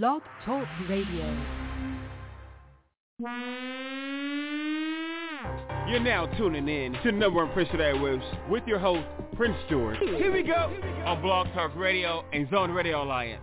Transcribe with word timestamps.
Blog 0.00 0.22
Talk 0.46 0.66
Radio. 0.88 1.26
You're 5.86 6.00
now 6.00 6.24
tuning 6.38 6.66
in 6.66 6.94
to 7.02 7.12
number 7.12 7.44
one 7.44 7.52
Prince 7.52 7.68
of 7.74 7.80
Airwaves 7.80 8.48
with 8.48 8.62
your 8.66 8.78
host, 8.78 9.06
Prince 9.36 9.54
George. 9.68 9.98
Here 9.98 10.32
we 10.32 10.44
go 10.44 10.74
on 11.04 11.20
Blog 11.20 11.46
Talk 11.48 11.76
Radio 11.76 12.24
and 12.32 12.48
Zone 12.48 12.70
Radio 12.70 13.02
Alliance. 13.02 13.42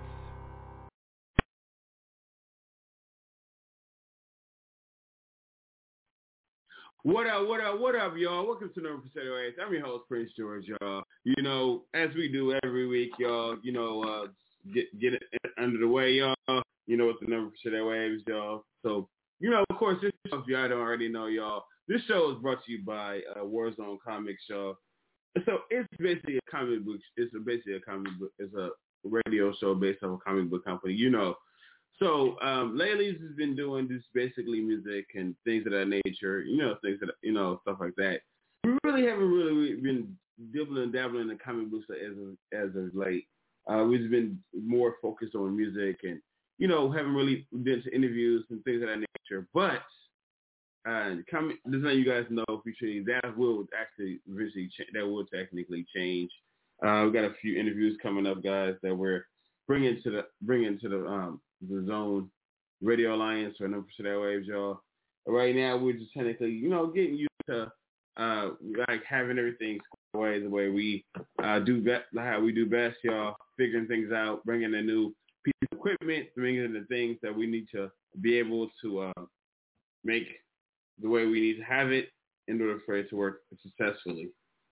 What 7.04 7.28
up, 7.28 7.47
what 7.47 7.62
up, 7.62 7.79
what 7.79 7.94
up, 7.96 8.13
y'all? 8.18 8.47
Welcome 8.47 8.72
to 8.74 8.81
Number 8.81 9.04
Percent 9.04 9.28
Airwaves. 9.28 9.54
I'm 9.63 9.72
your 9.72 9.86
host, 9.86 10.08
Prince 10.08 10.31
George, 10.36 10.66
y'all. 10.81 11.04
You 11.26 11.44
know, 11.44 11.84
as 11.94 12.10
we 12.16 12.28
do 12.28 12.58
every 12.63 12.88
week, 12.88 13.12
y'all, 13.20 13.56
you 13.62 13.72
know, 13.72 14.04
uh, 14.04 14.28
get 14.73 14.99
get 14.99 15.13
it 15.13 15.23
under 15.57 15.78
the 15.78 15.87
way, 15.87 16.12
y'all. 16.12 16.35
You 16.88 16.98
know, 16.98 17.05
what 17.05 17.17
the 17.21 17.27
Number 17.27 17.52
Percent 17.52 17.76
Airwaves, 17.76 18.27
y'all. 18.27 18.63
So, 18.84 19.08
you 19.40 19.50
know, 19.50 19.63
of 19.70 19.77
course, 19.77 19.98
this 20.02 20.12
if 20.26 20.48
y'all 20.48 20.67
don't 20.67 20.80
already 20.80 21.09
know, 21.09 21.27
y'all, 21.27 21.66
this 21.88 22.02
show 22.08 22.31
is 22.31 22.41
brought 22.41 22.64
to 22.66 22.72
you 22.72 22.84
by 22.84 23.22
uh, 23.36 23.44
Warzone 23.44 23.98
Comics, 24.05 24.44
y'all. 24.50 24.77
So 25.45 25.59
it's 25.70 25.88
basically 26.00 26.38
a 26.38 26.52
comic 26.52 26.84
book. 26.84 26.98
It's 27.16 27.31
basically 27.45 27.76
a 27.76 27.81
comic 27.81 28.17
book. 28.20 28.31
It's 28.40 28.53
a 28.55 28.70
radio 29.03 29.53
show 29.59 29.76
based 29.76 30.03
on 30.03 30.14
a 30.14 30.17
comic 30.17 30.50
book 30.50 30.66
company. 30.66 30.94
You 30.94 31.12
know, 31.12 31.36
so 32.00 32.38
um, 32.41 32.78
Laylee's 32.78 33.22
has 33.22 33.36
been 33.36 33.55
doing 33.55 33.88
this 33.88 34.03
basically 34.14 34.62
music 34.62 35.05
and 35.16 35.36
things 35.45 35.66
of 35.66 35.73
that 35.73 35.88
nature, 35.88 36.41
you 36.41 36.58
know, 36.58 36.76
things 36.81 37.00
that 37.02 37.09
you 37.22 37.34
know, 37.34 37.59
stuff 37.62 37.78
like 37.80 37.95
that. 37.98 38.22
We 38.64 38.78
really 38.84 39.05
haven't 39.05 39.31
really 39.31 39.76
been 39.76 40.16
dibbling 40.53 40.84
and 40.84 40.94
dabbling 40.94 41.23
in 41.23 41.28
the 41.28 41.36
comic 41.36 41.70
books 41.70 41.88
as 41.91 42.12
of, 42.12 42.38
as 42.53 42.76
of 42.76 42.95
late. 42.95 43.28
Uh, 43.70 43.84
we've 43.84 44.09
been 44.09 44.40
more 44.54 44.96
focused 45.02 45.36
on 45.36 45.55
music 45.55 46.00
and 46.04 46.20
you 46.58 46.68
know 46.68 46.91
haven't 46.91 47.14
really 47.14 47.48
been 47.64 47.84
to 47.84 47.95
interviews 47.95 48.45
and 48.50 48.64
things 48.64 48.82
of 48.82 48.90
that 48.90 48.98
nature. 48.98 49.48
But 49.54 49.82
uh, 50.88 51.16
coming, 51.30 51.58
just 51.70 51.84
letting 51.84 52.00
you 52.00 52.06
guys 52.06 52.25
know, 52.30 52.45
featuring 52.64 53.06
that 53.06 53.38
will 53.38 53.66
actually 53.80 54.20
eventually 54.30 54.67
ch- 54.67 54.92
that 54.94 55.06
will 55.06 55.25
technically 55.25 55.86
change. 55.95 56.31
Uh, 56.84 57.03
we 57.06 57.12
got 57.12 57.25
a 57.25 57.34
few 57.42 57.59
interviews 57.59 57.97
coming 58.02 58.25
up, 58.25 58.42
guys, 58.42 58.75
that 58.81 58.95
we're 58.95 59.25
bringing 59.67 60.02
to 60.03 60.09
the 60.09 60.25
bringing 60.42 60.80
to 60.80 60.90
the 60.90 61.06
um, 61.06 61.42
the 61.67 61.86
Zone 61.86 62.30
Radio 62.81 63.14
Alliance 63.14 63.58
or 63.59 63.67
Number 63.67 63.86
Percent 63.88 64.08
Airwaves, 64.08 64.47
y'all. 64.47 64.81
Right 65.28 65.56
now, 65.56 65.78
we're 65.78 65.94
just 65.94 66.14
technically, 66.14 66.52
you 66.52 66.70
know, 66.70 66.88
getting 66.88 67.16
used 67.17 67.30
to 67.47 67.72
uh, 68.17 68.50
like 68.88 69.03
having 69.08 69.38
everything 69.38 69.80
away 70.14 70.40
the 70.40 70.50
way 70.50 70.70
we 70.70 71.06
uh, 71.44 71.60
do 71.60 71.82
best, 71.82 72.06
how 72.18 72.40
we 72.40 72.52
do 72.52 72.66
best, 72.66 72.98
y'all. 73.04 73.36
Figuring 73.58 73.88
things 73.88 74.12
out, 74.12 74.44
bringing 74.46 74.74
a 74.76 74.82
new 74.82 75.14
piece 75.44 75.54
of 75.72 75.78
equipment, 75.78 76.28
bringing 76.36 76.66
in 76.66 76.74
the 76.74 76.86
things 76.90 77.18
that 77.22 77.36
we 77.36 77.46
need 77.46 77.68
to 77.74 77.92
be 78.22 78.38
able 78.38 78.70
to 78.82 79.02
uh, 79.02 79.24
make 80.04 80.28
the 81.02 81.10
way 81.10 81.26
we 81.26 81.40
need 81.40 81.58
to 81.58 81.64
have 81.64 81.92
it 81.92 82.10
in 82.48 82.62
order 82.62 82.80
for 82.86 82.96
it 82.96 83.10
to 83.10 83.16
work 83.16 83.42
successfully. 83.62 84.30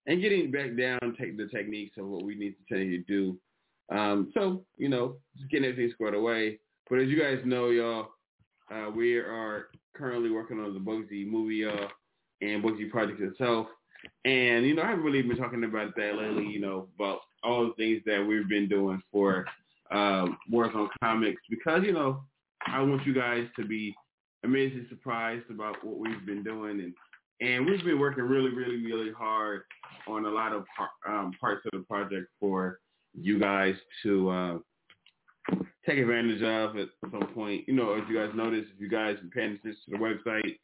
And 0.07 0.21
getting 0.21 0.51
back 0.51 0.77
down, 0.77 1.15
take 1.19 1.37
the 1.37 1.47
techniques 1.47 1.97
of 1.97 2.07
what 2.07 2.23
we 2.23 2.35
need 2.35 2.55
to 2.69 2.77
you 2.77 3.03
to 3.03 3.03
do. 3.03 3.37
Um, 3.95 4.31
so, 4.33 4.63
you 4.77 4.89
know, 4.89 5.17
just 5.37 5.49
getting 5.49 5.69
everything 5.69 5.91
squared 5.93 6.15
away. 6.15 6.59
But 6.89 6.99
as 6.99 7.09
you 7.09 7.19
guys 7.19 7.39
know, 7.45 7.69
y'all, 7.69 8.09
uh, 8.71 8.89
we 8.89 9.17
are 9.17 9.67
currently 9.95 10.29
working 10.29 10.59
on 10.59 10.73
the 10.73 10.79
Bugsy 10.79 11.29
movie, 11.29 11.55
y'all, 11.55 11.89
and 12.41 12.63
Bugsy 12.63 12.89
project 12.89 13.21
itself. 13.21 13.67
And, 14.25 14.65
you 14.65 14.75
know, 14.75 14.83
I 14.83 14.89
haven't 14.89 15.03
really 15.03 15.21
been 15.21 15.37
talking 15.37 15.63
about 15.63 15.95
that 15.95 16.15
lately, 16.15 16.47
you 16.47 16.59
know, 16.59 16.87
about 16.95 17.19
all 17.43 17.65
the 17.65 17.73
things 17.73 18.01
that 18.05 18.25
we've 18.25 18.47
been 18.49 18.67
doing 18.67 19.01
for 19.11 19.45
um, 19.91 20.37
Warzone 20.51 20.89
Comics 21.01 21.41
because, 21.49 21.83
you 21.83 21.93
know, 21.93 22.23
I 22.65 22.81
want 22.81 23.05
you 23.05 23.13
guys 23.13 23.47
to 23.57 23.65
be 23.65 23.95
amazingly 24.43 24.87
surprised 24.89 25.49
about 25.49 25.83
what 25.83 25.97
we've 25.97 26.25
been 26.25 26.43
doing. 26.43 26.81
And, 26.81 26.93
and 27.39 27.65
we've 27.65 27.83
been 27.83 27.99
working 27.99 28.23
really, 28.23 28.49
really, 28.49 28.83
really 28.83 29.11
hard 29.11 29.61
on 30.07 30.25
a 30.25 30.29
lot 30.29 30.53
of 30.53 30.65
um, 31.07 31.31
parts 31.39 31.65
of 31.65 31.79
the 31.79 31.85
project 31.85 32.27
for 32.39 32.79
you 33.13 33.39
guys 33.39 33.75
to 34.03 34.29
uh, 34.29 34.57
take 35.85 35.99
advantage 35.99 36.41
of 36.41 36.77
at 36.77 36.89
some 37.11 37.27
point. 37.33 37.63
You 37.67 37.75
know, 37.75 37.93
if 37.93 38.09
you 38.09 38.15
guys 38.15 38.35
notice, 38.35 38.65
if 38.73 38.81
you 38.81 38.89
guys 38.89 39.17
been 39.17 39.29
paying 39.29 39.51
attention 39.53 39.79
to 39.85 39.91
the 39.91 39.97
website, 39.97 40.57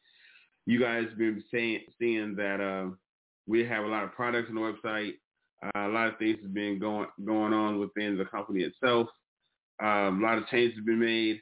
you 0.66 0.80
guys 0.80 1.06
have 1.08 1.18
been 1.18 1.42
saying, 1.52 1.80
seeing 1.98 2.34
that 2.36 2.60
uh, 2.60 2.90
we 3.46 3.64
have 3.64 3.84
a 3.84 3.88
lot 3.88 4.04
of 4.04 4.12
products 4.12 4.48
on 4.48 4.54
the 4.54 4.60
website. 4.60 5.14
Uh, 5.62 5.88
a 5.88 5.92
lot 5.92 6.08
of 6.08 6.18
things 6.18 6.38
have 6.42 6.54
been 6.54 6.78
going 6.78 7.06
going 7.24 7.52
on 7.52 7.78
within 7.78 8.18
the 8.18 8.24
company 8.24 8.62
itself. 8.62 9.08
Um, 9.82 10.22
a 10.22 10.26
lot 10.26 10.38
of 10.38 10.46
changes 10.48 10.76
have 10.76 10.86
been 10.86 11.00
made, 11.00 11.40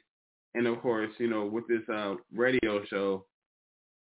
and 0.55 0.67
of 0.67 0.81
course, 0.81 1.11
you 1.17 1.29
know, 1.29 1.45
with 1.45 1.67
this 1.67 1.87
uh, 1.93 2.15
radio 2.33 2.83
show, 2.85 3.25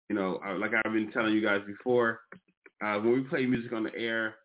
you 0.10 0.16
know, 0.16 0.40
uh, 0.46 0.58
like 0.58 0.72
I've 0.74 0.94
been 0.94 1.12
telling 1.12 1.34
you 1.34 1.42
guys 1.42 1.62
before, 1.66 2.22
uh, 2.84 2.96
when 3.00 3.14
we 3.14 3.22
play 3.22 3.46
music 3.46 3.74
on 3.74 3.84
the 3.84 3.96
air, 3.96 4.36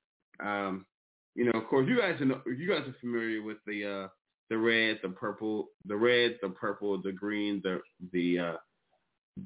um, 0.44 0.87
you 1.34 1.44
know, 1.44 1.59
of 1.59 1.66
course, 1.66 1.88
you 1.88 1.98
guys 1.98 2.16
know, 2.20 2.41
you 2.47 2.69
guys 2.69 2.87
are 2.87 2.97
familiar 3.00 3.43
with 3.43 3.59
the 3.66 3.84
uh, 3.84 4.09
the 4.50 4.59
red, 4.59 4.98
the 5.03 5.09
purple, 5.09 5.69
the 5.87 5.97
red, 5.97 6.38
the 6.43 6.50
purple, 6.50 7.00
the 7.03 7.12
green, 7.12 7.60
the 7.64 7.81
the 8.12 8.38
uh, 8.38 8.56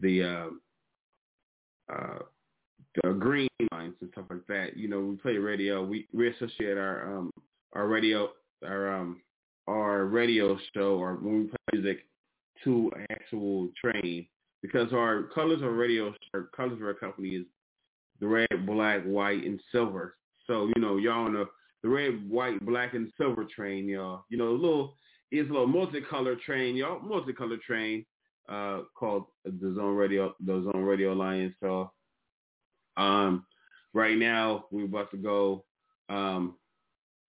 the 0.01 0.51
the 3.03 3.11
green 3.11 3.49
lines 3.73 3.95
and 4.01 4.11
stuff 4.13 4.27
like 4.31 4.47
that. 4.49 4.77
You 4.77 4.89
know, 4.89 5.01
we 5.01 5.17
play 5.17 5.37
radio. 5.37 5.85
We 5.85 6.07
we 6.13 6.29
associate 6.29 6.79
our 6.79 7.17
um 7.17 7.31
our 7.75 7.87
radio 7.87 8.31
our 8.65 8.95
um 8.95 9.21
our 9.67 10.07
radio 10.07 10.59
show 10.75 10.99
or 10.99 11.15
when 11.15 11.43
we 11.43 11.45
play 11.45 11.59
music 11.73 12.07
to 12.65 12.91
an 12.97 13.07
actual 13.11 13.69
train 13.81 14.27
because 14.63 14.93
our 14.93 15.25
colors 15.35 15.63
of 15.63 15.73
radio 15.73 16.13
our 16.35 16.49
colors 16.57 16.81
of 16.81 16.83
our 16.83 16.95
company 16.95 17.31
is 17.31 17.47
the 18.21 18.27
red, 18.27 18.67
black, 18.67 19.05
white, 19.05 19.45
and 19.45 19.61
silver. 19.71 20.17
So 20.47 20.71
you 20.75 20.83
know, 20.83 20.97
y'all 20.97 21.27
on 21.27 21.35
the 21.35 21.89
red, 21.89 22.29
white, 22.29 22.65
black, 22.67 22.95
and 22.95 23.13
silver 23.17 23.45
train, 23.45 23.87
y'all. 23.89 24.25
You 24.29 24.39
know, 24.39 24.49
a 24.49 24.53
little 24.53 24.97
it's 25.31 25.49
a 25.49 25.53
little 25.53 25.67
multicolored 25.67 26.41
train, 26.41 26.75
y'all. 26.77 27.01
Multicolored 27.01 27.61
train 27.61 28.05
uh, 28.49 28.81
called 28.95 29.27
the 29.45 29.75
Zone 29.77 29.95
Radio, 29.95 30.35
the 30.45 30.63
Zone 30.65 30.83
Radio 30.83 31.13
Alliance. 31.13 31.55
So, 31.61 31.93
um, 32.99 33.47
right 33.95 34.19
now 34.19 34.67
we're 34.71 34.85
about 34.85 35.11
to 35.13 35.17
go 35.17 35.65
um, 36.09 36.57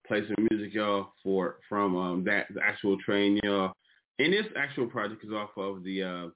play 0.07 0.23
some 0.27 0.47
music, 0.51 0.75
y'all, 0.75 1.13
for 1.23 1.59
from 1.69 1.97
um, 1.97 2.25
that 2.25 2.47
the 2.55 2.63
actual 2.63 2.97
train, 2.99 3.39
y'all. 3.45 3.73
And 4.19 4.33
this 4.33 4.47
actual 4.57 4.89
project 4.89 5.25
is 5.25 5.31
off 5.31 5.51
of 5.57 5.85
the 5.85 6.03
uh, 6.03 6.27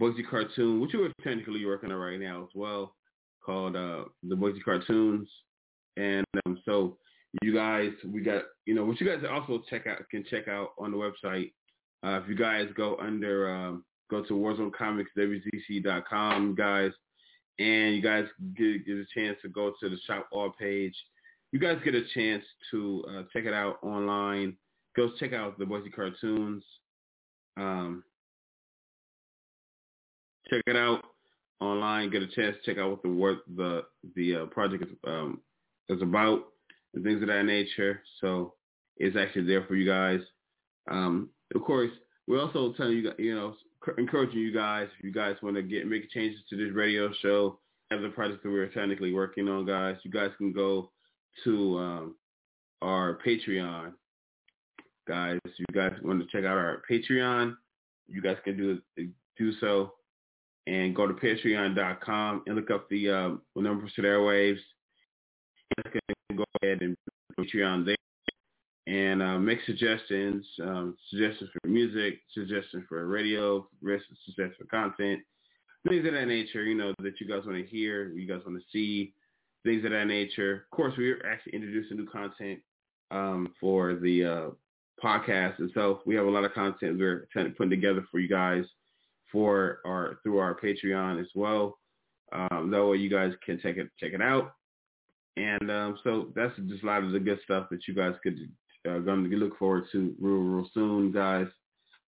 Bugsy 0.00 0.28
cartoon, 0.28 0.80
which 0.80 0.90
we're 0.94 1.12
technically 1.22 1.64
working 1.64 1.92
on 1.92 1.98
right 1.98 2.20
now 2.20 2.42
as 2.42 2.50
well, 2.54 2.94
called 3.44 3.76
uh, 3.76 4.04
the 4.22 4.34
Bugsy 4.34 4.62
cartoons. 4.62 5.28
And 5.96 6.26
um, 6.44 6.60
so 6.64 6.98
you 7.42 7.54
guys, 7.54 7.92
we 8.06 8.20
got, 8.20 8.42
you 8.66 8.74
know, 8.74 8.84
what 8.84 9.00
you 9.00 9.06
guys 9.06 9.24
also 9.30 9.62
check 9.70 9.86
out 9.86 9.98
can 10.10 10.24
check 10.28 10.48
out 10.48 10.70
on 10.78 10.90
the 10.90 10.96
website. 10.96 11.52
Uh, 12.04 12.20
if 12.22 12.28
you 12.28 12.34
guys 12.34 12.66
go 12.76 12.96
under, 12.96 13.48
um, 13.54 13.84
go 14.10 14.24
to 14.24 14.32
warzonecomicswzc.com, 14.32 16.54
guys, 16.54 16.92
and 17.60 17.94
you 17.94 18.00
guys 18.00 18.24
get, 18.56 18.86
get 18.86 18.96
a 18.96 19.04
chance 19.14 19.36
to 19.42 19.48
go 19.48 19.72
to 19.80 19.88
the 19.90 19.98
shop 20.06 20.26
all 20.32 20.50
page. 20.50 20.94
You 21.52 21.58
guys 21.58 21.78
get 21.84 21.94
a 21.94 22.02
chance 22.14 22.42
to 22.70 23.04
uh, 23.08 23.22
check 23.32 23.44
it 23.44 23.52
out 23.52 23.78
online. 23.82 24.56
Go 24.96 25.10
check 25.18 25.34
out 25.34 25.58
the 25.58 25.66
Bugsy 25.66 25.92
cartoons. 25.94 26.64
Um, 27.58 28.02
check 30.48 30.62
it 30.66 30.76
out 30.76 31.04
online. 31.60 32.10
Get 32.10 32.22
a 32.22 32.28
chance 32.28 32.56
to 32.56 32.70
check 32.70 32.80
out 32.80 32.90
what 32.90 33.02
the 33.02 33.10
work 33.10 33.40
the 33.56 33.82
the 34.16 34.36
uh, 34.36 34.46
project 34.46 34.84
is 34.84 34.88
um, 35.06 35.40
is 35.88 36.00
about 36.00 36.44
and 36.94 37.04
things 37.04 37.20
of 37.20 37.28
that 37.28 37.44
nature. 37.44 38.00
So 38.20 38.54
it's 38.96 39.16
actually 39.16 39.44
there 39.44 39.64
for 39.66 39.74
you 39.74 39.86
guys. 39.86 40.20
Um, 40.90 41.28
of 41.54 41.62
course, 41.62 41.90
we're 42.26 42.40
also 42.40 42.72
telling 42.72 42.96
you, 42.96 43.12
you 43.18 43.34
know, 43.34 43.54
encouraging 43.98 44.38
you 44.38 44.52
guys, 44.52 44.88
if 44.98 45.04
you 45.04 45.12
guys 45.12 45.36
want 45.42 45.56
to 45.56 45.62
get 45.62 45.86
make 45.86 46.10
changes 46.10 46.40
to 46.50 46.56
this 46.56 46.74
radio 46.74 47.10
show, 47.22 47.58
have 47.90 48.02
the 48.02 48.08
project 48.10 48.42
that 48.42 48.50
we're 48.50 48.68
technically 48.68 49.12
working 49.12 49.48
on, 49.48 49.66
guys, 49.66 49.96
you 50.04 50.10
guys 50.10 50.30
can 50.38 50.52
go 50.52 50.90
to 51.44 51.78
um, 51.78 52.14
our 52.82 53.18
Patreon. 53.26 53.92
Guys, 55.08 55.38
if 55.44 55.52
you 55.58 55.66
guys 55.72 55.92
want 56.02 56.20
to 56.20 56.26
check 56.26 56.44
out 56.44 56.56
our 56.56 56.82
Patreon, 56.90 57.56
you 58.06 58.20
guys 58.20 58.36
can 58.44 58.56
do 58.56 58.78
do 59.38 59.52
so 59.60 59.94
and 60.66 60.94
go 60.94 61.06
to 61.06 61.14
patreon.com 61.14 62.42
and 62.46 62.56
look 62.56 62.70
up 62.70 62.88
the 62.90 63.10
um, 63.10 63.42
number 63.56 63.88
for 63.96 64.02
airwaves. 64.02 64.58
You 65.76 66.00
can 66.28 66.36
go 66.36 66.44
ahead 66.62 66.82
and 66.82 66.96
Patreon 67.38 67.86
there 67.86 67.96
and 68.90 69.22
uh, 69.22 69.38
make 69.38 69.60
suggestions, 69.66 70.44
um, 70.62 70.96
suggestions 71.10 71.48
for 71.52 71.68
music, 71.68 72.18
suggestions 72.34 72.84
for 72.88 73.06
radio, 73.06 73.64
suggestions 73.80 74.56
for 74.58 74.64
content, 74.64 75.20
things 75.88 76.04
of 76.04 76.12
that 76.12 76.26
nature, 76.26 76.64
you 76.64 76.74
know, 76.74 76.92
that 76.98 77.20
you 77.20 77.28
guys 77.28 77.46
want 77.46 77.56
to 77.56 77.70
hear, 77.70 78.08
you 78.08 78.26
guys 78.26 78.40
want 78.44 78.58
to 78.58 78.64
see, 78.72 79.12
things 79.64 79.84
of 79.84 79.92
that 79.92 80.06
nature. 80.06 80.66
Of 80.72 80.76
course, 80.76 80.94
we're 80.98 81.24
actually 81.24 81.54
introducing 81.54 81.98
new 81.98 82.08
content 82.08 82.58
um, 83.12 83.54
for 83.60 83.94
the 83.94 84.24
uh, 84.24 84.50
podcast 85.02 85.60
itself. 85.60 86.00
We 86.04 86.16
have 86.16 86.26
a 86.26 86.30
lot 86.30 86.44
of 86.44 86.52
content 86.52 86.98
we're 86.98 87.28
putting 87.32 87.70
together 87.70 88.04
for 88.10 88.18
you 88.18 88.28
guys 88.28 88.64
for 89.30 89.78
our 89.86 90.18
through 90.24 90.38
our 90.38 90.58
Patreon 90.58 91.20
as 91.20 91.28
well. 91.36 91.78
Um, 92.32 92.70
that 92.72 92.84
way 92.84 92.96
you 92.96 93.08
guys 93.08 93.34
can 93.46 93.60
check 93.60 93.76
it 93.76 93.88
check 94.00 94.14
it 94.14 94.22
out. 94.22 94.54
And 95.36 95.70
um, 95.70 95.98
so 96.02 96.32
that's 96.34 96.56
just 96.68 96.82
a 96.82 96.86
lot 96.86 97.04
of 97.04 97.12
the 97.12 97.20
good 97.20 97.38
stuff 97.44 97.68
that 97.70 97.86
you 97.86 97.94
guys 97.94 98.14
could 98.22 98.36
uh, 98.88 98.98
going 98.98 99.28
to 99.28 99.36
look 99.36 99.58
forward 99.58 99.84
to 99.92 100.14
real 100.20 100.38
real 100.38 100.68
soon, 100.72 101.12
guys. 101.12 101.46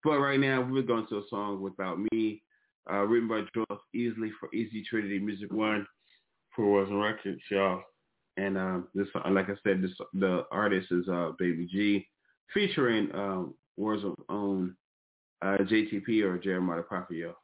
But 0.03 0.19
right 0.19 0.39
now 0.39 0.62
we're 0.62 0.81
going 0.81 1.07
to 1.07 1.18
a 1.18 1.23
song 1.29 1.62
without 1.62 2.00
me, 2.12 2.41
uh, 2.91 3.03
written 3.06 3.27
by 3.27 3.44
Joel 3.53 3.81
Easley 3.95 4.29
for 4.39 4.53
Easy 4.53 4.83
Trinity 4.89 5.19
Music 5.19 5.51
One 5.51 5.85
for 6.56 6.85
Warzone 6.85 7.03
Records, 7.03 7.41
y'all. 7.50 7.81
And 8.38 8.57
um, 8.57 8.88
this, 8.95 9.07
like 9.29 9.50
I 9.50 9.56
said, 9.63 9.81
this 9.81 9.91
the 10.13 10.45
artist 10.51 10.88
is 10.91 11.07
uh, 11.09 11.31
Baby 11.38 11.68
G, 11.71 12.07
featuring 12.53 13.13
um, 13.13 13.53
Wars 13.77 14.03
of 14.03 14.15
Own 14.29 14.75
uh, 15.41 15.57
JTP 15.59 16.24
or 16.24 16.38
Jeremiah 16.38 16.81
Prophet, 16.81 17.35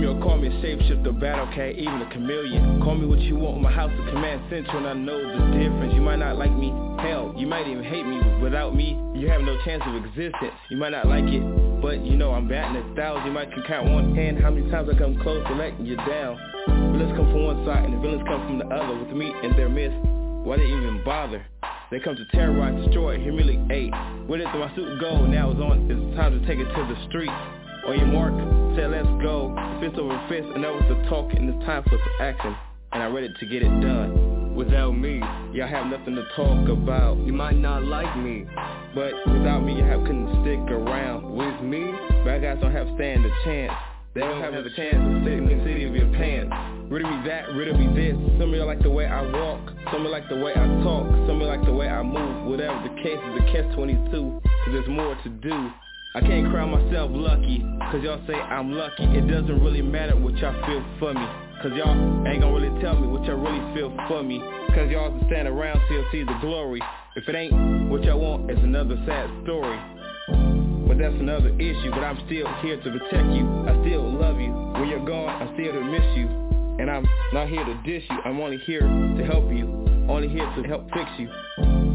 yo. 0.00 0.18
Call 0.20 0.38
me 0.38 0.48
a 0.48 0.50
shapeshifter, 0.62 1.18
battle 1.20 1.46
cat, 1.54 1.76
even 1.76 2.02
a 2.02 2.10
chameleon. 2.10 2.80
Call 2.82 2.96
me 2.96 3.06
what 3.06 3.20
you 3.20 3.36
want, 3.36 3.60
my 3.60 3.70
house 3.70 3.92
a 3.92 4.10
command 4.10 4.42
center, 4.50 4.76
and 4.76 4.86
I 4.86 4.94
know 4.94 5.18
the 5.18 5.58
difference. 5.58 5.94
You 5.94 6.00
might 6.00 6.18
not 6.18 6.36
like 6.36 6.52
me, 6.52 6.72
hell, 7.00 7.34
you 7.36 7.46
might 7.46 7.68
even 7.68 7.84
hate 7.84 8.06
me. 8.06 8.20
Without 8.42 8.74
me, 8.74 8.98
you 9.14 9.28
have 9.28 9.42
no 9.42 9.56
chance 9.64 9.82
of 9.86 9.94
existence. 10.04 10.52
You 10.70 10.78
might 10.78 10.90
not 10.90 11.06
like 11.06 11.24
it, 11.24 11.42
but 11.82 12.04
you 12.04 12.16
know 12.16 12.32
I'm 12.32 12.48
batting 12.48 12.76
a 12.76 12.94
thousand. 12.94 13.26
You 13.26 13.32
might 13.32 13.52
can 13.52 13.62
count 13.66 13.90
one 13.90 14.14
hand 14.14 14.40
how 14.40 14.50
many 14.50 14.70
times 14.70 14.88
I 14.92 14.98
come 14.98 15.20
close 15.22 15.46
to 15.46 15.54
letting 15.54 15.86
you 15.86 15.96
down. 15.96 16.40
Villains 16.92 17.16
come 17.16 17.30
from 17.32 17.44
one 17.44 17.64
side 17.66 17.84
and 17.84 17.94
the 17.94 18.00
villains 18.00 18.22
come 18.26 18.40
from 18.46 18.58
the 18.58 18.66
other. 18.66 18.96
With 18.98 19.16
me 19.16 19.32
in 19.42 19.52
their 19.56 19.68
midst, 19.68 19.96
why 20.44 20.56
they 20.56 20.64
even 20.64 21.02
bother? 21.04 21.44
They 21.90 21.98
come 21.98 22.14
to 22.14 22.24
terrorize, 22.26 22.84
destroy, 22.84 23.18
humiliate. 23.18 23.92
Where 24.26 24.38
did 24.38 24.46
my 24.46 24.72
suit 24.76 25.00
go? 25.00 25.26
Now 25.26 25.50
it's 25.50 25.60
on. 25.60 25.90
It's 25.90 26.16
time 26.16 26.38
to 26.38 26.46
take 26.46 26.58
it 26.58 26.68
to 26.72 26.82
the 26.86 26.96
street. 27.08 27.32
On 27.86 27.96
your 27.96 28.06
mark, 28.06 28.34
say 28.76 28.86
let's 28.86 29.08
go. 29.22 29.56
Fist 29.80 29.96
over 29.96 30.20
fist, 30.28 30.46
and 30.54 30.62
that 30.64 30.72
was 30.72 30.84
the 30.88 31.08
talk, 31.08 31.32
and 31.32 31.48
it's 31.48 31.64
time 31.64 31.82
for 31.84 31.96
some 31.96 32.16
action. 32.20 32.54
And 32.92 33.02
I'm 33.02 33.14
ready 33.14 33.32
to 33.32 33.46
get 33.46 33.62
it 33.62 33.72
done. 33.80 34.54
Without 34.54 34.92
me, 34.92 35.18
y'all 35.52 35.66
have 35.66 35.86
nothing 35.86 36.14
to 36.16 36.24
talk 36.36 36.68
about. 36.68 37.16
You 37.24 37.32
might 37.32 37.56
not 37.56 37.82
like 37.84 38.14
me, 38.18 38.44
but 38.94 39.14
without 39.32 39.60
me, 39.60 39.80
have 39.80 40.02
couldn't 40.02 40.28
stick 40.42 40.60
around. 40.70 41.24
With 41.32 41.62
me, 41.62 41.90
bad 42.24 42.42
guys 42.42 42.58
don't 42.60 42.72
have 42.72 42.88
stand 42.96 43.24
a 43.24 43.30
chance. 43.44 43.72
They 44.12 44.20
don't 44.20 44.42
have 44.42 44.54
a 44.54 44.68
chance 44.76 45.00
to 45.00 45.22
sit 45.24 45.32
in 45.38 45.46
the 45.46 45.64
city 45.64 45.84
of 45.86 45.94
your 45.94 46.10
pants. 46.18 46.52
Rid 46.90 47.06
of 47.06 47.10
me 47.10 47.28
that, 47.28 47.48
rid 47.54 47.68
of 47.68 47.78
me 47.78 47.86
this. 47.94 48.16
Some 48.38 48.50
of 48.50 48.56
y'all 48.58 48.66
like 48.66 48.82
the 48.82 48.90
way 48.90 49.06
I 49.06 49.22
walk. 49.22 49.70
Some 49.92 50.02
of 50.02 50.10
y'all 50.10 50.10
like 50.10 50.28
the 50.28 50.36
way 50.36 50.52
I 50.52 50.66
talk. 50.82 51.06
Some 51.24 51.40
of 51.40 51.46
y'all 51.46 51.56
like 51.56 51.64
the 51.64 51.72
way 51.72 51.88
I 51.88 52.02
move. 52.02 52.50
Whatever 52.50 52.82
the 52.82 52.94
case 53.02 53.16
is, 53.16 53.40
a 53.40 53.44
catch 53.52 53.72
22. 53.74 54.40
Cause 54.42 54.72
there's 54.72 54.88
more 54.88 55.16
to 55.22 55.28
do. 55.30 55.70
I 56.12 56.20
can't 56.20 56.50
cry 56.50 56.66
myself 56.66 57.08
lucky, 57.14 57.62
cause 57.92 58.02
y'all 58.02 58.20
say 58.26 58.34
I'm 58.34 58.72
lucky. 58.72 59.04
It 59.14 59.30
doesn't 59.30 59.62
really 59.62 59.80
matter 59.80 60.16
what 60.16 60.34
y'all 60.38 60.58
feel 60.66 60.84
for 60.98 61.14
me. 61.14 61.24
Cause 61.62 61.70
y'all 61.76 62.26
ain't 62.26 62.42
gonna 62.42 62.52
really 62.52 62.82
tell 62.82 62.98
me 62.98 63.06
what 63.06 63.24
y'all 63.26 63.36
really 63.38 63.62
feel 63.76 63.94
for 64.08 64.20
me. 64.20 64.40
Cause 64.74 64.90
y'all 64.90 65.16
to 65.16 65.26
stand 65.26 65.46
around 65.46 65.78
till 65.88 66.04
see 66.10 66.24
the 66.24 66.36
glory. 66.40 66.82
If 67.14 67.28
it 67.28 67.36
ain't 67.36 67.88
what 67.88 68.02
y'all 68.02 68.18
want, 68.18 68.50
it's 68.50 68.58
another 68.58 69.00
sad 69.06 69.30
story. 69.44 69.78
But 70.88 70.98
that's 70.98 71.14
another 71.14 71.54
issue, 71.60 71.90
but 71.90 72.02
I'm 72.02 72.18
still 72.26 72.48
here 72.60 72.82
to 72.82 72.90
protect 72.90 73.30
you. 73.30 73.46
I 73.70 73.78
still 73.86 74.10
love 74.10 74.40
you. 74.40 74.50
When 74.50 74.88
you're 74.88 75.06
gone, 75.06 75.28
I'm 75.28 75.54
still 75.54 75.72
to 75.74 75.80
miss 75.80 76.16
you. 76.18 76.26
And 76.82 76.90
I'm 76.90 77.06
not 77.32 77.48
here 77.48 77.64
to 77.64 77.74
dish 77.84 78.02
you. 78.10 78.18
I'm 78.24 78.40
only 78.40 78.58
here 78.58 78.80
to 78.80 79.24
help 79.30 79.48
you. 79.52 79.86
Only 80.10 80.26
here 80.26 80.50
to 80.56 80.62
help 80.64 80.90
fix 80.90 81.08
you. 81.18 81.89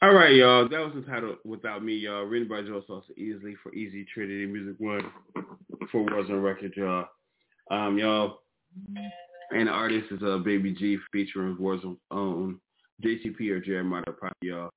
All 0.00 0.12
right, 0.12 0.32
y'all. 0.32 0.68
That 0.68 0.78
was 0.78 0.92
entitled 0.94 1.38
"Without 1.44 1.82
Me," 1.82 1.92
y'all. 1.94 2.22
Written 2.22 2.46
by 2.46 2.62
Joe 2.62 2.84
Salsa 2.88 3.18
Easley 3.18 3.54
for 3.60 3.74
Easy 3.74 4.06
Trinity 4.14 4.46
Music 4.46 4.76
One 4.78 5.00
for 5.90 6.06
Warzone 6.06 6.40
Record, 6.40 6.72
y'all. 6.76 7.08
Um, 7.72 7.98
y'all, 7.98 8.38
and 9.50 9.66
the 9.66 9.72
artist 9.72 10.06
is 10.12 10.22
uh, 10.22 10.38
Baby 10.38 10.70
G 10.72 10.98
featuring 11.10 11.56
Warzone 11.56 11.96
own 12.12 12.60
JTP 13.04 13.50
or 13.50 13.58
Jeremiah 13.58 14.04
Prophet, 14.04 14.36
y'all. 14.40 14.70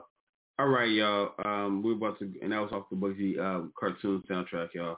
All 0.58 0.70
right, 0.70 0.90
y'all. 0.90 1.34
Um, 1.46 1.84
we're 1.84 1.94
about 1.94 2.18
to, 2.18 2.34
and 2.42 2.52
that 2.52 2.60
was 2.60 2.72
off 2.72 2.90
the 2.90 2.96
Bugsy 2.96 3.38
um, 3.40 3.72
cartoon 3.80 4.24
soundtrack, 4.28 4.70
y'all. 4.74 4.98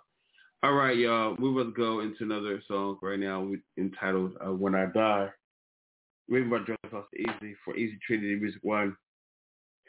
All 0.64 0.72
right, 0.72 0.96
y'all. 0.96 1.36
We're 1.38 1.52
about 1.52 1.76
to 1.76 1.78
go 1.78 2.00
into 2.00 2.24
another 2.24 2.64
song 2.69 2.98
right 3.02 3.19
now 3.19 3.52
entitled 3.78 4.38
uh, 4.40 4.54
"When 4.54 4.74
I 4.74 4.86
Die." 4.86 5.30
Written 6.30 6.50
by 6.50 6.60
Joe 6.60 6.78
Salsa 6.90 7.04
Easley 7.19 7.56
for 7.66 7.76
Easy 7.76 8.00
Trinity 8.08 8.36
Music 8.36 8.62
One 8.64 8.96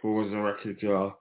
for 0.04 0.12
was 0.12 0.30
a 0.34 0.36
record, 0.36 0.76
y'all. 0.82 1.14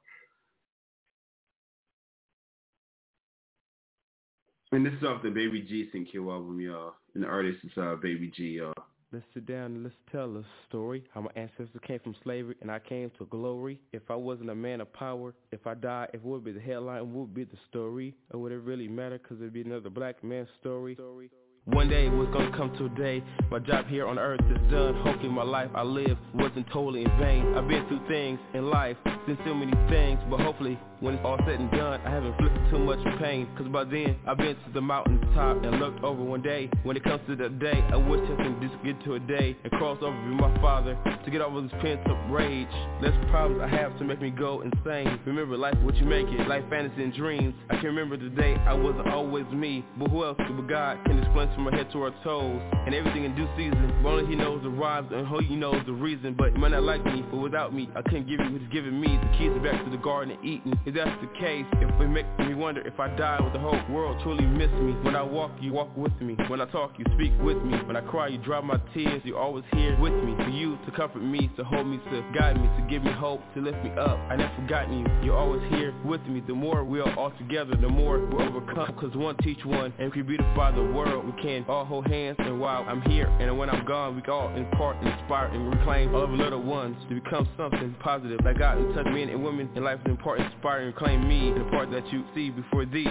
And 4.73 4.85
this 4.85 4.91
is 4.95 5.03
off 5.05 5.23
the 5.23 5.29
Baby 5.29 5.61
G 5.61 5.87
Sync 5.93 6.11
Q 6.11 6.29
album, 6.29 6.59
y'all. 6.59 6.95
And 7.15 7.23
the 7.23 7.27
artist 7.27 7.59
is 7.63 7.71
uh, 7.77 7.95
Baby 8.01 8.29
G, 8.35 8.57
y'all. 8.57 8.73
Let's 9.13 9.23
sit 9.33 9.45
down 9.45 9.67
and 9.67 9.83
let's 9.83 9.95
tell 10.11 10.35
a 10.35 10.43
story. 10.67 11.05
How 11.13 11.21
my 11.21 11.29
ancestors 11.37 11.69
came 11.87 11.99
from 11.99 12.13
slavery 12.23 12.55
and 12.59 12.69
I 12.69 12.79
came 12.79 13.09
to 13.19 13.25
glory. 13.27 13.79
If 13.93 14.01
I 14.09 14.15
wasn't 14.15 14.49
a 14.49 14.55
man 14.55 14.81
of 14.81 14.91
power, 14.91 15.33
if 15.53 15.65
I 15.65 15.75
died, 15.75 16.09
if 16.09 16.15
it 16.15 16.25
would 16.25 16.43
be 16.43 16.51
the 16.51 16.59
headline, 16.59 16.97
it 16.97 17.07
would 17.07 17.33
be 17.33 17.45
the 17.45 17.57
story? 17.69 18.13
Or 18.33 18.41
would 18.41 18.51
it 18.51 18.57
really 18.57 18.89
matter? 18.89 19.17
Cause 19.17 19.37
it'd 19.39 19.53
be 19.53 19.61
another 19.61 19.91
black 19.91 20.21
man's 20.25 20.49
story. 20.59 20.95
story. 20.95 21.29
One 21.65 21.87
day 21.87 22.09
was 22.09 22.27
gonna 22.33 22.51
come 22.57 22.75
to 22.77 22.85
a 22.85 22.89
day 22.89 23.23
My 23.49 23.59
job 23.59 23.87
here 23.87 24.05
on 24.05 24.19
earth 24.19 24.41
is 24.51 24.59
done. 24.69 24.95
Hopefully 24.95 25.29
my 25.29 25.43
life 25.43 25.69
I 25.73 25.83
live 25.83 26.17
wasn't 26.33 26.67
totally 26.67 27.03
in 27.03 27.17
vain. 27.17 27.53
I've 27.55 27.69
been 27.69 27.87
through 27.87 28.05
things 28.09 28.37
in 28.53 28.69
life, 28.69 28.97
seen 29.25 29.37
so 29.45 29.53
many 29.53 29.71
things 29.89 30.19
But 30.29 30.41
hopefully 30.41 30.77
when 30.99 31.15
it's 31.15 31.25
all 31.25 31.37
said 31.45 31.59
and 31.59 31.69
done, 31.71 31.99
I 32.05 32.09
haven't 32.09 32.37
flipped 32.37 32.55
too 32.71 32.79
much 32.79 32.99
pain. 33.19 33.45
Cause 33.57 33.67
by 33.67 33.83
then, 33.83 34.15
I've 34.25 34.37
been 34.37 34.55
to 34.55 34.71
the 34.73 34.79
mountain 34.79 35.19
top 35.35 35.61
And 35.63 35.79
looked 35.79 36.01
over 36.01 36.23
one 36.23 36.41
day. 36.41 36.69
When 36.83 36.95
it 36.97 37.03
comes 37.03 37.21
to 37.27 37.35
that 37.37 37.59
day 37.59 37.79
I 37.91 37.95
wish 37.95 38.21
I 38.23 38.35
can 38.43 38.59
just 38.61 38.83
get 38.83 39.01
to 39.05 39.15
a 39.15 39.19
day 39.19 39.55
And 39.63 39.71
cross 39.73 39.99
over 40.01 40.15
with 40.15 40.39
my 40.39 40.53
father 40.59 40.97
To 41.23 41.31
get 41.31 41.39
over 41.39 41.61
this 41.61 41.71
pent 41.81 42.01
up 42.09 42.19
rage. 42.29 42.67
Less 43.01 43.15
problems 43.31 43.61
I 43.63 43.69
have 43.69 43.97
to 43.99 44.03
make 44.03 44.21
me 44.21 44.31
go 44.31 44.61
insane. 44.61 45.17
Remember 45.25 45.55
life 45.55 45.77
what 45.83 45.95
you 45.95 46.05
make 46.05 46.27
it. 46.27 46.45
Life 46.45 46.63
fantasy 46.69 47.03
and 47.03 47.13
dreams. 47.13 47.53
I 47.69 47.75
can 47.77 47.85
remember 47.85 48.17
the 48.17 48.29
day 48.35 48.55
I 48.67 48.73
wasn't 48.73 49.07
always 49.07 49.45
me 49.53 49.85
But 49.97 50.09
who 50.09 50.25
else 50.25 50.37
but 50.37 50.67
God 50.67 50.99
can 51.05 51.19
explain 51.19 51.52
from 51.55 51.67
our 51.67 51.73
head 51.73 51.91
to 51.91 52.03
our 52.03 52.13
toes 52.23 52.61
And 52.85 52.93
everything 52.93 53.25
in 53.25 53.35
due 53.35 53.47
season 53.57 53.99
but 54.03 54.09
Only 54.09 54.25
he 54.27 54.35
knows 54.35 54.61
the 54.63 54.69
rhymes 54.69 55.09
And 55.11 55.27
who 55.27 55.39
he 55.39 55.55
knows 55.55 55.81
the 55.85 55.93
reason 55.93 56.35
But 56.37 56.53
you 56.53 56.59
might 56.59 56.71
not 56.71 56.83
like 56.83 57.03
me 57.05 57.23
But 57.29 57.37
without 57.37 57.73
me 57.73 57.89
I 57.95 58.01
couldn't 58.01 58.27
give 58.27 58.39
you 58.39 58.51
what 58.51 58.61
he's 58.61 58.71
giving 58.71 58.99
me 58.99 59.07
The 59.07 59.37
keys 59.37 59.53
back 59.63 59.83
to 59.83 59.89
the 59.89 59.97
garden 59.97 60.37
of 60.37 60.43
Eden 60.43 60.73
if 60.85 60.95
that's 60.95 61.21
the 61.21 61.27
case, 61.39 61.65
if 61.73 62.01
it 62.01 62.07
makes 62.07 62.27
me 62.39 62.53
wonder 62.53 62.81
if 62.85 62.99
I 62.99 63.07
die, 63.15 63.39
would 63.41 63.53
the 63.53 63.59
whole 63.59 63.79
world 63.89 64.19
truly 64.23 64.45
miss 64.45 64.71
me? 64.71 64.93
When 65.03 65.15
I 65.15 65.23
walk, 65.23 65.51
you 65.61 65.71
walk 65.73 65.95
with 65.95 66.13
me. 66.21 66.35
When 66.47 66.61
I 66.61 66.65
talk, 66.65 66.91
you 66.97 67.05
speak 67.15 67.31
with 67.41 67.57
me. 67.63 67.77
When 67.85 67.95
I 67.95 68.01
cry, 68.01 68.27
you 68.27 68.37
dry 68.37 68.59
my 68.61 68.79
tears. 68.93 69.21
You're 69.23 69.39
always 69.39 69.63
here 69.73 69.97
with 69.99 70.13
me. 70.13 70.35
For 70.35 70.49
you 70.49 70.77
to 70.85 70.91
comfort 70.91 71.23
me, 71.23 71.49
to 71.57 71.63
hold 71.63 71.87
me, 71.87 71.99
to 72.11 72.23
guide 72.37 72.57
me, 72.57 72.67
to 72.77 72.87
give 72.89 73.03
me 73.03 73.11
hope, 73.11 73.41
to 73.55 73.61
lift 73.61 73.81
me 73.83 73.91
up. 73.91 74.17
I 74.29 74.35
never 74.35 74.53
forgotten 74.61 74.99
you. 74.99 75.05
You're 75.23 75.37
always 75.37 75.61
here 75.69 75.93
with 76.03 76.21
me. 76.27 76.43
The 76.45 76.53
more 76.53 76.83
we 76.83 76.99
are 76.99 77.17
all 77.17 77.31
together, 77.31 77.75
the 77.75 77.89
more 77.89 78.19
we're 78.19 78.43
overcome. 78.43 78.95
Cause 78.99 79.15
one 79.15 79.37
teach 79.37 79.63
one, 79.65 79.93
and 79.99 80.13
we 80.13 80.21
beautify 80.21 80.71
the 80.71 80.83
world. 80.83 81.25
We 81.25 81.41
can 81.43 81.65
all 81.67 81.83
hold 81.83 82.07
hands, 82.07 82.37
and 82.39 82.59
while 82.59 82.85
I'm 82.87 83.01
here, 83.01 83.27
and 83.27 83.55
when 83.57 83.69
I'm 83.69 83.85
gone, 83.85 84.15
we 84.15 84.31
all 84.31 84.55
impart, 84.55 84.95
inspire, 85.05 85.47
and 85.47 85.69
reclaim 85.69 86.15
all 86.15 86.23
of 86.23 86.31
the 86.31 86.37
little 86.37 86.63
ones 86.63 86.95
to 87.09 87.15
become 87.15 87.47
something 87.57 87.93
positive. 87.99 88.39
Like 88.45 88.59
God 88.59 88.77
and 88.77 88.95
touch 88.95 89.05
men 89.07 89.27
and 89.27 89.43
women 89.43 89.69
in 89.75 89.83
life 89.83 89.99
is 90.05 90.09
important, 90.09 90.51
inspire, 90.53 90.87
and 90.87 90.95
claim 90.95 91.27
me, 91.27 91.51
the 91.51 91.65
part 91.69 91.91
that 91.91 92.07
you 92.13 92.23
see 92.33 92.49
before 92.49 92.85
thee. 92.85 93.07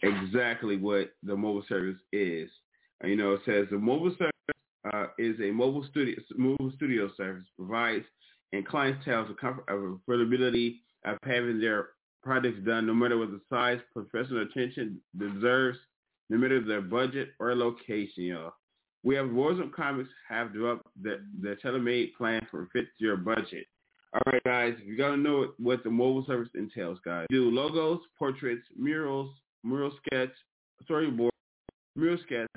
exactly 0.02 0.76
what 0.76 1.10
the 1.22 1.36
mobile 1.36 1.64
service 1.68 2.00
is. 2.12 2.48
You 3.04 3.16
know, 3.16 3.34
it 3.34 3.40
says 3.44 3.66
the 3.70 3.78
mobile 3.78 4.14
service 4.18 4.32
uh, 4.92 5.06
is 5.18 5.36
a 5.40 5.50
mobile 5.50 5.84
studio 5.90 6.14
mobile 6.36 6.72
studio 6.76 7.10
service 7.16 7.44
provides 7.56 8.04
and 8.52 8.66
clientele 8.66 9.26
of 9.28 9.98
affordability 10.08 10.76
of 11.06 11.18
having 11.22 11.60
their 11.60 11.88
projects 12.22 12.58
done, 12.66 12.86
no 12.86 12.94
matter 12.94 13.16
what 13.16 13.30
the 13.30 13.40
size, 13.48 13.78
professional 13.92 14.42
attention 14.42 15.00
deserves, 15.16 15.78
no 16.28 16.36
matter 16.36 16.60
their 16.60 16.82
budget 16.82 17.30
or 17.38 17.54
location, 17.54 18.24
y'all. 18.24 18.52
We 19.04 19.14
have 19.14 19.26
Warzone 19.26 19.72
Comics 19.72 20.10
have 20.28 20.52
developed 20.52 20.86
the, 21.00 21.20
the 21.40 21.56
tailor-made 21.62 22.14
plan 22.18 22.44
for 22.50 22.68
fits 22.72 22.88
your 22.98 23.16
budget. 23.16 23.66
All 24.12 24.32
right, 24.32 24.42
guys, 24.44 24.74
you 24.84 24.96
got 24.96 25.10
to 25.10 25.16
know 25.16 25.52
what 25.58 25.84
the 25.84 25.90
mobile 25.90 26.24
service 26.26 26.48
entails, 26.54 26.98
guys. 27.04 27.26
Do 27.30 27.50
logos, 27.50 28.00
portraits, 28.18 28.66
murals, 28.76 29.30
mural 29.62 29.92
sketch, 30.04 30.30
storyboard, 30.88 31.30
mural 31.94 32.18
sketch, 32.24 32.48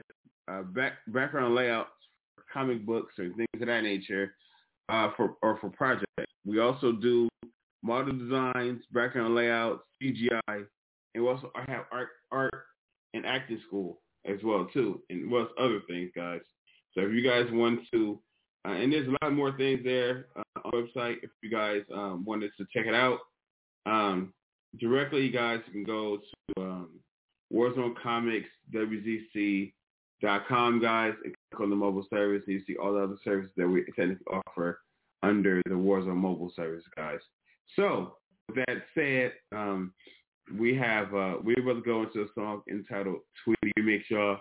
uh, 0.49 0.63
back, 0.63 0.93
background 1.07 1.53
layouts, 1.53 1.91
comic 2.51 2.85
books 2.85 3.13
or 3.19 3.29
things 3.35 3.47
of 3.61 3.67
that 3.67 3.81
nature 3.81 4.33
uh, 4.89 5.11
for 5.15 5.35
or 5.43 5.57
for 5.59 5.69
projects. 5.69 6.07
We 6.45 6.59
also 6.59 6.93
do 6.93 7.29
model 7.83 8.17
designs, 8.17 8.83
background 8.91 9.36
layouts, 9.36 9.81
CGI, 10.01 10.65
and 11.15 11.24
we 11.24 11.29
also 11.29 11.51
have 11.67 11.86
art, 11.91 12.09
art 12.31 12.63
and 13.13 13.25
acting 13.25 13.59
school 13.67 14.01
as 14.25 14.38
well 14.43 14.67
too, 14.74 15.01
and 15.09 15.31
well 15.31 15.50
other 15.59 15.81
things, 15.88 16.12
guys. 16.15 16.41
So 16.93 17.01
if 17.01 17.13
you 17.13 17.24
guys 17.24 17.45
want 17.51 17.81
to, 17.93 18.19
uh, 18.67 18.71
and 18.71 18.91
there's 18.91 19.07
a 19.07 19.25
lot 19.25 19.33
more 19.33 19.55
things 19.55 19.81
there 19.83 20.27
uh, 20.36 20.59
on 20.63 20.71
the 20.71 20.77
website. 20.77 21.17
If 21.24 21.29
you 21.41 21.50
guys 21.50 21.81
um, 21.93 22.25
wanted 22.25 22.51
to 22.57 22.65
check 22.74 22.86
it 22.86 22.93
out, 22.93 23.19
um, 23.86 24.33
directly, 24.79 25.21
you 25.21 25.31
guys 25.31 25.62
can 25.71 25.83
go 25.83 26.19
to 26.57 26.62
um, 26.62 26.89
com 30.48 30.81
guys 30.81 31.13
and 31.24 31.33
click 31.51 31.62
on 31.62 31.69
the 31.69 31.75
mobile 31.75 32.05
service 32.09 32.43
and 32.48 32.55
you 32.55 32.63
see 32.67 32.75
all 32.77 32.93
the 32.93 33.00
other 33.00 33.17
services 33.24 33.51
that 33.57 33.67
we 33.67 33.83
technically 33.95 34.25
offer 34.48 34.81
under 35.24 35.62
the 35.65 35.71
Warzone 35.71 36.15
mobile 36.15 36.51
service 36.55 36.83
guys. 36.95 37.19
So 37.75 38.15
with 38.47 38.65
that 38.65 38.83
said, 38.95 39.33
um, 39.55 39.93
we 40.57 40.75
have 40.75 41.13
uh, 41.13 41.35
we're 41.43 41.59
about 41.59 41.75
to 41.75 41.81
go 41.85 42.03
into 42.03 42.21
a 42.21 42.27
song 42.35 42.61
entitled 42.69 43.19
Tweety 43.43 43.71
Remix 43.77 44.01
y'all. 44.09 44.39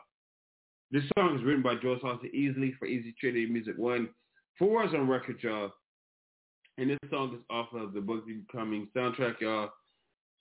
This 0.90 1.02
song 1.18 1.38
is 1.38 1.44
written 1.44 1.62
by 1.62 1.74
Joe 1.74 1.98
Salsa 2.02 2.34
Easley 2.34 2.76
for 2.78 2.86
Easy 2.86 3.14
Trinity 3.20 3.46
Music 3.46 3.76
One 3.76 4.08
for 4.58 4.82
on 4.82 5.08
Record 5.08 5.38
y'all. 5.42 5.70
And 6.78 6.90
this 6.90 6.98
song 7.10 7.34
is 7.34 7.40
off 7.50 7.68
of 7.74 7.92
the 7.92 8.00
Book 8.00 8.24
Becoming 8.26 8.88
soundtrack 8.96 9.40
y'all. 9.40 9.70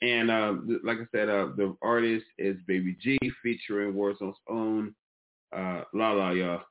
And 0.02 0.30
uh, 0.30 0.54
like 0.84 1.00
I 1.00 1.08
said, 1.12 1.30
uh, 1.30 1.48
the 1.58 1.76
artist 1.82 2.26
is 2.38 2.58
Baby 2.68 2.96
G 3.02 3.18
featuring 3.42 3.94
Warzone's 3.94 4.38
own 4.48 4.94
uh, 5.56 5.82
la 5.94 6.12
la, 6.12 6.32
y'all. 6.32 6.62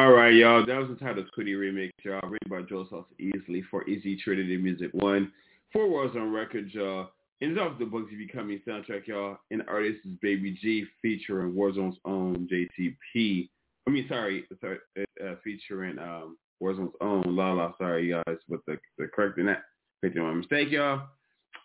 All 0.00 0.12
right, 0.12 0.32
y'all. 0.32 0.64
That 0.64 0.78
was 0.78 0.88
the 0.88 0.94
title 0.94 1.26
Tweety 1.34 1.52
Remix, 1.52 1.90
y'all. 2.02 2.26
Written 2.26 2.48
by 2.48 2.62
Joe 2.62 2.86
Sauce 2.88 3.04
Easley 3.20 3.60
for 3.70 3.86
Easy 3.86 4.16
Trinity 4.16 4.56
Music 4.56 4.88
One. 4.94 5.30
Four 5.74 5.88
Warzone 5.88 6.34
Record, 6.34 6.70
y'all. 6.72 7.10
And 7.42 7.50
it's 7.50 7.60
off 7.60 7.78
the 7.78 7.84
Bugsy 7.84 8.16
Becoming 8.16 8.62
soundtrack, 8.66 9.06
y'all. 9.06 9.36
And 9.50 9.60
the 9.60 9.68
artist 9.68 9.98
is 10.06 10.12
Baby 10.22 10.56
G 10.58 10.86
featuring 11.02 11.52
Warzone's 11.52 11.98
own 12.06 12.48
JTP. 12.50 13.50
I 13.86 13.90
mean, 13.90 14.06
sorry, 14.08 14.46
sorry 14.62 14.78
uh, 14.98 15.34
featuring 15.44 15.98
um, 15.98 16.38
Warzone's 16.62 16.94
own 17.02 17.36
Lala. 17.36 17.74
Sorry, 17.76 18.08
guys, 18.08 18.38
with 18.48 18.64
the, 18.66 18.78
the 18.96 19.06
correcting 19.06 19.44
that. 19.46 19.64
Correcting 20.00 20.22
my 20.22 20.32
mistake, 20.32 20.70
y'all. 20.70 21.08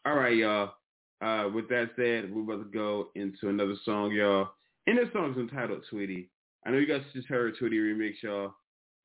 All 0.06 0.16
right, 0.16 0.36
y'all. 0.36 0.74
uh, 1.22 1.48
with 1.48 1.70
that 1.70 1.92
said, 1.96 2.36
we're 2.36 2.44
about 2.44 2.66
to 2.66 2.78
go 2.78 3.12
into 3.16 3.48
another 3.48 3.76
song, 3.86 4.12
y'all. 4.12 4.50
And 4.88 4.98
this 4.98 5.08
song 5.14 5.32
is 5.32 5.38
entitled 5.38 5.86
Tweety. 5.90 6.30
I 6.66 6.72
know 6.72 6.78
you 6.78 6.88
guys 6.88 7.02
just 7.14 7.28
heard 7.28 7.56
Tweety 7.58 7.78
remix, 7.78 8.14
y'all, 8.24 8.54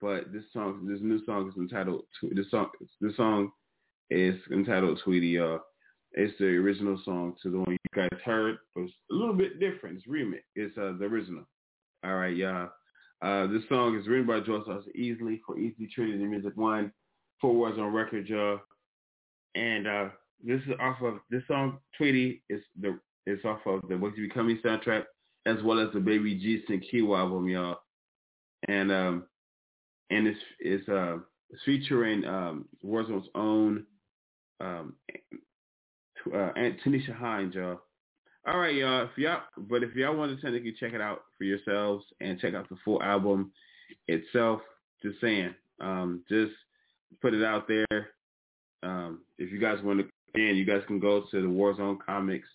but 0.01 0.33
this 0.33 0.45
song, 0.53 0.87
this 0.89 1.01
new 1.03 1.25
song 1.27 1.49
is 1.49 1.57
entitled. 1.59 2.05
This 2.33 2.51
song, 2.51 2.69
this 3.01 3.17
song 3.17 3.51
is 4.11 4.35
entitled 4.51 5.01
Tweety, 5.05 5.29
y'all. 5.29 5.61
It's 6.13 6.37
the 6.39 6.47
original 6.47 7.01
song 7.05 7.35
to 7.43 7.51
the 7.51 7.59
one 7.59 7.71
you 7.71 7.79
guys 7.95 8.19
heard, 8.25 8.57
but 8.75 8.85
a 8.85 9.15
little 9.15 9.35
bit 9.35 9.61
different. 9.61 9.99
It's 9.99 10.07
remix. 10.09 10.41
It's 10.57 10.77
uh, 10.77 10.95
the 10.99 11.05
original. 11.05 11.45
All 12.03 12.17
right, 12.17 12.35
y'all. 12.35 12.71
Uh, 13.23 13.47
this 13.47 13.63
song 13.69 13.99
is 13.99 14.09
written 14.09 14.27
by 14.27 14.41
Joe 14.41 14.65
Sauce 14.65 14.85
Easley 14.99 15.41
for 15.47 15.59
Easy 15.59 15.87
Trinity 15.95 16.25
Music 16.25 16.57
One, 16.57 16.91
Four 17.41 17.71
Warzone 17.71 17.93
Record, 17.93 18.27
y'all. 18.27 18.61
And 19.55 19.87
uh, 19.87 20.09
this 20.43 20.61
is 20.63 20.73
off 20.81 21.03
of 21.03 21.19
this 21.31 21.43
song, 21.47 21.79
Tweety, 21.97 22.43
is 22.49 22.63
the 22.81 22.99
it's 23.27 23.45
off 23.45 23.61
of 23.67 23.83
the 23.89 23.97
What's 23.99 24.17
Becoming 24.17 24.59
soundtrack, 24.65 25.05
as 25.47 25.57
well 25.65 25.81
as 25.81 25.93
the 25.93 26.01
Baby 26.01 26.35
G 26.35 26.63
and 26.69 26.85
Kiwa 26.93 27.19
album, 27.19 27.49
y'all. 27.49 27.79
And 28.69 28.93
um, 28.93 29.25
and 30.11 30.27
it's 30.27 30.41
it's 30.59 30.89
uh 30.89 31.19
it's 31.51 31.63
featuring 31.65 32.25
um 32.25 32.67
Warzone's 32.85 33.29
own 33.35 33.87
um 34.61 34.95
uh, 36.27 36.53
Tanisha 36.85 37.17
Hines, 37.17 37.55
y'all. 37.55 37.81
All 38.47 38.59
right, 38.59 38.75
y'all. 38.75 39.05
If 39.05 39.17
y'all, 39.17 39.43
but 39.57 39.83
if 39.83 39.95
y'all 39.95 40.17
want 40.17 40.35
to 40.35 40.43
technically 40.43 40.75
check 40.79 40.93
it 40.93 41.01
out 41.01 41.23
for 41.37 41.45
yourselves 41.45 42.05
and 42.21 42.39
check 42.41 42.55
out 42.55 42.69
the 42.69 42.77
full 42.85 43.03
album 43.03 43.53
itself, 44.09 44.61
just 45.03 45.21
saying, 45.21 45.55
um, 45.81 46.23
just 46.29 46.53
put 47.21 47.35
it 47.35 47.45
out 47.45 47.69
there. 47.69 48.11
Um, 48.83 49.21
if 49.39 49.53
you 49.53 49.59
guys 49.59 49.79
want 49.83 50.01
to, 50.01 50.07
again, 50.35 50.57
you 50.57 50.65
guys 50.65 50.83
can 50.87 50.99
go 50.99 51.25
to 51.31 51.41
the 51.43 51.49
Warzone 51.49 51.99
Comics, 52.05 52.49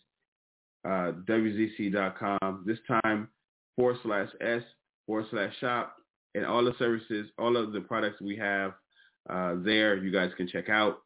uh, 0.85 1.11
WZC.com. 1.27 2.63
This 2.65 2.79
time, 3.03 3.29
forward 3.75 3.97
slash 4.03 4.29
S 4.41 4.61
forward 5.05 5.25
slash 5.31 5.53
shop, 5.59 5.95
and 6.33 6.45
all 6.45 6.63
the 6.63 6.75
services, 6.77 7.27
all 7.37 7.57
of 7.57 7.71
the 7.73 7.81
products 7.81 8.21
we 8.21 8.35
have 8.37 8.73
uh, 9.29 9.55
there, 9.63 9.97
you 9.97 10.11
guys 10.11 10.31
can 10.37 10.47
check 10.47 10.69
out 10.69 10.99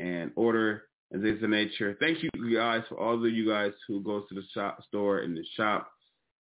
and 0.00 0.30
order 0.36 0.84
and 1.12 1.22
things 1.22 1.42
of 1.42 1.50
nature. 1.50 1.96
Thank 2.00 2.18
you 2.22 2.54
guys 2.54 2.82
for 2.88 2.98
all 2.98 3.14
of 3.14 3.32
you 3.32 3.48
guys 3.48 3.72
who 3.86 4.02
goes 4.02 4.24
to 4.28 4.34
the 4.34 4.42
shop 4.52 4.82
store 4.88 5.20
and 5.20 5.36
the 5.36 5.44
shop 5.56 5.90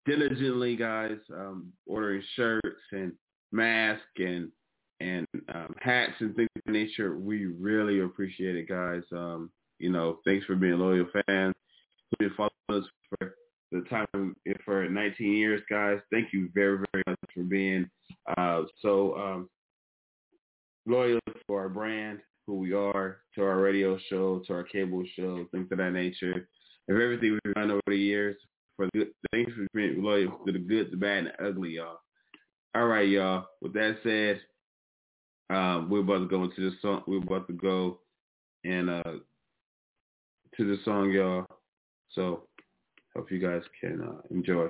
diligently, 0.06 0.76
guys, 0.76 1.18
um, 1.34 1.72
ordering 1.86 2.22
shirts 2.34 2.80
and 2.92 3.12
masks 3.52 4.02
and 4.18 4.50
and 5.00 5.26
um, 5.54 5.74
hats 5.78 6.14
and 6.20 6.34
things 6.34 6.48
of 6.66 6.72
nature. 6.72 7.18
We 7.18 7.46
really 7.46 8.00
appreciate 8.00 8.56
it, 8.56 8.66
guys. 8.66 9.02
Um, 9.12 9.50
you 9.78 9.90
know, 9.90 10.20
thanks 10.24 10.46
for 10.46 10.56
being 10.56 10.78
loyal 10.78 11.06
fans. 11.26 11.54
Following 12.36 12.50
us 12.70 12.88
for 13.08 13.34
the 13.72 13.82
time 13.90 14.34
for 14.64 14.88
19 14.88 15.32
years, 15.32 15.62
guys. 15.68 15.98
Thank 16.12 16.32
you 16.32 16.48
very, 16.54 16.78
very 16.92 17.02
much 17.06 17.18
for 17.34 17.42
being 17.42 17.88
uh, 18.36 18.62
so 18.80 19.16
um, 19.16 19.48
loyal 20.86 21.20
to 21.26 21.54
our 21.54 21.68
brand 21.68 22.20
who 22.46 22.58
we 22.58 22.72
are, 22.72 23.18
to 23.34 23.42
our 23.42 23.60
radio 23.60 23.98
show, 24.08 24.40
to 24.46 24.52
our 24.52 24.62
cable 24.62 25.02
show, 25.16 25.46
things 25.50 25.66
of 25.72 25.78
that 25.78 25.92
nature, 25.92 26.48
and 26.88 27.02
everything 27.02 27.38
we've 27.44 27.54
done 27.54 27.70
over 27.70 27.82
the 27.88 27.96
years. 27.96 28.36
For 28.76 28.88
the 28.92 29.10
things 29.32 29.48
we've 29.58 29.68
been 29.72 30.04
loyal 30.04 30.38
to 30.46 30.52
the 30.52 30.58
good, 30.58 30.92
the 30.92 30.96
bad, 30.96 31.18
and 31.18 31.26
the 31.28 31.46
ugly, 31.46 31.70
y'all. 31.70 31.98
All 32.74 32.86
right, 32.86 33.08
y'all. 33.08 33.46
With 33.62 33.72
that 33.72 33.96
said, 34.02 34.40
um, 35.48 35.88
we're 35.88 36.00
about 36.00 36.18
to 36.18 36.26
go 36.26 36.44
into 36.44 36.70
the 36.70 36.76
song. 36.82 37.02
We're 37.06 37.22
about 37.22 37.46
to 37.48 37.54
go 37.54 38.00
and 38.64 38.90
uh, 38.90 39.02
to 40.56 40.64
the 40.64 40.76
song, 40.84 41.10
y'all. 41.10 41.46
So 42.14 42.48
hope 43.14 43.30
you 43.30 43.38
guys 43.38 43.62
can 43.80 44.00
uh, 44.00 44.20
enjoy. 44.30 44.68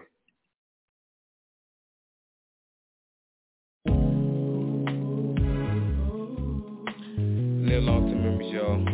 Live 7.67 7.83
long 7.83 8.09
to 8.09 8.15
memories, 8.15 8.53
y'all. 8.53 8.85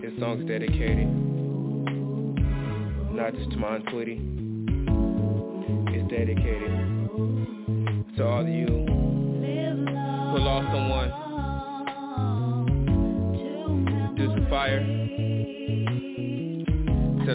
This 0.00 0.12
song's 0.20 0.46
dedicated 0.48 1.08
not 3.16 3.34
just 3.34 3.50
to 3.50 3.56
my 3.56 3.78
Tweety. 3.90 4.20
It's 5.88 6.10
dedicated 6.10 6.70
to 8.16 8.24
all 8.24 8.42
of 8.42 8.48
you 8.48 8.85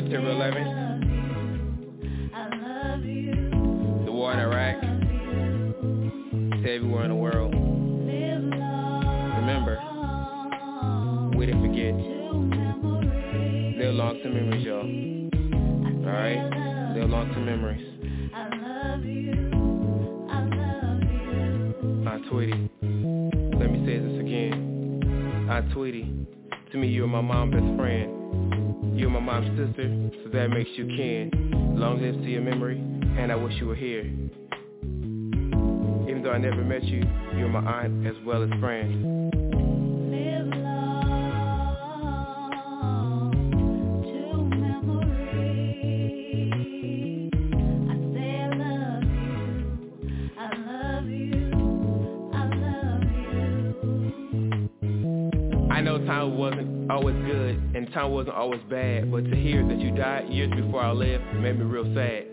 September 0.01 0.33
11th. 0.33 0.71
The 4.05 4.11
war 4.11 4.33
in 4.33 4.39
Iraq. 4.39 4.81
To 6.63 6.73
everywhere 6.73 7.03
in 7.03 7.09
the 7.09 7.15
world. 7.15 7.53
Remember, 9.37 9.77
we 11.37 11.45
didn't 11.45 11.61
forget. 11.61 11.93
Live 13.77 13.93
long 13.93 14.19
to 14.23 14.29
memories, 14.29 14.65
y'all. 14.65 14.87
Alright? 16.07 16.97
Live 16.97 17.09
long 17.09 17.29
to 17.33 17.39
memories. 17.39 17.85
I 22.07 22.17
Tweety. 22.27 22.69
Let 22.81 23.69
me 23.69 23.85
say 23.85 23.99
this 23.99 24.19
again. 24.19 25.47
I 25.49 25.61
Tweety. 25.73 26.11
To 26.71 26.77
me, 26.77 26.87
you're 26.87 27.07
my 27.07 27.21
mom's 27.21 27.53
best 27.53 27.77
friend. 27.77 28.20
You're 28.93 29.09
my 29.09 29.19
mom's 29.19 29.57
sister, 29.57 30.11
so 30.23 30.29
that 30.31 30.49
makes 30.49 30.69
you 30.75 30.85
kin. 30.87 31.75
Long 31.75 32.01
live 32.01 32.15
to 32.15 32.29
your 32.29 32.41
memory, 32.41 32.77
and 33.17 33.31
I 33.31 33.35
wish 33.35 33.53
you 33.59 33.67
were 33.67 33.75
here. 33.75 34.03
Even 36.07 36.21
though 36.23 36.31
I 36.31 36.37
never 36.37 36.63
met 36.63 36.83
you, 36.83 37.03
you're 37.35 37.49
my 37.49 37.83
aunt 37.83 38.05
as 38.05 38.15
well 38.25 38.43
as 38.43 38.49
friend. 38.59 39.60
Time 57.93 58.11
wasn't 58.11 58.35
always 58.35 58.61
bad, 58.69 59.11
but 59.11 59.25
to 59.25 59.35
hear 59.35 59.67
that 59.67 59.79
you 59.79 59.91
died 59.91 60.29
years 60.29 60.51
before 60.51 60.81
I 60.81 60.91
left 60.91 61.23
made 61.35 61.59
me 61.59 61.65
real 61.65 61.83
sad. 61.93 62.25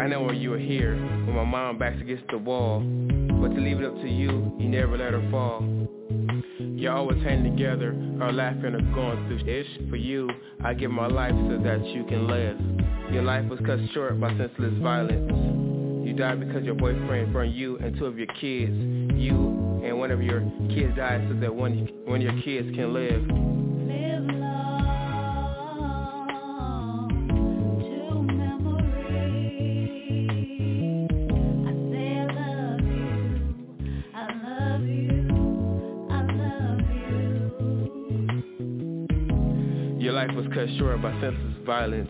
I 0.00 0.06
know 0.06 0.22
when 0.22 0.36
you 0.36 0.50
were 0.50 0.58
here, 0.58 0.94
when 0.96 1.34
my 1.34 1.44
mom 1.44 1.78
backs 1.78 2.00
against 2.00 2.24
the 2.30 2.38
wall, 2.38 2.80
but 2.80 3.54
to 3.54 3.60
leave 3.60 3.80
it 3.80 3.84
up 3.84 3.94
to 3.96 4.08
you, 4.08 4.56
you 4.58 4.68
never 4.68 4.96
let 4.96 5.12
her 5.12 5.28
fall. 5.30 5.62
You're 6.58 6.94
always 6.94 7.22
hanging 7.22 7.56
together, 7.56 7.90
or 8.20 8.32
laughing 8.32 8.74
or 8.74 8.80
going 8.94 9.26
through 9.26 9.52
ish. 9.52 9.66
For 9.90 9.96
you, 9.96 10.30
I 10.64 10.74
give 10.74 10.90
my 10.90 11.08
life 11.08 11.34
so 11.48 11.58
that 11.62 11.84
you 11.86 12.04
can 12.04 12.26
live. 12.26 12.77
Your 13.10 13.22
life 13.22 13.46
was 13.48 13.58
cut 13.64 13.78
short 13.94 14.20
by 14.20 14.28
senseless 14.36 14.74
violence. 14.82 16.06
You 16.06 16.12
died 16.14 16.40
because 16.40 16.64
your 16.64 16.74
boyfriend 16.74 17.32
burned 17.32 17.54
you 17.54 17.78
and 17.78 17.96
two 17.98 18.06
of 18.06 18.18
your 18.18 18.26
kids. 18.40 18.72
You 19.16 19.80
and 19.84 19.98
one 19.98 20.10
of 20.10 20.22
your 20.22 20.40
kids 20.68 20.94
died 20.96 21.26
so 21.28 21.34
that 21.40 21.54
one, 21.54 21.88
one 22.04 22.16
of 22.16 22.22
your 22.22 22.42
kids 22.42 22.74
can 22.76 22.92
live. 22.92 23.22
Live 23.22 24.38
Your 39.98 40.12
life 40.12 40.30
was 40.34 40.46
cut 40.54 40.68
short 40.78 41.02
by 41.02 41.10
senseless 41.20 41.66
violence. 41.66 42.08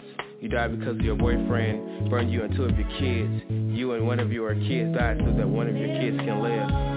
You 0.48 0.54
died 0.56 0.80
because 0.80 0.96
your 1.00 1.14
boyfriend 1.14 2.08
burned 2.08 2.32
you 2.32 2.42
and 2.42 2.56
two 2.56 2.64
of 2.64 2.70
your 2.78 2.88
kids. 2.98 3.44
You 3.50 3.92
and 3.92 4.06
one 4.06 4.18
of 4.18 4.32
your 4.32 4.54
kids 4.54 4.96
died 4.96 5.18
so 5.18 5.30
that 5.36 5.46
one 5.46 5.68
of 5.68 5.76
your 5.76 5.88
kids 6.00 6.16
can 6.16 6.42
live. 6.42 6.87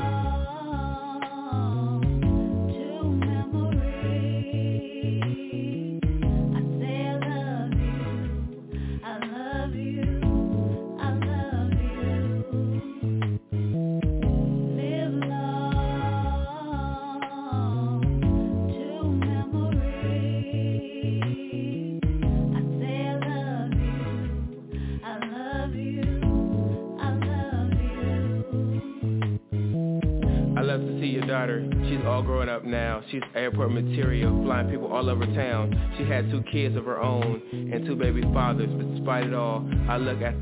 All 31.99 32.23
growing 32.23 32.47
up 32.47 32.63
now. 32.63 33.03
She's 33.11 33.21
airport 33.35 33.71
material, 33.71 34.43
flying 34.45 34.69
people 34.69 34.91
all 34.91 35.09
over 35.09 35.25
town. 35.25 35.71
She 35.97 36.05
had 36.05 36.31
two 36.31 36.43
kids 36.51 36.77
of 36.77 36.85
her 36.85 37.01
own 37.01 37.41
and 37.51 37.85
two 37.85 37.95
baby 37.95 38.21
fathers, 38.33 38.69
but 38.71 38.95
despite 38.95 39.27
it 39.27 39.33
all, 39.33 39.67
I 39.89 39.97
look 39.97 40.21
at 40.21 40.35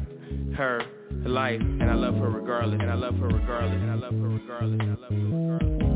her 0.55 0.85
life 1.25 1.59
and 1.59 1.89
I 1.89 1.95
love 1.95 2.15
her 2.15 2.29
regardless, 2.29 2.79
and 2.79 2.91
I 2.91 2.95
love 2.95 3.15
her 3.17 3.27
regardless, 3.27 3.81
and 3.81 3.91
I 3.91 3.95
love 3.95 4.13
her 4.13 4.29
regardless, 4.29 4.79
and 4.79 4.91
I 4.91 4.95
love 4.95 5.11
her 5.11 5.49
regardless. 5.49 5.88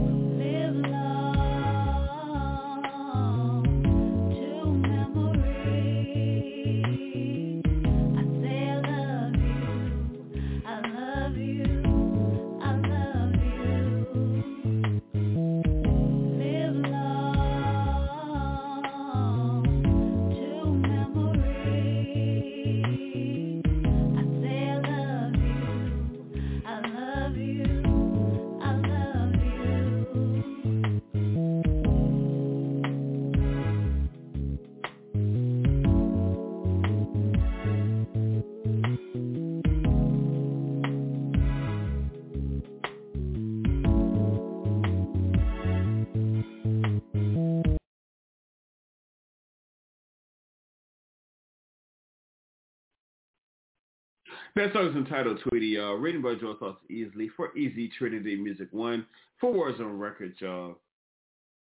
That 54.56 54.72
song 54.72 54.90
is 54.90 54.96
entitled 54.96 55.40
Tweety, 55.42 55.66
y'all. 55.66 55.96
Written 55.96 56.22
by 56.22 56.36
Joe 56.36 56.56
Thoughts 56.60 56.78
Easley 56.92 57.28
for 57.36 57.58
Easy 57.58 57.90
Trinity 57.98 58.36
Music 58.36 58.68
One 58.70 59.08
for 59.40 59.52
Warzone 59.52 60.00
Records, 60.00 60.36
y'all. 60.38 60.78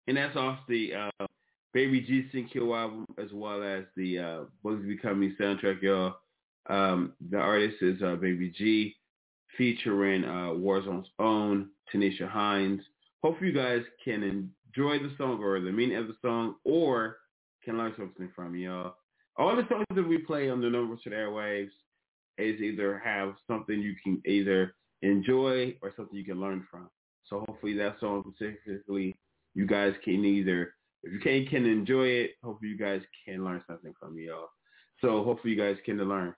And 0.06 0.18
that's 0.18 0.36
off 0.36 0.58
the 0.68 0.92
uh, 0.92 1.26
Baby 1.72 2.02
G 2.02 2.28
Q 2.52 2.74
album 2.74 3.06
as 3.16 3.30
well 3.32 3.62
as 3.62 3.84
the 3.96 4.18
uh, 4.18 4.40
Bugs 4.62 4.84
Becoming 4.86 5.34
soundtrack, 5.40 5.80
y'all. 5.80 6.16
Um, 6.68 7.14
the 7.30 7.38
artist 7.38 7.76
is 7.80 8.02
uh, 8.02 8.16
Baby 8.16 8.52
G 8.54 8.94
featuring 9.56 10.24
uh, 10.24 10.52
Warzone's 10.52 11.08
own 11.18 11.70
Tanisha 11.90 12.28
Hines. 12.28 12.82
Hopefully 13.22 13.48
you 13.48 13.56
guys 13.56 13.80
can 14.04 14.22
enjoy 14.22 14.98
the 14.98 15.14
song 15.16 15.42
or 15.42 15.58
the 15.58 15.72
meaning 15.72 15.96
of 15.96 16.06
the 16.06 16.16
song 16.20 16.56
or 16.64 17.16
can 17.64 17.78
learn 17.78 17.94
something 17.96 18.28
from 18.36 18.54
y'all. 18.54 18.96
All 19.38 19.56
the 19.56 19.66
songs 19.70 19.86
that 19.94 20.06
we 20.06 20.18
play 20.18 20.50
on 20.50 20.60
the 20.60 20.68
Numbers 20.68 21.00
to 21.04 21.10
the 21.10 21.16
Airwaves 21.16 21.70
is 22.38 22.60
either 22.60 23.00
have 23.04 23.34
something 23.46 23.80
you 23.80 23.94
can 24.02 24.20
either 24.26 24.74
enjoy 25.02 25.76
or 25.82 25.92
something 25.96 26.16
you 26.16 26.24
can 26.24 26.40
learn 26.40 26.66
from. 26.70 26.88
So 27.28 27.44
hopefully 27.46 27.74
that 27.78 27.96
song 28.00 28.34
specifically, 28.36 29.14
you 29.54 29.66
guys 29.66 29.94
can 30.04 30.24
either, 30.24 30.74
if 31.02 31.12
you 31.12 31.20
can 31.20 31.46
can 31.46 31.66
enjoy 31.66 32.06
it, 32.06 32.32
hopefully 32.42 32.70
you 32.70 32.78
guys 32.78 33.02
can 33.24 33.44
learn 33.44 33.62
something 33.66 33.94
from 33.98 34.18
y'all. 34.18 34.48
So 35.00 35.24
hopefully 35.24 35.54
you 35.54 35.60
guys 35.60 35.76
can 35.84 35.98
learn, 35.98 36.34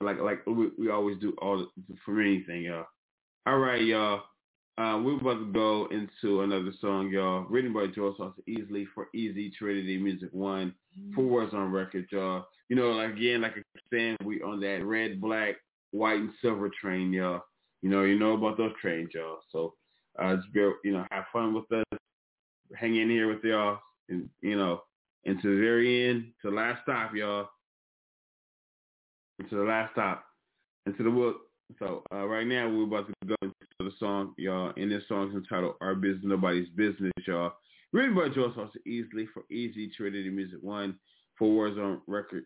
like 0.00 0.18
like 0.20 0.44
we, 0.46 0.70
we 0.78 0.90
always 0.90 1.18
do 1.18 1.34
all 1.40 1.66
for 2.04 2.20
anything, 2.20 2.62
y'all. 2.62 2.86
All 3.46 3.58
right, 3.58 3.82
y'all. 3.82 4.22
Uh, 4.80 4.98
we're 4.98 5.20
about 5.20 5.34
to 5.34 5.52
go 5.52 5.86
into 5.90 6.40
another 6.40 6.72
song, 6.80 7.10
y'all. 7.10 7.44
Written 7.50 7.70
by 7.70 7.86
Joe 7.94 8.14
Sauce 8.16 8.32
Easley 8.48 8.86
for 8.94 9.08
Easy 9.14 9.50
Trinity 9.50 9.98
Music 9.98 10.30
One. 10.32 10.74
Four 11.14 11.46
Warzone 11.46 11.70
record, 11.70 12.06
y'all. 12.10 12.46
You 12.70 12.76
know, 12.76 12.92
like, 12.92 13.10
again, 13.10 13.42
like 13.42 13.58
I 13.58 13.80
said, 13.92 14.16
we 14.24 14.40
on 14.40 14.58
that 14.60 14.82
red, 14.82 15.20
black, 15.20 15.56
white, 15.90 16.20
and 16.20 16.30
silver 16.40 16.70
train, 16.70 17.12
y'all. 17.12 17.42
You 17.82 17.90
know, 17.90 18.04
you 18.04 18.18
know 18.18 18.32
about 18.32 18.56
those 18.56 18.72
trains, 18.80 19.10
y'all. 19.12 19.40
So 19.52 19.74
uh, 20.18 20.36
just 20.36 20.50
be, 20.54 20.60
you 20.82 20.92
know, 20.92 21.04
have 21.10 21.24
fun 21.30 21.52
with 21.52 21.70
us. 21.72 21.98
Hang 22.74 22.96
in 22.96 23.10
here 23.10 23.28
with 23.28 23.44
y'all, 23.44 23.80
and 24.08 24.30
you 24.40 24.56
know, 24.56 24.80
into 25.24 25.56
the 25.56 25.60
very 25.60 26.08
end, 26.08 26.32
to 26.40 26.48
the 26.48 26.56
last 26.56 26.80
stop, 26.84 27.14
y'all. 27.14 27.50
Into 29.40 29.56
the 29.56 29.62
last 29.62 29.92
stop, 29.92 30.24
into 30.86 31.02
the 31.02 31.10
wood. 31.10 31.34
So 31.78 32.02
uh, 32.12 32.26
right 32.26 32.46
now 32.46 32.68
we're 32.68 32.84
about 32.84 33.06
to 33.06 33.14
go 33.26 33.36
into 33.42 33.54
the 33.78 33.92
song, 33.98 34.34
y'all, 34.36 34.72
and 34.76 34.90
this 34.90 35.02
song 35.08 35.30
is 35.30 35.36
entitled 35.36 35.74
"Our 35.80 35.94
Business 35.94 36.24
Nobody's 36.24 36.68
Business," 36.70 37.12
y'all. 37.26 37.52
Written 37.92 38.14
by 38.14 38.28
Joe 38.28 38.52
Easley 38.86 39.26
for 39.32 39.42
Easy 39.50 39.90
Trinity 39.96 40.30
Music 40.30 40.58
One 40.62 40.98
for 41.38 41.48
Warzone 41.48 42.00
Record 42.06 42.44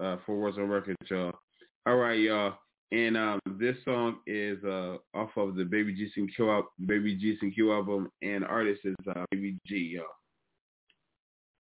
uh, 0.00 0.16
for 0.26 0.36
Warzone 0.36 0.68
Record, 0.68 0.96
y'all. 1.10 1.32
All 1.86 1.96
right, 1.96 2.18
y'all. 2.18 2.54
And 2.92 3.16
um, 3.16 3.40
this 3.58 3.76
song 3.86 4.18
is 4.26 4.62
uh, 4.64 4.96
off 5.14 5.30
of 5.36 5.54
the 5.54 5.64
Baby 5.64 5.94
G 5.94 6.10
Q 6.36 6.62
Baby 6.86 7.16
G 7.16 7.38
Q 7.54 7.72
album, 7.72 8.10
and 8.20 8.44
artist 8.44 8.82
is 8.84 8.94
uh, 9.08 9.24
Baby 9.30 9.58
G, 9.66 9.94
y'all. 9.96 10.04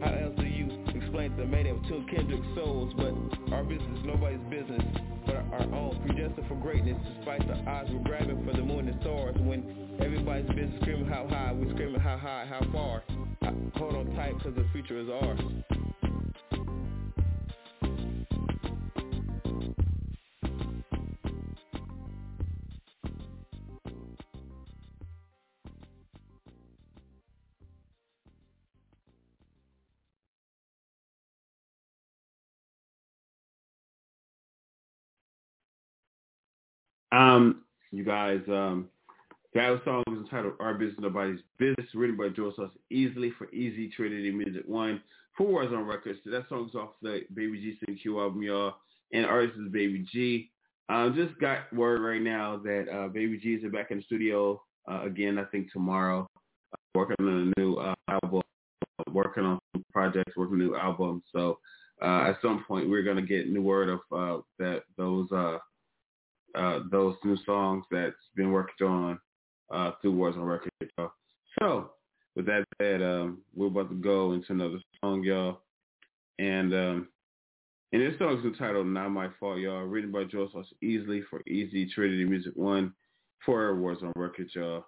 How 0.00 0.12
else 0.12 0.34
do 0.36 0.46
you 0.46 0.68
explain 0.94 1.30
to 1.32 1.36
the 1.36 1.46
mating 1.46 1.76
of 1.76 1.82
two 1.88 2.04
kindred 2.10 2.42
souls? 2.54 2.92
But 2.96 3.52
our 3.54 3.64
business 3.64 3.98
is 3.98 4.04
nobody's 4.04 4.40
business 4.50 4.82
but 5.24 5.36
our 5.36 5.62
own. 5.62 6.00
Predestined 6.06 6.46
for 6.48 6.54
greatness 6.56 6.96
despite 7.16 7.46
the 7.46 7.54
odds 7.68 7.90
we're 7.92 8.02
grabbing 8.04 8.44
for 8.44 8.52
the 8.52 8.62
moon 8.62 8.88
and 8.88 9.00
stars. 9.00 9.34
When 9.38 9.98
everybody's 10.00 10.48
business 10.48 10.80
screaming 10.80 11.06
how 11.06 11.26
high, 11.28 11.52
we're 11.52 11.72
screaming 11.72 12.00
how 12.00 12.18
high, 12.18 12.46
how 12.48 12.60
far. 12.72 13.02
Hold 13.76 13.96
on 13.96 14.14
tight 14.14 14.38
because 14.38 14.54
the 14.54 14.66
future 14.72 14.98
is 14.98 15.08
ours. 15.08 15.75
Um, 37.16 37.62
you 37.92 38.04
guys, 38.04 38.40
um, 38.48 38.88
that 39.54 39.80
song 39.86 40.04
is 40.08 40.18
entitled 40.18 40.54
Our 40.60 40.74
Business 40.74 41.00
Nobody's 41.00 41.40
Business, 41.58 41.86
written 41.94 42.16
by 42.16 42.28
Joe 42.28 42.52
Sauce 42.54 42.70
Easley 42.92 43.30
for 43.38 43.50
Easy 43.54 43.88
Trinity 43.88 44.30
Music 44.30 44.64
One. 44.66 45.00
Four 45.38 45.62
on 45.62 45.86
Records. 45.86 46.18
So 46.24 46.30
that 46.30 46.46
song's 46.50 46.74
off 46.74 46.90
the 47.00 47.20
Baby 47.34 47.76
G 47.86 47.94
Q 47.96 48.20
album, 48.20 48.42
y'all. 48.42 48.74
And 49.12 49.24
artist 49.24 49.58
is 49.58 49.72
Baby 49.72 50.06
G. 50.12 50.50
Um, 50.90 51.14
just 51.16 51.38
got 51.40 51.72
word 51.72 52.02
right 52.02 52.20
now 52.20 52.58
that 52.64 52.86
uh, 52.92 53.08
Baby 53.08 53.38
G 53.38 53.54
is 53.54 53.72
back 53.72 53.90
in 53.90 53.98
the 53.98 54.04
studio 54.04 54.60
uh, 54.90 55.02
again, 55.04 55.38
I 55.38 55.44
think 55.44 55.72
tomorrow, 55.72 56.28
uh, 56.72 56.76
working 56.94 57.16
on 57.20 57.52
a 57.56 57.60
new 57.60 57.76
uh, 57.76 57.94
album, 58.08 58.42
working 59.10 59.44
on 59.44 59.58
projects, 59.92 60.36
working 60.36 60.56
on 60.56 60.60
a 60.60 60.64
new 60.64 60.76
album. 60.76 61.22
So 61.34 61.58
uh, 62.02 62.28
at 62.28 62.36
some 62.42 62.64
point, 62.68 62.90
we're 62.90 63.02
going 63.02 63.16
to 63.16 63.22
get 63.22 63.48
new 63.48 63.62
word 63.62 63.88
of 63.88 64.00
uh, 64.12 64.42
that 64.58 64.82
those 64.96 65.28
uh, 66.56 66.80
those 66.90 67.16
new 67.24 67.36
songs 67.44 67.84
that's 67.90 68.14
been 68.34 68.50
worked 68.50 68.82
on 68.82 69.18
uh, 69.70 69.92
through 70.00 70.14
Warzone 70.14 70.46
Records, 70.46 70.92
y'all. 70.98 71.12
So, 71.60 71.90
with 72.34 72.46
that 72.46 72.64
said, 72.80 73.02
um, 73.02 73.38
we're 73.54 73.66
about 73.66 73.88
to 73.90 73.96
go 73.96 74.32
into 74.32 74.52
another 74.52 74.78
song, 75.00 75.22
y'all. 75.22 75.60
And 76.38 76.74
um, 76.74 77.08
and 77.92 78.02
this 78.02 78.18
song 78.18 78.38
is 78.38 78.44
entitled 78.44 78.86
Not 78.86 79.10
My 79.10 79.28
Fault, 79.40 79.58
y'all, 79.58 79.84
written 79.84 80.12
by 80.12 80.24
Joe 80.24 80.48
Sauce 80.52 80.66
Easley 80.84 81.22
for 81.30 81.40
Easy 81.46 81.88
Trinity 81.88 82.24
Music 82.24 82.52
One 82.54 82.92
for 83.44 83.70
on 83.70 84.12
record 84.16 84.50
y'all. 84.54 84.84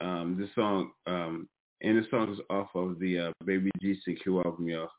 Um, 0.00 0.36
this 0.38 0.50
song, 0.54 0.90
um, 1.06 1.48
and 1.80 1.98
this 1.98 2.08
song 2.10 2.32
is 2.32 2.38
off 2.50 2.68
of 2.74 2.98
the 2.98 3.18
uh, 3.18 3.32
Baby 3.44 3.70
GCQ 3.82 4.44
album, 4.44 4.68
y'all. 4.68 4.90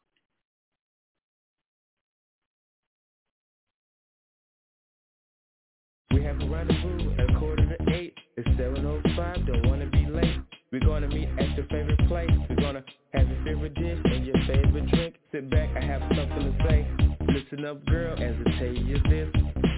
Have 6.28 6.42
a 6.42 6.46
rendezvous 6.46 7.16
at 7.20 7.40
quarter 7.40 7.66
to 7.66 7.94
eight. 7.94 8.14
It's 8.36 8.48
7.05, 8.60 9.48
don't 9.48 9.66
want 9.66 9.80
to 9.80 9.88
be 9.88 10.06
late. 10.08 10.36
We're 10.74 10.82
gonna 10.82 11.08
meet 11.08 11.30
at 11.40 11.56
your 11.56 11.66
favorite 11.68 12.06
place. 12.10 12.30
We're 12.50 12.58
gonna 12.58 12.84
have 13.14 13.30
your 13.30 13.44
favorite 13.46 13.74
dish 13.76 13.98
and 14.04 14.26
your 14.26 14.36
favorite 14.46 14.88
drink. 14.92 15.16
Sit 15.32 15.50
back, 15.50 15.70
I 15.78 15.86
have 15.86 16.02
something 16.02 16.28
to 16.28 16.68
say. 16.68 16.86
Listen 17.32 17.66
up, 17.66 17.86
girl, 17.86 18.14
as 18.22 18.36
I 18.46 18.60
tell 18.60 18.74
you 18.74 18.98
this. 19.10 19.30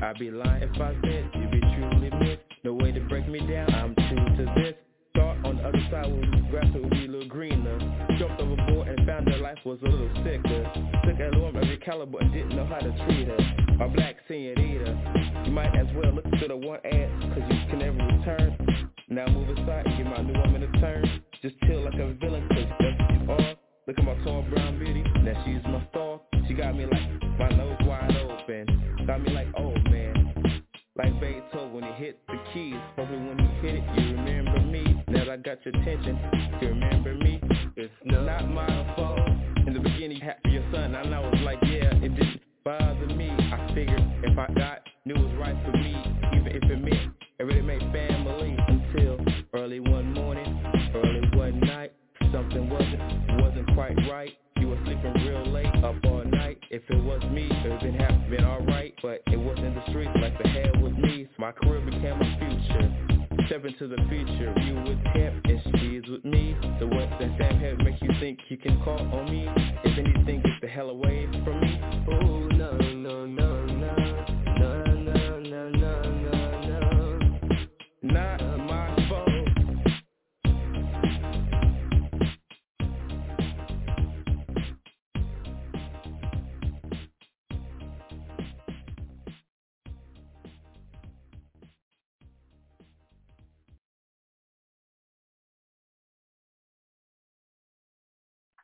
I'd 0.01 0.17
be 0.17 0.31
lying 0.31 0.63
if 0.63 0.81
I 0.81 0.95
said 1.03 1.29
you'd 1.35 1.51
be 1.51 1.59
truly 1.59 2.09
missed. 2.19 2.41
No 2.63 2.73
way 2.73 2.91
to 2.93 3.01
break 3.01 3.27
me 3.27 3.39
down, 3.41 3.71
I'm 3.71 3.93
true 3.93 4.37
to 4.37 4.53
this. 4.57 4.73
Start 5.15 5.45
on 5.45 5.57
the 5.57 5.67
other 5.67 5.87
side 5.91 6.11
where 6.11 6.21
the 6.21 6.47
grass 6.49 6.65
would 6.73 6.89
be 6.89 7.05
a 7.05 7.09
little 7.09 7.27
greener. 7.27 7.77
Jumped 8.17 8.41
overboard 8.41 8.87
and 8.87 9.05
found 9.05 9.27
that 9.27 9.39
life 9.39 9.59
was 9.65 9.77
a 9.83 9.87
little 9.87 10.09
sicker. 10.23 10.63
Took 11.05 11.19
a 11.19 11.39
woman 11.39 11.61
of 11.61 11.69
your 11.69 11.77
caliber 11.77 12.17
and 12.19 12.33
didn't 12.33 12.55
know 12.55 12.65
how 12.65 12.79
to 12.79 12.91
treat 13.05 13.27
her. 13.27 13.85
A 13.85 13.87
black 13.87 14.15
senorita. 14.27 14.58
To 16.39 16.47
the 16.47 16.55
one 16.55 16.79
ad, 16.85 17.09
cause 17.33 17.43
you 17.49 17.69
can 17.69 17.79
never 17.79 17.97
return. 17.97 18.89
Now 19.09 19.27
move 19.27 19.49
aside 19.49 19.85
give 19.97 20.05
my 20.05 20.21
new 20.21 20.39
woman 20.39 20.63
a 20.63 20.79
turn. 20.79 21.21
Just 21.41 21.55
chill 21.65 21.83
like 21.83 21.95
a 21.95 22.13
villain, 22.13 22.47
cause 22.47 22.65
that's 22.79 22.99
what 22.99 23.11
you 23.13 23.31
are. 23.31 23.55
Look 23.87 23.97
at 23.97 24.05
my 24.05 24.23
tall 24.23 24.43
brown 24.43 24.79
beauty, 24.79 25.03
now 25.23 25.43
she's 25.45 25.63
my 25.65 25.85
star. 25.89 26.21
She 26.47 26.53
got 26.53 26.75
me 26.75 26.85
like 26.85 27.39
my 27.39 27.49
nose 27.49 27.77
wide 27.81 28.15
open. 28.15 29.05
Got 29.05 29.21
me 29.21 29.31
like, 29.31 29.47
oh 29.57 29.73
man. 29.89 30.63
Like 30.95 31.19
Beethoven 31.19 31.73
when 31.73 31.83
he 31.83 31.91
hit 32.03 32.19
the 32.27 32.35
keys. 32.53 32.75
Hopefully 32.95 33.19
when 33.19 33.39
he 33.39 33.67
hit 33.67 33.75
it, 33.75 33.83
you 33.97 34.15
remember 34.15 34.59
me. 34.61 35.03
Now 35.07 35.31
I 35.31 35.37
got 35.37 35.65
your 35.65 35.75
attention. 35.75 36.19
You 36.61 36.67
remember 36.69 37.15
me? 37.15 37.41
It's 37.75 37.93
not 38.03 38.49
my 38.49 38.58
Step 63.59 63.71
into 63.73 63.87
the 63.89 64.01
future, 64.07 64.53
you 64.61 64.75
with 64.75 65.03
him 65.13 65.41
and 65.43 65.59
she's 65.79 66.09
with 66.09 66.23
me. 66.23 66.55
The 66.79 66.87
words 66.87 67.11
that 67.19 67.29
Sam 67.37 67.59
had 67.59 67.77
make 67.79 68.01
you 68.01 68.09
think 68.21 68.39
you 68.47 68.55
can 68.55 68.81
call 68.83 68.99
on 68.99 69.29
me. 69.29 69.78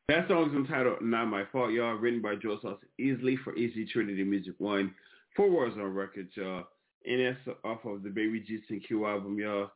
That 0.07 0.27
song 0.27 0.51
is 0.51 0.55
entitled 0.55 1.01
Not 1.01 1.25
My 1.29 1.45
Fault, 1.51 1.71
y'all, 1.71 1.95
written 1.95 2.21
by 2.21 2.35
Joe 2.35 2.59
Sauce 2.61 2.77
Easley 3.01 3.37
for 3.43 3.55
Easy 3.55 3.87
Trinity 3.87 4.23
Music 4.23 4.53
One. 4.59 4.93
Four 5.35 5.49
Warzone 5.49 5.95
record, 5.95 6.27
y'all. 6.35 6.65
And 7.07 7.21
that's 7.25 7.57
off 7.63 7.83
of 7.85 8.03
the 8.03 8.09
Baby 8.09 8.39
G 8.39 8.59
Q 8.87 9.07
album, 9.07 9.39
y'all. 9.39 9.71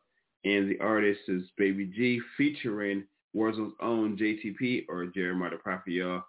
And 0.46 0.70
the 0.70 0.80
artist 0.82 1.22
is 1.30 1.44
Baby 1.58 1.92
G 1.96 2.22
featuring 2.38 3.06
Warzone's 3.36 3.74
own 3.82 4.18
JTP 4.18 4.86
or 4.88 5.08
Jeremiah 5.08 5.50
the 5.50 5.58
Prophet, 5.58 5.94
y'all. 5.94 6.22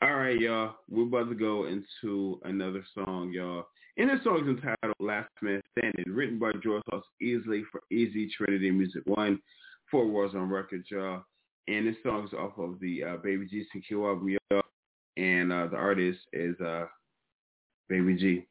All 0.00 0.14
right, 0.14 0.40
y'all. 0.40 0.76
We're 0.88 1.02
about 1.02 1.28
to 1.28 1.34
go 1.34 1.66
into 1.66 2.40
another 2.44 2.82
song, 2.94 3.30
y'all. 3.30 3.66
And 3.98 4.08
this 4.08 4.24
song 4.24 4.40
is 4.40 4.48
entitled 4.48 4.96
Last 5.00 5.28
Man 5.42 5.60
Standing, 5.78 6.14
written 6.14 6.38
by 6.38 6.52
Joe 6.62 6.80
Sauce 6.88 7.04
Easley 7.22 7.60
for 7.70 7.82
Easy 7.92 8.26
Trinity 8.34 8.70
Music 8.70 9.02
One. 9.04 9.38
Four 9.90 10.06
Warzone 10.06 10.50
record, 10.50 10.84
y'all. 10.90 11.24
And 11.66 11.86
this 11.86 11.96
song 12.02 12.24
is 12.26 12.34
off 12.34 12.58
of 12.58 12.78
the 12.80 13.02
uh, 13.04 13.16
Baby 13.22 13.46
G 13.46 13.64
CQ 13.74 14.08
album. 14.08 14.36
And 15.16 15.52
uh, 15.52 15.68
the 15.68 15.76
artist 15.76 16.18
is 16.32 16.60
uh, 16.60 16.86
Baby 17.88 18.16
G. 18.16 18.46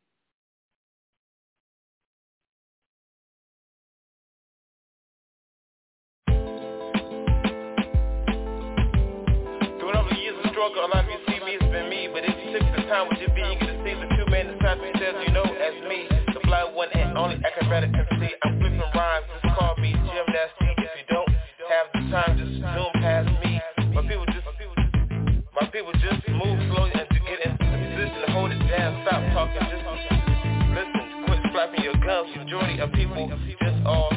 Struggle, 10.52 10.86
a 10.86 10.96
lot 10.96 11.04
of 11.04 11.10
you 11.10 11.18
see 11.28 11.44
me, 11.44 11.58
it's 11.60 11.64
been 11.66 11.90
me. 11.90 12.08
But 12.14 12.24
if 12.24 12.38
you 12.46 12.54
took 12.54 12.62
the 12.76 12.84
time 12.88 13.10
see 13.18 13.26
the 13.26 14.08
two 14.16 14.32
man 14.32 14.48
inside 14.48 14.80
me 14.80 14.92
says 14.96 15.16
you 15.26 15.34
know 15.34 15.44
as 15.44 15.76
me. 15.90 16.08
The 16.34 16.40
fly 16.46 16.64
one 16.64 16.90
and 16.94 17.18
only 17.18 17.42
acrobatic. 17.44 17.92
People 25.74 25.92
just 25.94 26.22
move 26.30 26.60
slowly 26.70 26.94
and 26.94 27.10
to 27.10 27.20
get 27.26 27.42
in 27.42 27.58
position 27.58 28.22
to 28.22 28.32
hold 28.32 28.52
it 28.52 28.62
down. 28.70 28.94
Stop 29.10 29.26
talking, 29.34 29.58
just 29.74 29.82
listen. 30.70 31.26
Quit 31.26 31.40
flapping 31.52 31.82
your 31.82 31.98
gums. 31.98 32.30
Majority 32.38 32.78
of 32.80 32.92
people 32.94 33.28
just 33.28 33.82
all 33.84 34.14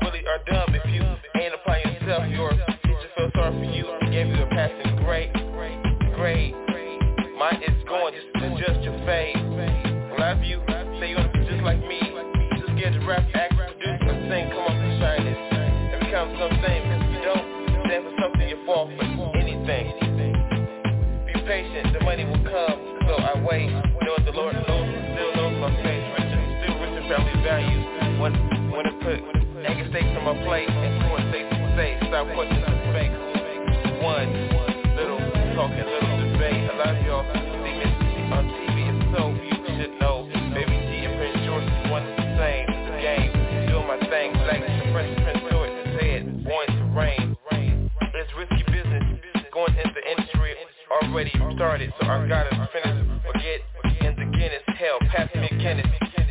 really 0.00 0.24
are 0.24 0.40
dumb. 0.48 0.74
If 0.74 0.80
you 0.88 1.04
ain't 1.38 1.52
applying 1.52 1.84
yourself, 1.84 2.24
your 2.32 2.50
teacher 2.80 3.10
feel 3.14 3.30
sorry 3.36 3.52
for 3.60 3.68
you 3.76 3.84
gave 4.10 4.28
you 4.28 4.42
a 4.42 4.48
passing 4.56 4.96
grade. 5.04 5.30
Grade. 6.16 6.54
Mine 7.36 7.60
is 7.60 7.84
going 7.86 8.14
just 8.14 8.32
to 8.40 8.54
adjust 8.54 8.80
your 8.80 8.96
fade. 9.04 9.36
Of 9.36 10.44
you 10.44 10.62
say 11.00 11.10
you 11.10 11.16
wanna 11.16 11.32
be 11.32 11.44
just 11.44 11.62
like 11.64 11.80
me. 11.80 12.00
Too 12.56 12.64
scared 12.76 12.94
to 12.94 13.06
rap, 13.06 13.24
my 30.30 30.44
plate 30.44 30.68
and 30.70 31.02
and 31.02 31.32
safe 31.34 31.50
to 31.50 31.66
say, 31.74 31.98
stop 32.06 32.22
questioning 32.34 32.62
the 32.62 32.78
fake. 32.94 33.10
One 33.98 34.30
little 34.94 35.18
talking, 35.58 35.82
little 35.82 36.14
debate. 36.22 36.70
A 36.70 36.74
lot 36.78 36.94
of 36.94 37.02
y'all 37.02 37.26
see 37.34 37.58
me 37.58 37.82
on 38.30 38.46
TV, 38.46 38.76
and 38.86 39.02
so 39.10 39.34
you 39.34 39.58
should 39.74 39.98
know. 39.98 40.30
Baby 40.54 40.78
G 40.86 41.02
and 41.02 41.18
Prince 41.18 41.34
George 41.42 41.66
is 41.66 41.90
one 41.90 42.06
the 42.14 42.22
same. 42.38 42.66
Game, 43.02 43.32
doing 43.66 43.88
my 43.88 43.98
thing, 44.06 44.30
like 44.46 44.60
the 44.60 44.92
French 44.92 45.18
Prince 45.24 45.42
George 45.50 45.74
said, 45.98 46.22
going 46.46 46.68
to 46.78 46.84
rain. 46.94 47.34
It's 47.50 48.30
risky 48.38 48.62
business, 48.70 49.02
going 49.50 49.74
into 49.74 49.98
industry 50.04 50.54
already 50.90 51.32
started, 51.56 51.92
so 51.98 52.06
I 52.06 52.28
gotta 52.28 52.54
finish. 52.70 53.22
Forget 53.26 53.60
in 54.06 54.14
the 54.14 54.36
Guinness, 54.36 54.62
hell, 54.78 54.98
pass 55.10 55.28
me 55.34 55.48
a 55.50 55.56
Guinness. 55.58 55.86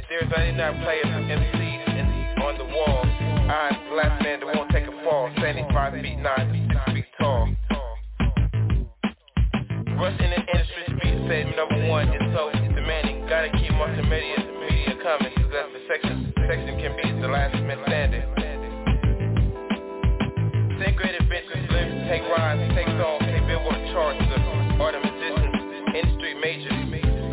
There's 0.10 0.30
99 0.30 0.84
players 0.84 1.19
the 3.50 3.96
last 3.96 4.22
man 4.22 4.40
that 4.40 4.46
won't 4.46 4.70
take 4.70 4.86
a 4.86 4.94
fall, 5.04 5.32
standing 5.38 5.66
5 5.74 5.94
feet 6.02 6.20
9, 6.20 6.70
6 6.86 6.94
feet 6.94 7.06
tall. 7.20 7.50
Rush 9.98 10.20
in 10.22 10.32
industry, 10.38 10.86
speed 10.86 11.18
said 11.26 11.58
number 11.58 11.90
one 11.90 12.10
is 12.10 12.22
so 12.30 12.52
demanding. 12.54 13.26
Gotta 13.26 13.50
keep 13.58 13.74
multimedia 13.74 14.38
media 14.62 14.94
coming, 15.02 15.34
cause 15.34 15.50
that's 15.50 15.74
the 15.74 15.82
section. 15.90 16.34
Section 16.46 16.78
can 16.78 16.94
be 16.94 17.10
the 17.22 17.28
last 17.28 17.58
man 17.66 17.82
standing. 17.88 18.22
Same 20.78 20.96
great 20.96 21.20
adventures, 21.20 21.66
live, 21.74 21.90
take 22.06 22.22
rides, 22.30 22.62
take 22.78 22.88
songs, 23.02 23.26
take 23.34 23.46
billboard 23.50 23.82
charts, 23.92 24.22
art 24.78 24.94
of 24.94 25.02
musicians, 25.02 25.58
industry 25.98 26.38
majors. 26.38 26.78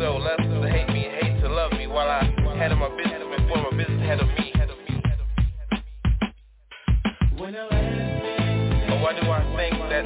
So 0.01 0.17
left 0.17 0.41
to 0.41 0.65
hate 0.65 0.89
me, 0.89 1.13
hate 1.13 1.41
to 1.41 1.49
love 1.49 1.71
me, 1.73 1.85
while 1.85 2.09
I 2.09 2.25
handle 2.57 2.79
my 2.79 2.89
business 2.97 3.21
before 3.37 3.69
my 3.69 3.77
business 3.77 4.01
handle 4.01 4.27
me. 4.27 4.46
Why 9.07 9.15
do 9.15 9.31
I 9.31 9.39
think 9.55 9.79
that 9.87 10.03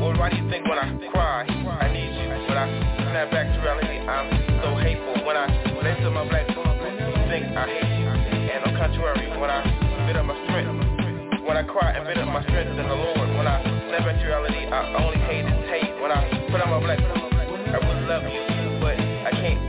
or 0.00 0.16
why 0.16 0.32
do 0.32 0.40
you 0.40 0.48
think 0.48 0.64
when 0.64 0.80
I 0.80 0.88
cry, 1.12 1.44
I 1.44 1.92
need 1.92 2.16
you, 2.16 2.32
but 2.48 2.56
I 2.56 2.64
snap 3.12 3.28
back 3.28 3.44
to 3.52 3.60
reality, 3.60 4.00
I'm 4.00 4.24
so 4.64 4.72
hateful. 4.80 5.20
When 5.20 5.36
I 5.36 5.44
lace 5.84 6.00
up 6.00 6.16
my 6.16 6.24
black 6.24 6.48
boots, 6.48 6.80
you 6.80 7.12
think 7.28 7.44
I 7.52 7.68
hate 7.68 7.92
you. 8.00 8.08
And 8.08 8.64
on 8.64 8.72
contrary, 8.80 9.28
when 9.36 9.52
I 9.52 9.60
bit 10.08 10.16
up 10.16 10.24
my 10.24 10.32
strength, 10.48 11.44
when 11.44 11.60
I 11.60 11.64
cry 11.68 11.92
and 11.92 12.08
bit 12.08 12.16
up 12.16 12.32
my 12.32 12.40
strength 12.48 12.72
in 12.72 12.88
the 12.88 12.96
Lord, 12.96 13.28
when 13.36 13.44
I 13.44 13.60
snap 13.60 14.08
back 14.08 14.16
to 14.16 14.24
reality, 14.32 14.64
I 14.64 15.04
only 15.04 15.20
hate 15.28 15.44
is 15.44 15.68
hate. 15.68 15.92
When 16.00 16.08
I 16.08 16.24
put 16.48 16.64
on 16.64 16.72
my 16.72 16.80
black 16.80 17.04
boots, 17.04 17.36
I 17.68 17.84
would 17.84 18.00
love 18.08 18.24
you, 18.24 18.80
but 18.80 18.96
I 18.96 19.30
can't 19.36 19.60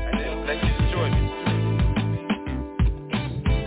let 0.48 0.64
you 0.64 0.72
destroy 0.88 1.12
me. 1.12 1.20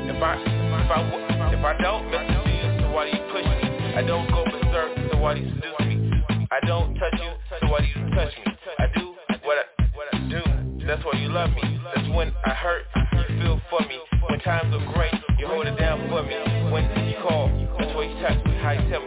If 0.08 0.16
I, 0.24 0.40
if 0.40 0.88
I, 0.88 1.52
if 1.52 1.60
I 1.60 1.72
don't 1.84 2.08
listen 2.08 2.48
you, 2.48 2.80
so 2.80 2.96
why 2.96 3.12
do 3.12 3.12
you 3.12 3.24
push 3.28 3.44
me? 3.44 3.67
I 3.98 4.02
don't 4.02 4.30
go 4.30 4.44
berserk, 4.44 5.10
so 5.10 5.18
why 5.18 5.34
do 5.34 5.40
you 5.40 5.50
seduce 5.56 5.80
me? 5.80 6.22
I 6.52 6.64
don't 6.64 6.94
touch 6.94 7.14
you, 7.14 7.32
so 7.58 7.66
why 7.66 7.80
do 7.80 7.86
you 7.86 8.14
touch 8.14 8.32
me? 8.46 8.52
I 8.78 8.86
do 8.96 9.12
what 9.42 9.58
I, 9.58 9.82
what 9.92 10.06
I 10.14 10.18
do, 10.30 10.86
that's 10.86 11.04
why 11.04 11.18
you 11.18 11.30
love 11.30 11.50
me. 11.50 11.80
That's 11.92 12.08
when 12.14 12.32
I 12.44 12.50
hurt, 12.50 12.82
you 12.94 13.42
feel 13.42 13.60
for 13.68 13.80
me. 13.80 13.98
When 14.30 14.38
times 14.38 14.72
are 14.72 14.94
great, 14.94 15.14
you 15.40 15.48
hold 15.48 15.66
it 15.66 15.76
down 15.80 16.08
for 16.08 16.22
me. 16.22 16.36
When 16.70 16.84
you 17.08 17.16
call, 17.26 17.50
that's 17.76 17.92
why 17.96 18.04
you 18.04 18.22
touch 18.22 18.38
me, 18.46 18.54
how 18.62 18.70
you 18.70 18.88
tell 18.88 18.97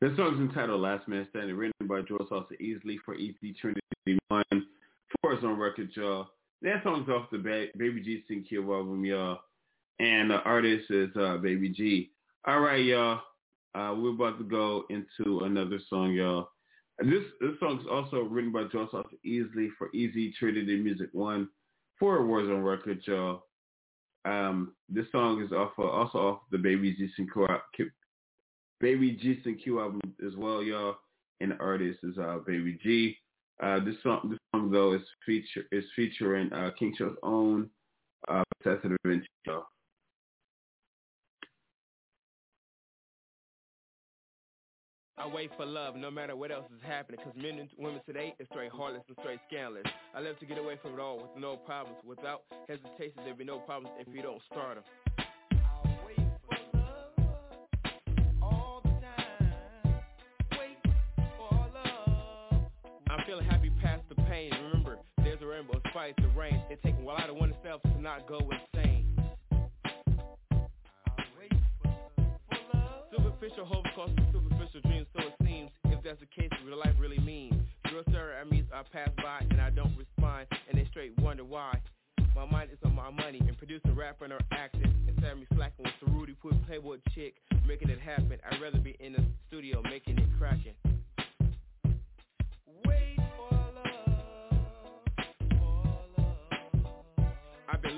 This 0.00 0.16
song 0.16 0.34
is 0.34 0.40
entitled 0.40 0.80
Last 0.80 1.08
Man 1.08 1.26
Standing, 1.30 1.56
written 1.56 1.88
by 1.88 2.02
Joe 2.02 2.24
Salsa 2.30 2.52
Easley 2.62 2.98
for 3.04 3.16
Easy 3.16 3.52
Trinity 3.60 3.82
1. 4.28 4.44
For 5.20 5.32
us 5.32 5.42
on 5.42 5.58
record, 5.58 5.90
y'all. 5.94 6.28
That 6.62 6.84
song's 6.84 7.08
off 7.08 7.30
the 7.32 7.38
ba- 7.38 7.76
Baby 7.76 8.02
G 8.02 8.22
Sing 8.28 8.44
Kill 8.48 8.72
album, 8.72 9.04
y'all. 9.04 9.40
And 9.98 10.30
the 10.30 10.36
artist 10.42 10.88
is 10.90 11.08
uh, 11.16 11.38
Baby 11.38 11.70
G. 11.70 12.12
All 12.46 12.60
right, 12.60 12.84
y'all. 12.84 13.22
Uh, 13.74 13.92
we're 13.98 14.10
about 14.10 14.38
to 14.38 14.44
go 14.44 14.84
into 14.88 15.40
another 15.40 15.80
song, 15.90 16.12
y'all. 16.12 16.50
This 17.00 17.24
this 17.40 17.58
song 17.58 17.80
is 17.80 17.86
also 17.90 18.20
written 18.22 18.52
by 18.52 18.64
Joe 18.70 18.88
Salsa 18.92 19.18
Easley 19.26 19.70
for 19.78 19.90
Easy 19.94 20.32
Trinity 20.38 20.76
Music 20.76 21.08
1. 21.12 21.48
For 21.98 22.20
Warzone 22.20 22.64
record, 22.64 23.00
y'all. 23.04 23.42
Um, 24.24 24.74
this 24.88 25.06
song 25.10 25.42
is 25.42 25.50
off 25.50 25.72
uh, 25.76 25.82
also 25.82 26.18
off 26.18 26.40
the 26.52 26.58
Baby 26.58 26.94
G 26.94 27.08
Sing 27.16 27.26
Baby 28.80 29.12
G 29.12 29.36
Q 29.62 29.80
album 29.80 30.00
as 30.26 30.36
well, 30.36 30.62
y'all. 30.62 30.96
And 31.40 31.52
the 31.52 31.56
artist 31.56 32.00
is 32.02 32.18
uh, 32.18 32.38
Baby 32.46 32.78
G. 32.82 33.16
Uh, 33.62 33.84
this 33.84 33.96
song, 34.02 34.28
this 34.30 34.38
song 34.54 34.70
though, 34.70 34.94
is 34.94 35.02
feature 35.26 35.64
is 35.72 35.84
featuring 35.96 36.52
uh, 36.52 36.70
King 36.78 36.94
Show's 36.96 37.16
own 37.22 37.68
uh, 38.28 38.42
Professor 38.60 38.88
Da 38.88 38.96
Vinci, 39.04 39.26
y'all. 39.46 39.64
I 45.18 45.26
wait 45.26 45.50
for 45.56 45.66
love 45.66 45.96
no 45.96 46.12
matter 46.12 46.36
what 46.36 46.52
else 46.52 46.66
is 46.66 46.80
happening 46.86 47.20
Cause 47.24 47.32
men 47.36 47.58
and 47.58 47.68
women 47.76 48.00
today 48.06 48.34
is 48.38 48.46
straight 48.52 48.70
heartless 48.70 49.02
and 49.08 49.16
straight 49.20 49.40
scandalous 49.48 49.82
I 50.14 50.20
love 50.20 50.38
to 50.38 50.46
get 50.46 50.58
away 50.58 50.78
from 50.80 50.94
it 50.94 51.00
all 51.00 51.18
with 51.18 51.30
no 51.36 51.56
problems 51.56 51.98
Without 52.04 52.42
hesitation 52.68 53.22
there'd 53.24 53.36
be 53.36 53.44
no 53.44 53.58
problems 53.58 53.96
if 53.98 54.14
you 54.14 54.22
don't 54.22 54.40
start 54.50 54.76
them 54.76 54.84
pain. 64.38 64.50
Remember, 64.62 64.98
there's 65.22 65.40
a 65.42 65.46
rainbow, 65.46 65.80
spice 65.90 66.14
the 66.18 66.28
rain. 66.28 66.62
It 66.70 66.82
takes 66.82 66.96
a 66.98 67.02
while 67.02 67.18
out 67.18 67.30
of 67.30 67.36
oneself 67.36 67.82
to 67.82 68.00
not 68.00 68.28
go 68.28 68.38
insane. 68.38 69.04
Superficial 73.10 73.64
hope 73.64 73.84
costs 73.96 74.14
superficial 74.32 74.80
dreams, 74.82 75.06
so 75.16 75.26
it 75.26 75.34
seems. 75.44 75.70
If 75.86 76.04
that's 76.04 76.20
the 76.20 76.26
case, 76.26 76.50
real 76.64 76.78
life 76.78 76.94
really 77.00 77.18
means. 77.18 77.54
Girls 77.90 78.04
stare 78.10 78.38
at 78.38 78.50
me, 78.50 78.64
I 78.72 78.82
pass 78.92 79.10
by 79.16 79.44
and 79.50 79.60
I 79.60 79.70
don't 79.70 79.96
respond, 79.96 80.46
and 80.68 80.78
they 80.78 80.86
straight 80.90 81.18
wonder 81.20 81.44
why. 81.44 81.80
My 82.36 82.44
mind 82.44 82.70
is 82.72 82.78
on 82.84 82.94
my 82.94 83.10
money 83.10 83.40
and 83.40 83.56
producing, 83.58 83.94
rapping, 83.96 84.32
or 84.32 84.40
acting. 84.52 84.94
Of 85.18 85.36
me 85.36 85.46
slacking 85.56 85.84
with 85.84 85.92
the 86.00 86.12
Rudy 86.12 86.34
Put 86.40 86.64
Playboy 86.66 86.98
chick, 87.12 87.34
making 87.66 87.90
it 87.90 87.98
happen. 87.98 88.38
I'd 88.48 88.62
rather 88.62 88.78
be 88.78 88.96
in 89.00 89.14
the 89.14 89.24
studio 89.48 89.82
making 89.82 90.16
it 90.16 90.28
cracking. 90.38 90.74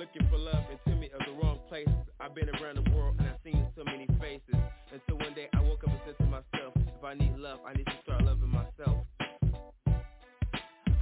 Looking 0.00 0.26
for 0.30 0.38
love 0.38 0.64
too 0.86 0.94
many 0.94 1.10
of 1.12 1.20
the 1.26 1.32
wrong 1.44 1.58
places. 1.68 1.92
I've 2.18 2.34
been 2.34 2.48
around 2.48 2.76
the 2.76 2.90
world 2.96 3.16
and 3.18 3.28
I've 3.28 3.36
seen 3.44 3.68
so 3.76 3.84
many 3.84 4.06
faces. 4.18 4.56
Until 4.90 5.18
one 5.18 5.34
day 5.34 5.50
I 5.52 5.60
woke 5.60 5.84
up 5.84 5.90
and 5.90 6.00
said 6.06 6.16
to 6.24 6.24
myself, 6.24 6.72
if 6.74 7.04
I 7.04 7.12
need 7.12 7.36
love, 7.36 7.60
I 7.68 7.74
need 7.74 7.84
to 7.84 7.98
start 8.02 8.24
loving 8.24 8.48
myself. 8.48 9.04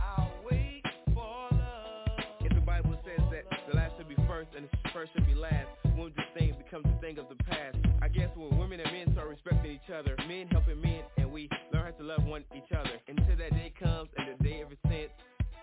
I'll 0.02 0.32
wait 0.50 0.82
for 1.14 1.46
love. 1.52 2.18
If 2.40 2.52
the 2.52 2.60
Bible 2.60 2.98
says 3.06 3.24
that 3.30 3.46
the 3.70 3.76
last 3.76 3.94
should 3.98 4.08
be 4.08 4.16
first 4.26 4.48
and 4.56 4.66
the 4.66 4.90
first 4.92 5.12
should 5.14 5.26
be 5.26 5.34
last, 5.36 5.68
when 5.94 6.10
this 6.16 6.26
thing 6.36 6.56
becomes 6.58 6.86
a 6.90 7.00
thing 7.00 7.18
of 7.18 7.28
the 7.28 7.38
past. 7.44 7.78
I 8.02 8.08
guess 8.08 8.30
when 8.34 8.58
women 8.58 8.80
and 8.80 8.90
men 8.90 9.12
start 9.12 9.28
respecting 9.28 9.78
each 9.78 9.94
other, 9.94 10.16
men 10.26 10.48
helping 10.50 10.80
men, 10.80 11.02
and 11.18 11.30
we 11.30 11.48
learn 11.72 11.84
how 11.84 11.90
to 11.92 12.02
love 12.02 12.24
one 12.24 12.42
each 12.50 12.74
other. 12.74 12.98
Until 13.06 13.36
that 13.36 13.50
day 13.50 13.72
comes 13.80 14.08
and 14.18 14.26
the 14.26 14.42
day 14.42 14.60
ever 14.60 14.74
since, 14.90 15.14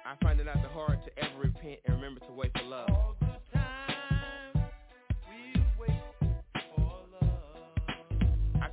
I 0.06 0.15
find 0.24 0.39
it 0.39 0.45
not 0.45 0.62
the 0.62 0.69
hard 0.69 1.00
to 1.04 1.19
ever 1.19 1.39
repent 1.43 1.80
and 1.84 1.95
remember 1.95 2.21
to 2.21 2.32
wait 2.32 2.52
for 2.58 2.63
love. 2.63 3.25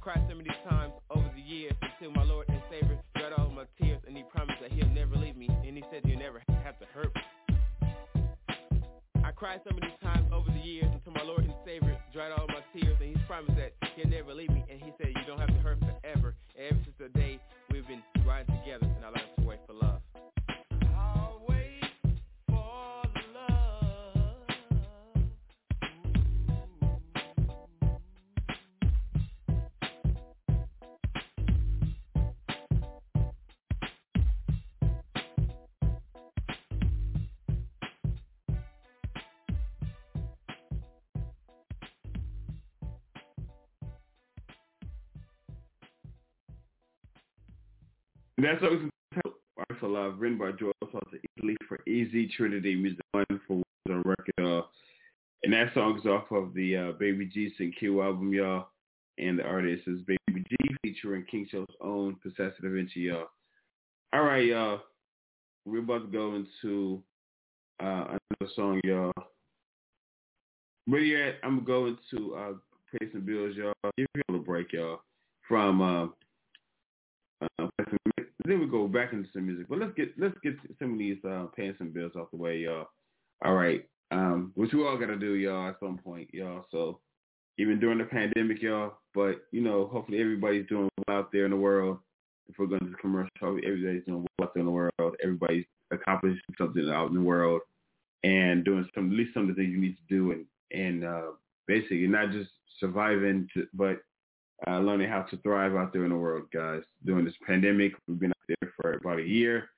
Cried 0.03 0.27
so 0.29 0.35
many 0.35 0.51
times 0.69 0.93
over 1.11 1.31
the 1.37 1.41
years 1.41 1.75
until 1.81 2.11
my 2.11 2.25
Lord 2.25 2.49
and 2.49 2.61
Savior 2.69 2.99
dried 3.15 3.33
all 3.38 3.49
my 3.51 3.62
tears 3.81 4.01
and 4.05 4.17
he 4.17 4.25
promised 4.25 4.59
that 4.61 4.73
he'll 4.73 4.88
never 4.88 5.15
leave 5.15 5.37
me 5.37 5.47
and 5.49 5.77
he 5.77 5.85
said 5.93 6.03
you'll 6.05 6.19
never 6.19 6.43
have 6.65 6.77
to 6.81 6.87
hurt 6.93 7.15
me. 7.15 7.23
I 9.23 9.31
cried 9.31 9.61
so 9.62 9.71
many 9.73 9.95
times 10.03 10.27
over 10.33 10.51
the 10.51 10.59
years 10.59 10.91
until 10.93 11.12
my 11.12 11.23
Lord 11.23 11.45
and 11.45 11.55
Savior 11.65 11.97
dried 12.12 12.33
all 12.33 12.49
my 12.49 12.62
tears 12.75 12.97
and 13.01 13.17
he 13.17 13.23
promised 13.29 13.55
that 13.57 13.75
he'll 13.95 14.11
never 14.11 14.35
leave 14.35 14.51
me 14.51 14.65
and 14.69 14.83
he 14.83 14.91
said 14.99 15.15
you 15.15 15.23
don't 15.25 15.38
have 15.38 15.52
That's 48.42 48.61
what 48.61 48.72
was 48.72 48.81
entitled 48.81 49.35
Art 49.57 49.78
for 49.78 49.88
Love, 49.88 50.18
written 50.18 50.37
by 50.37 50.50
Joel 50.50 50.72
Salsa 50.87 51.20
Italy 51.37 51.57
for 51.68 51.78
Easy 51.87 52.26
Trinity 52.37 52.74
Music 52.74 52.98
One 53.12 53.24
for 53.46 53.59
Words 53.59 53.66
on 53.88 54.02
Record, 54.05 54.35
y'all. 54.37 54.68
And 55.44 55.52
that 55.52 55.72
song 55.74 55.96
is 55.96 56.07
off 56.07 56.24
of 56.33 56.52
the 56.52 56.76
uh, 56.76 56.92
Baby 56.98 57.26
G 57.26 57.53
Sing 57.57 57.72
Q 57.78 58.03
album, 58.03 58.32
y'all. 58.32 58.66
And 59.16 59.38
the 59.38 59.45
artist 59.45 59.84
is 59.86 60.01
Baby 60.09 60.45
G 60.51 60.57
featuring 60.82 61.24
King 61.30 61.47
Show's 61.53 61.68
own 61.80 62.16
Professor 62.16 62.57
Da 62.62 62.68
Vinci, 62.68 63.01
y'all. 63.03 63.28
All 64.12 64.24
right, 64.24 64.45
y'all. 64.45 64.80
We're 65.64 65.78
about 65.78 66.01
to 66.01 66.09
go 66.09 66.34
into 66.34 67.01
uh, 67.80 68.16
another 68.16 68.53
song, 68.57 68.80
y'all. 68.82 69.12
Where 70.86 71.01
you 71.01 71.22
at? 71.22 71.36
I'm 71.45 71.62
going 71.62 71.97
to 72.11 72.34
uh, 72.34 72.53
pay 72.90 73.07
some 73.12 73.24
bills, 73.24 73.55
y'all. 73.55 73.72
Give 73.97 74.09
you 74.16 74.22
a 74.28 74.32
little 74.32 74.45
break, 74.45 74.72
y'all, 74.72 75.03
from 75.47 75.80
uh, 77.59 77.66
then 78.45 78.61
we 78.61 78.66
go 78.66 78.88
back 78.88 79.12
into 79.12 79.28
some 79.32 79.47
music. 79.47 79.66
But 79.68 79.78
let's 79.78 79.93
get 79.95 80.12
let's 80.18 80.36
get 80.43 80.55
some 80.78 80.93
of 80.95 80.99
these 80.99 81.18
uh, 81.24 81.47
paying 81.57 81.74
some 81.78 81.90
bills 81.90 82.12
off 82.16 82.30
the 82.30 82.36
way, 82.36 82.59
y'all. 82.59 82.88
All 83.45 83.55
right, 83.55 83.84
um, 84.11 84.53
which 84.55 84.72
we 84.72 84.86
all 84.86 84.99
gotta 84.99 85.16
do, 85.16 85.34
y'all, 85.34 85.68
at 85.68 85.76
some 85.80 85.99
point, 85.99 86.28
y'all. 86.32 86.64
So 86.70 87.01
even 87.59 87.80
during 87.80 87.99
the 87.99 88.05
pandemic, 88.05 88.62
y'all. 88.62 88.95
But 89.14 89.45
you 89.51 89.61
know, 89.61 89.88
hopefully 89.93 90.20
everybody's 90.20 90.66
doing 90.68 90.88
well 91.07 91.18
out 91.18 91.32
there 91.32 91.45
in 91.45 91.51
the 91.51 91.57
world. 91.57 91.99
If 92.49 92.59
we're 92.59 92.66
going 92.66 92.80
to 92.80 92.97
commercial, 93.01 93.30
everybody's 93.43 94.05
doing 94.05 94.26
well 94.38 94.49
out 94.49 94.55
there 94.55 94.61
in 94.62 94.66
the 94.66 94.72
world. 94.72 95.16
Everybody's 95.22 95.64
accomplishing 95.90 96.40
something 96.59 96.88
out 96.90 97.09
in 97.09 97.14
the 97.14 97.22
world 97.22 97.61
and 98.24 98.64
doing 98.64 98.88
some 98.95 99.11
at 99.11 99.16
least 99.16 99.34
some 99.34 99.49
of 99.49 99.49
the 99.49 99.55
things 99.55 99.72
you 99.72 99.80
need 99.80 99.97
to 99.97 100.14
do 100.14 100.32
and 100.32 100.47
and 100.72 101.05
uh, 101.05 101.32
basically 101.66 102.07
not 102.07 102.32
just 102.32 102.51
surviving, 102.80 103.49
to, 103.55 103.66
but 103.74 103.99
uh, 104.67 104.79
learning 104.79 105.09
how 105.09 105.23
to 105.23 105.37
thrive 105.39 105.75
out 105.75 105.93
there 105.93 106.05
in 106.05 106.11
the 106.11 106.17
world, 106.17 106.45
guys. 106.53 106.83
During 107.05 107.25
this 107.25 107.35
pandemic, 107.47 107.95
we've 108.07 108.19
been 108.19 108.31
out 108.31 108.49
there 108.49 108.73
for 108.81 108.93
about 108.95 109.19
a 109.19 109.27
year, 109.27 109.69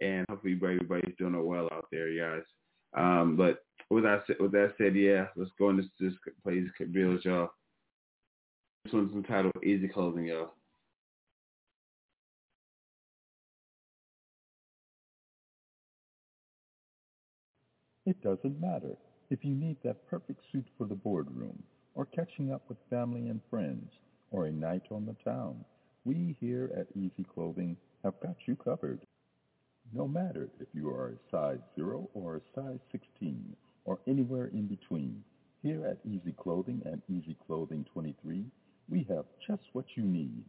and 0.00 0.24
hopefully 0.28 0.54
everybody's 0.54 1.14
doing 1.18 1.46
well 1.46 1.68
out 1.72 1.86
there, 1.92 2.10
guys. 2.16 2.44
Um, 2.96 3.36
but 3.36 3.64
with 3.90 4.04
that, 4.04 4.24
with 4.40 4.52
that 4.52 4.74
said, 4.78 4.96
yeah, 4.96 5.26
let's 5.36 5.50
go 5.58 5.70
into 5.70 5.84
this 6.00 6.14
these 6.46 6.68
bills, 6.92 7.24
y'all. 7.24 7.50
This 8.84 8.92
one's 8.92 9.14
entitled 9.14 9.54
Easy 9.64 9.88
Clothing, 9.88 10.26
y'all. 10.26 10.52
It 18.06 18.22
doesn't 18.22 18.60
matter 18.60 18.96
if 19.30 19.42
you 19.42 19.54
need 19.54 19.78
that 19.82 20.06
perfect 20.08 20.40
suit 20.52 20.66
for 20.76 20.86
the 20.86 20.94
boardroom, 20.94 21.62
or 21.94 22.04
catching 22.04 22.52
up 22.52 22.62
with 22.68 22.76
family 22.90 23.28
and 23.28 23.40
friends, 23.48 23.90
or 24.34 24.46
a 24.46 24.52
night 24.52 24.82
on 24.90 25.06
the 25.06 25.14
town. 25.30 25.64
We 26.04 26.36
here 26.40 26.68
at 26.76 26.88
Easy 26.96 27.24
Clothing 27.32 27.76
have 28.02 28.18
got 28.20 28.34
you 28.46 28.56
covered. 28.56 29.00
No 29.92 30.08
matter 30.08 30.48
if 30.58 30.66
you 30.74 30.90
are 30.90 31.10
a 31.10 31.30
size 31.30 31.60
0 31.76 32.10
or 32.14 32.36
a 32.36 32.40
size 32.52 32.80
16, 32.90 33.54
or 33.84 34.00
anywhere 34.08 34.46
in 34.46 34.66
between, 34.66 35.22
here 35.62 35.86
at 35.86 35.98
Easy 36.04 36.32
Clothing 36.32 36.82
and 36.84 37.00
Easy 37.08 37.36
Clothing 37.46 37.86
23, 37.92 38.44
we 38.88 39.06
have 39.08 39.24
just 39.46 39.62
what 39.72 39.84
you 39.94 40.02
need. 40.02 40.44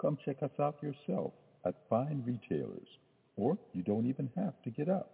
Come 0.00 0.18
check 0.24 0.42
us 0.42 0.58
out 0.58 0.82
yourself 0.82 1.32
at 1.64 1.76
fine 1.88 2.24
retailers, 2.26 2.88
or 3.36 3.56
you 3.72 3.82
don't 3.84 4.06
even 4.06 4.30
have 4.36 4.60
to 4.64 4.70
get 4.70 4.88
up. 4.88 5.12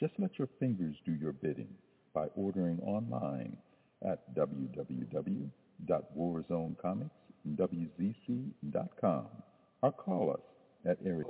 Just 0.00 0.14
let 0.18 0.38
your 0.38 0.48
fingers 0.58 0.96
do 1.04 1.12
your 1.12 1.32
bidding 1.32 1.74
by 2.14 2.28
ordering 2.34 2.80
online 2.80 3.58
at 4.02 4.34
www.warzonecomicswzc.com 7.48 9.26
or 9.82 9.92
call 9.92 10.30
us 10.32 10.40
at 10.86 10.98
area 11.04 11.24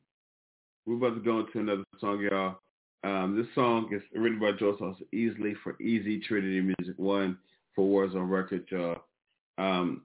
we're 0.88 0.96
about 0.96 1.14
to 1.14 1.22
go 1.22 1.42
into 1.42 1.60
another 1.60 1.84
song, 2.00 2.20
y'all. 2.20 2.56
Um, 3.04 3.38
this 3.38 3.46
song 3.54 3.90
is 3.94 4.02
written 4.16 4.40
by 4.40 4.54
Joe 4.54 4.76
Sauce 4.80 4.98
Easley 5.14 5.54
for 5.64 5.80
Easy 5.80 6.20
Trinity 6.20 6.62
Music 6.62 6.98
One 6.98 7.38
for 7.76 7.86
Warzone 7.86 8.28
Records, 8.28 8.66
y'all. 8.72 9.04
Um, 9.60 10.02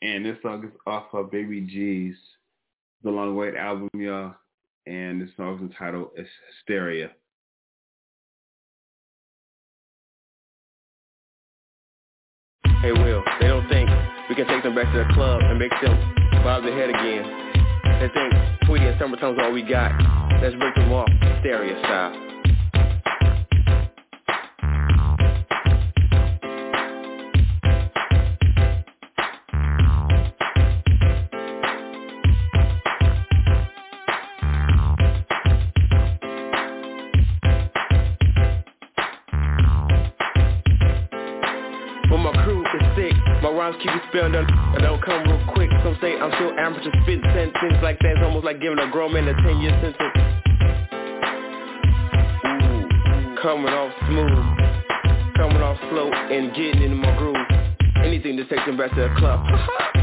and 0.00 0.24
this 0.24 0.36
song 0.42 0.64
is 0.64 0.70
off 0.86 1.06
of 1.12 1.32
Baby 1.32 1.62
G's 1.62 2.14
The 3.02 3.10
Long 3.10 3.34
Wait 3.34 3.56
album, 3.56 3.88
y'all. 3.94 4.34
And 4.86 5.20
this 5.20 5.30
song 5.36 5.56
is 5.56 5.62
entitled 5.62 6.10
Hysteria. 6.16 7.10
Hey 12.80 12.92
Will, 12.92 13.24
they 13.40 13.48
don't 13.48 13.68
think 13.68 13.90
we 14.28 14.36
can 14.36 14.46
take 14.46 14.62
them 14.62 14.76
back 14.76 14.92
to 14.92 14.98
the 14.98 15.14
club 15.14 15.40
and 15.42 15.58
make 15.58 15.72
them 15.82 16.27
bob 16.42 16.62
their 16.62 16.76
head 16.76 16.90
again. 16.90 17.24
They 18.00 18.08
think 18.14 18.32
Tweety 18.66 18.86
and 18.86 18.98
Summertime's 18.98 19.38
all 19.42 19.52
we 19.52 19.62
got. 19.62 19.92
Let's 20.42 20.54
break 20.56 20.74
them 20.74 20.92
off, 20.92 21.08
stereo 21.40 21.78
style. 21.82 22.27
Keep 43.78 43.90
you 43.90 44.00
spelled 44.08 44.34
on 44.34 44.46
I 44.74 44.78
don't 44.80 45.02
come 45.02 45.24
real 45.24 45.40
quick. 45.54 45.70
Some 45.82 45.96
say 46.00 46.18
I'm 46.18 46.32
still 46.34 46.52
amateur 46.58 46.90
spitting 47.02 47.22
sentences 47.34 47.78
like 47.82 47.98
that's 48.00 48.18
almost 48.22 48.44
like 48.44 48.60
giving 48.60 48.78
a 48.78 48.90
grown 48.90 49.12
man 49.12 49.28
a 49.28 49.34
10 49.34 49.60
year 49.60 49.70
sentence. 49.80 49.96
Ooh, 52.44 53.42
coming 53.42 53.72
off 53.72 53.92
smooth. 54.06 54.44
Coming 55.36 55.62
off 55.62 55.78
slow 55.90 56.10
and 56.10 56.50
getting 56.54 56.82
into 56.82 56.96
my 56.96 57.16
groove. 57.16 57.36
Anything 58.04 58.36
to 58.36 58.44
take 58.46 58.64
them 58.66 58.76
back 58.76 58.90
to 58.94 59.08
the 59.08 59.14
club 59.18 59.46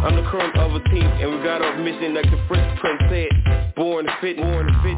I'm 0.00 0.16
the 0.16 0.22
crumb 0.30 0.52
of 0.56 0.72
a 0.80 0.80
team, 0.88 1.04
and 1.04 1.30
we 1.30 1.44
got 1.44 1.60
a 1.60 1.76
mission 1.78 2.14
like 2.14 2.24
the 2.24 2.40
Prince 2.48 2.80
Prince 2.80 3.02
said. 3.10 3.74
Born 3.76 4.08
fit, 4.20 4.36
born 4.36 4.68
fit, 4.82 4.96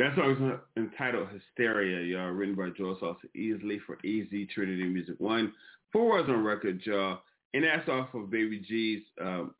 That 0.00 0.14
song 0.14 0.30
is 0.32 0.82
entitled 0.82 1.28
Hysteria, 1.28 2.00
y'all, 2.00 2.30
written 2.30 2.54
by 2.54 2.70
Joel 2.70 2.96
Salsa 2.96 3.28
Easley 3.36 3.76
for 3.86 3.98
Easy 4.02 4.46
Trinity 4.46 4.84
Music 4.84 5.16
One. 5.18 5.52
Four 5.92 6.22
Warzone 6.22 6.42
record, 6.42 6.80
y'all. 6.86 7.18
And 7.52 7.64
that's 7.64 7.86
off 7.86 8.14
of 8.14 8.30
Baby 8.30 8.64
G's 8.66 9.02
um, 9.20 9.54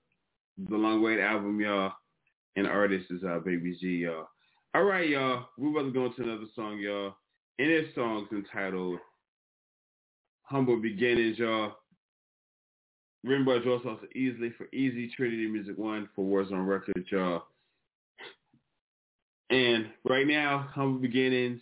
The 0.70 0.78
Long 0.78 1.02
Wait 1.02 1.20
album, 1.20 1.60
y'all. 1.60 1.92
And 2.56 2.64
the 2.64 2.70
artist 2.70 3.10
is 3.10 3.22
uh, 3.22 3.40
Baby 3.40 3.76
G, 3.78 3.88
y'all. 3.96 4.28
All 4.74 4.84
right, 4.84 5.10
y'all. 5.10 5.48
We're 5.58 5.72
about 5.72 5.82
to 5.82 5.90
go 5.92 6.06
into 6.06 6.22
another 6.22 6.46
song, 6.56 6.78
y'all. 6.78 7.16
And 7.58 7.68
this 7.68 7.94
song's 7.94 8.28
entitled 8.32 8.98
Humble 10.44 10.80
Beginnings, 10.80 11.38
y'all. 11.38 11.74
Written 13.24 13.44
by 13.44 13.58
Joel 13.58 13.80
Salsa 13.80 14.06
Easley 14.16 14.56
for 14.56 14.68
Easy 14.72 15.12
Trinity 15.14 15.48
Music 15.48 15.76
One 15.76 16.08
for 16.16 16.24
Warzone 16.24 16.66
Record, 16.66 17.04
y'all. 17.10 17.42
And 19.50 19.90
right 20.04 20.26
now, 20.26 20.68
Humble 20.72 21.00
Beginnings 21.00 21.60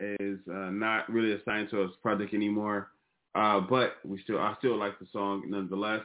is 0.00 0.40
uh, 0.50 0.70
not 0.70 1.08
really 1.10 1.32
assigned 1.32 1.70
to 1.70 1.82
a 1.82 1.88
project 2.02 2.34
anymore, 2.34 2.90
uh, 3.36 3.60
but 3.60 3.98
we 4.04 4.20
still 4.22 4.38
I 4.38 4.54
still 4.58 4.76
like 4.76 4.98
the 4.98 5.06
song 5.12 5.44
nonetheless. 5.46 6.02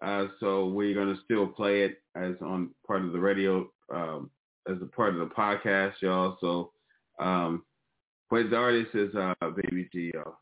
Uh, 0.00 0.26
so 0.38 0.66
we're 0.66 0.94
gonna 0.94 1.18
still 1.24 1.48
play 1.48 1.82
it 1.82 2.00
as 2.14 2.34
on 2.40 2.70
part 2.86 3.04
of 3.04 3.12
the 3.12 3.18
radio, 3.18 3.68
um, 3.92 4.30
as 4.70 4.76
a 4.80 4.86
part 4.86 5.14
of 5.14 5.18
the 5.18 5.34
podcast, 5.34 5.94
y'all. 6.00 6.36
So, 6.40 6.70
um, 7.18 7.64
but 8.30 8.48
the 8.48 8.56
artist 8.56 8.94
is 8.94 9.12
uh, 9.16 9.34
Baby 9.40 9.88
G, 9.92 10.12
y'all. 10.14 10.38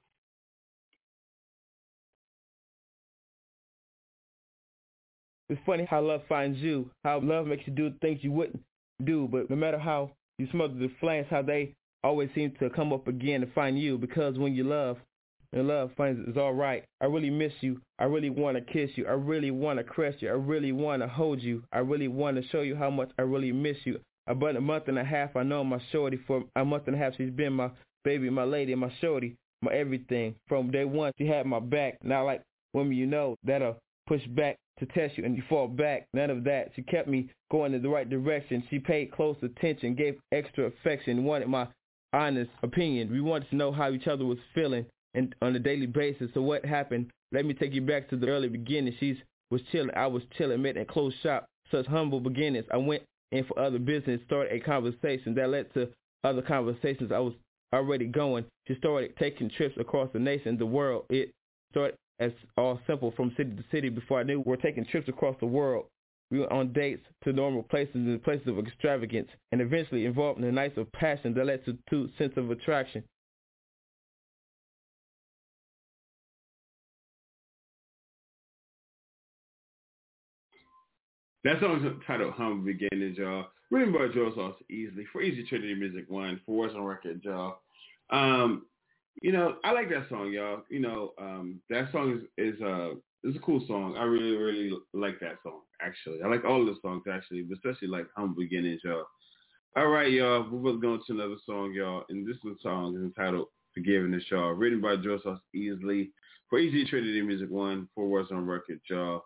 It's 5.49 5.61
funny 5.65 5.87
how 5.89 6.03
love 6.03 6.23
finds 6.29 6.59
you, 6.59 6.91
how 7.05 7.21
love 7.21 7.47
makes 7.47 7.67
you 7.67 7.73
do 7.73 7.91
things 8.03 8.19
you 8.23 8.33
wouldn't 8.33 8.63
do, 9.03 9.29
but 9.31 9.51
no 9.51 9.57
matter 9.57 9.79
how 9.79 10.11
you 10.39 10.49
smother 10.51 10.75
the 10.75 10.91
flames, 11.01 11.27
how 11.31 11.43
they 11.43 11.75
always 12.03 12.29
seem 12.35 12.53
to 12.61 12.71
come 12.71 12.93
up 12.93 13.09
again 13.09 13.41
to 13.41 13.47
find 13.49 13.79
you. 13.79 13.99
Because 13.99 14.39
when 14.39 14.55
you 14.55 14.65
love, 14.65 14.99
and 15.55 15.69
love 15.69 15.91
finds 15.97 16.21
it's 16.27 16.37
all 16.37 16.53
right. 16.53 16.85
I 17.01 17.07
really 17.07 17.31
miss 17.31 17.53
you. 17.61 17.81
I 17.99 18.05
really 18.05 18.31
want 18.31 18.57
to 18.57 18.61
kiss 18.73 18.91
you. 18.97 19.07
I 19.07 19.13
really 19.13 19.53
want 19.53 19.79
to 19.79 19.85
caress 19.85 20.17
you. 20.19 20.29
I 20.29 20.33
really 20.33 20.73
want 20.73 21.03
to 21.03 21.09
hold 21.09 21.41
you. 21.41 21.63
I 21.73 21.79
really 21.79 22.09
want 22.09 22.37
to 22.37 22.49
show 22.49 22.63
you 22.63 22.75
how 22.75 22.91
much 22.91 23.11
I 23.19 23.23
really 23.23 23.53
miss 23.53 23.77
you. 23.85 24.01
About 24.27 24.57
a 24.57 24.61
month 24.61 24.89
and 24.89 24.99
a 24.99 25.05
half, 25.05 25.37
I 25.37 25.43
know 25.45 25.63
my 25.63 25.81
shorty. 25.93 26.19
For 26.27 26.45
a 26.57 26.65
month 26.65 26.85
and 26.89 26.97
a 26.97 26.99
half, 26.99 27.13
she's 27.17 27.31
been 27.31 27.53
my 27.53 27.71
baby, 28.05 28.31
my 28.31 28.45
lady, 28.45 28.75
my 28.75 28.93
shorty, 29.01 29.37
my 29.63 29.73
everything. 29.73 30.35
From 30.49 30.71
day 30.71 30.85
one, 30.85 31.13
she 31.19 31.27
had 31.27 31.47
my 31.47 31.61
back. 31.61 31.99
Now, 32.03 32.25
like 32.27 32.43
women, 32.73 32.95
you 32.95 33.07
know 33.07 33.37
that'll 33.45 33.77
push 34.07 34.27
back 34.27 34.57
to 34.79 34.87
test 34.87 35.16
you 35.16 35.25
and 35.25 35.37
you 35.37 35.43
fall 35.49 35.68
back. 35.68 36.07
None 36.12 36.31
of 36.31 36.45
that. 36.45 36.70
She 36.75 36.83
kept 36.83 37.09
me 37.09 37.31
going 37.51 37.75
in 37.75 37.83
the 37.83 37.89
right 37.89 38.09
direction. 38.09 38.64
She 38.70 38.79
paid 38.79 39.12
close 39.12 39.37
attention, 39.43 39.95
gave 39.95 40.18
extra 40.33 40.64
affection, 40.64 41.25
wanted 41.25 41.49
my 41.49 41.68
honest 42.12 42.51
opinion. 42.62 43.11
We 43.11 43.20
wanted 43.20 43.51
to 43.51 43.57
know 43.57 43.72
how 43.72 43.91
each 43.91 44.07
other 44.07 44.25
was 44.25 44.39
feeling 44.55 44.87
and 45.14 45.35
on 45.43 45.55
a 45.55 45.59
daily 45.59 45.87
basis. 45.87 46.31
So 46.35 46.43
what 46.43 46.64
happened? 46.64 47.11
Let 47.33 47.45
me 47.45 47.55
take 47.55 47.72
you 47.72 47.83
back 47.83 48.09
to 48.11 48.16
the 48.16 48.29
early 48.29 48.49
beginning. 48.49 48.95
She 48.99 49.20
was 49.51 49.61
chilling. 49.72 49.95
I 49.97 50.07
was 50.07 50.22
chilling, 50.37 50.62
met 50.62 50.77
in 50.77 50.87
closed 50.87 51.16
shop. 51.22 51.47
Such 51.70 51.87
humble 51.87 52.20
beginnings. 52.20 52.66
I 52.72 52.77
went 52.77 53.03
in 53.33 53.45
for 53.45 53.59
other 53.59 53.79
business, 53.79 54.20
started 54.27 54.53
a 54.53 54.61
conversation 54.61 55.35
that 55.35 55.49
led 55.49 55.72
to 55.75 55.89
other 56.22 56.43
conversations. 56.43 57.11
I 57.11 57.18
was 57.18 57.35
already 57.72 58.07
going. 58.07 58.45
She 58.68 58.77
started 58.77 59.16
taking 59.18 59.51
trips 59.51 59.77
across 59.79 60.11
the 60.12 60.18
nation, 60.18 60.57
the 60.57 60.66
world. 60.66 61.07
It 61.11 61.33
started 61.72 61.97
as 62.21 62.33
all 62.57 62.81
simple 62.87 63.12
from 63.17 63.33
city 63.37 63.51
to 63.51 63.65
city 63.71 63.89
before 63.89 64.21
I 64.21 64.23
knew 64.23 64.41
we 64.41 64.51
were 64.51 64.57
taking 64.57 64.85
trips 64.85 65.09
across 65.09 65.37
the 65.41 65.47
world. 65.47 65.87
We 66.31 66.41
were 66.41 66.53
on 66.53 66.73
dates 66.73 67.05
to 67.25 67.33
normal 67.33 67.62
places 67.62 67.95
and 67.95 68.23
places 68.23 68.49
of 68.49 68.59
extravagance 68.59 69.29
and 69.53 69.61
eventually 69.61 70.07
involved 70.07 70.39
in 70.39 70.45
the 70.47 70.53
nights 70.53 70.79
of 70.79 70.91
passion 70.93 71.35
that 71.35 71.47
led 71.47 71.65
to 71.65 71.77
two 71.89 72.09
sense 72.19 72.33
of 72.37 72.51
attraction. 72.51 73.05
That 81.45 81.61
song's 81.61 81.85
titled 82.07 82.33
Humble 82.35 82.65
Beginnings, 82.65 83.19
y'all. 83.19 83.49
Written 83.71 83.93
by 83.93 84.09
Joe 84.15 84.33
Sauce 84.35 84.57
Easley 84.73 85.05
for 85.12 85.21
Easy 85.21 85.45
Trinity 85.47 85.75
Music 85.75 86.07
One 86.09 86.41
for 86.47 86.69
Warzone 86.69 86.89
Record, 86.89 87.21
y'all. 87.23 87.59
Um, 88.11 88.65
you 89.23 89.33
know, 89.33 89.57
I 89.65 89.73
like 89.73 89.89
that 89.91 90.09
song, 90.09 90.33
y'all. 90.33 90.62
You 90.69 90.81
know, 90.81 91.12
um, 91.19 91.61
that 91.71 91.91
song 91.93 92.21
is 92.39 92.55
is 92.55 92.61
uh 92.61 92.91
is 93.23 93.37
a 93.37 93.41
cool 93.41 93.65
song. 93.67 93.97
I 93.97 94.05
really 94.05 94.37
really 94.37 94.71
like 94.93 95.21
that 95.21 95.37
song. 95.43 95.61
Actually, 95.81 96.23
I 96.23 96.29
like 96.29 96.45
all 96.45 96.61
of 96.61 96.67
the 96.67 96.81
songs 96.83 97.05
actually, 97.11 97.43
but 97.43 97.57
especially 97.57 97.89
like 97.89 98.07
Humble 98.17 98.43
Beginnings, 98.43 98.81
y'all. 98.85 99.05
All 99.77 99.89
right, 99.89 100.11
y'all. 100.11 100.49
We're 100.51 100.75
going 100.75 101.01
to 101.07 101.12
another 101.12 101.37
song, 101.47 101.73
y'all, 101.73 102.05
and 102.09 102.27
this 102.27 102.37
song 102.62 102.97
is 102.97 103.03
entitled 103.03 103.49
"Forgiving 103.73 104.19
y'all." 104.31 104.53
Written 104.53 104.81
by 104.81 104.97
Joseph 104.97 105.39
Easley 105.55 106.11
for 106.49 106.59
Easy 106.59 106.85
Trinity 106.85 107.23
Music 107.23 107.51
One, 107.51 107.89
four 107.95 108.07
Warzone 108.07 108.47
record, 108.47 108.81
y'all. 108.89 109.25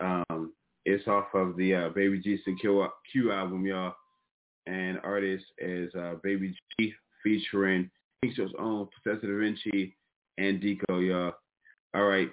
Um, 0.00 0.52
it's 0.86 1.06
off 1.06 1.26
of 1.34 1.56
the 1.56 1.74
uh, 1.74 1.88
Baby 1.90 2.20
G 2.20 2.38
Secure 2.44 2.90
Q 3.12 3.32
album, 3.32 3.66
y'all, 3.66 3.94
and 4.66 4.98
artist 5.04 5.44
is 5.58 5.94
uh, 5.94 6.14
Baby 6.22 6.54
G 6.78 6.92
featuring 7.22 7.90
King 8.22 8.34
Show's 8.36 8.52
own 8.58 8.86
Professor 9.02 9.28
Da 9.28 9.38
Vinci 9.38 9.96
and 10.36 10.60
Deco, 10.60 11.06
y'all. 11.06 11.32
All 11.94 12.06
right. 12.06 12.28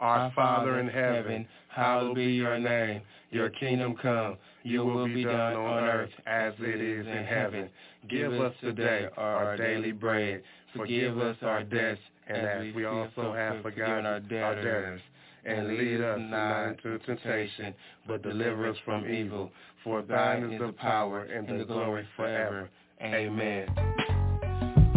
Our 0.00 0.30
Father 0.36 0.78
in 0.78 0.86
heaven, 0.86 1.44
hallowed 1.70 2.14
be 2.14 2.26
your 2.26 2.56
name. 2.60 3.00
Your 3.32 3.50
kingdom 3.50 3.96
come. 4.00 4.36
Your 4.62 4.84
will 4.84 5.08
be 5.08 5.24
done 5.24 5.56
on 5.56 5.82
earth 5.82 6.10
as 6.24 6.54
it 6.60 6.80
is 6.80 7.04
in 7.04 7.24
heaven. 7.24 7.68
Give 8.08 8.32
us 8.34 8.54
today 8.60 9.08
our 9.16 9.56
daily 9.56 9.90
bread. 9.90 10.44
Forgive 10.76 11.18
us 11.18 11.36
our 11.42 11.64
debts, 11.64 12.00
and 12.28 12.46
as 12.46 12.74
we 12.76 12.84
also 12.84 13.32
have 13.32 13.60
forgiven 13.62 14.06
our 14.06 14.20
debtors 14.20 15.00
and 15.48 15.78
lead 15.78 16.00
us 16.00 16.18
not 16.20 16.68
into 16.68 16.98
temptation, 16.98 17.74
but 18.06 18.22
deliver 18.22 18.68
us 18.68 18.76
from 18.84 19.08
evil. 19.08 19.50
For 19.82 20.02
thine 20.02 20.44
is 20.44 20.60
the 20.60 20.72
power 20.72 21.22
and 21.24 21.48
the 21.48 21.64
glory 21.64 22.06
forever. 22.16 22.68
Amen. 23.02 23.66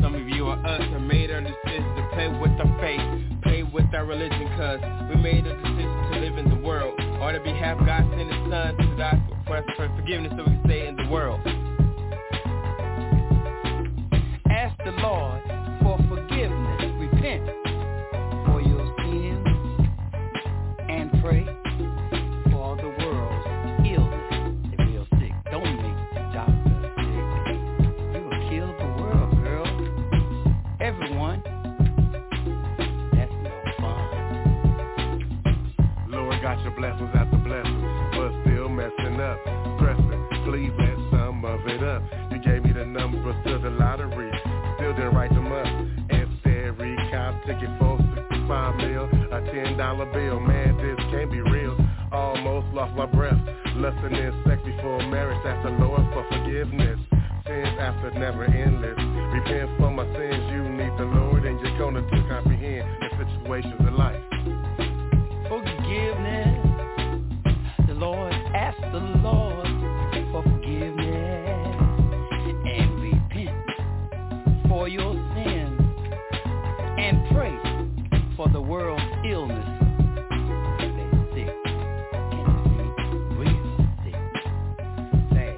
Some 0.02 0.16
of 0.16 0.28
you 0.28 0.48
are 0.48 0.66
us 0.66 0.82
and 0.82 1.08
made 1.08 1.32
our 1.32 1.42
decision 1.42 1.96
to 1.96 2.10
play 2.14 2.28
with 2.28 2.52
our 2.60 2.80
faith, 2.82 3.42
play 3.44 3.64
with 3.64 3.86
our 3.94 4.06
religion, 4.06 4.48
cause 4.58 4.80
we 5.10 5.22
made 5.22 5.46
a 5.46 5.56
decision 5.56 6.12
to 6.12 6.20
live 6.20 6.38
in 6.38 6.50
the 6.50 6.68
world. 6.68 7.00
Or 7.22 7.32
to 7.32 7.40
be 7.40 7.52
half 7.52 7.78
God 7.86 8.04
sent 8.10 8.32
his 8.32 8.52
son 8.52 8.76
to 8.78 8.96
die 8.98 9.22
for 9.46 9.58
us 9.58 9.66
for 9.78 9.88
forgiveness 9.96 10.34
so 10.36 10.44
we 10.44 10.52
can 10.52 10.62
stay 10.66 10.88
in 10.88 10.96
the 10.98 11.08
world. 11.08 11.40
Ask 14.50 14.78
the 14.84 14.92
Lord 15.02 15.61
ticket 47.52 47.70
for 47.80 47.98
65 48.16 48.76
mil, 48.78 49.06
a 49.32 49.40
ten 49.52 49.78
dollar 49.78 50.06
bill, 50.14 50.40
man, 50.40 50.78
this 50.78 51.00
can't 51.12 51.32
be 51.32 51.42
real. 51.42 51.76
Almost 52.12 52.68
lost 52.74 52.96
my 52.96 53.06
breath, 53.06 53.40
lusting 53.76 54.16
in 54.16 54.32
sex 54.46 54.62
before 54.64 55.00
marriage. 55.08 55.40
Ask 55.46 55.64
the 55.64 55.72
Lord 55.72 56.02
for 56.14 56.26
forgiveness. 56.32 57.00
Sins 57.46 57.76
after 57.80 58.12
never 58.20 58.46
endless. 58.46 59.00
Repent 59.34 59.70
for 59.80 59.92
my 59.92 60.06
sins, 60.16 60.44
you 60.52 60.64
need 60.70 60.94
the 60.98 61.06
Lord 61.06 61.46
and 61.46 61.60
you're 61.60 61.78
gonna 61.78 62.02
to 62.02 62.18
comprehend 62.30 62.88
the 63.02 63.26
situations 63.26 63.76
of 63.80 63.94
life. 63.96 64.11
Sick. 84.06 84.16
Sad. 85.34 85.58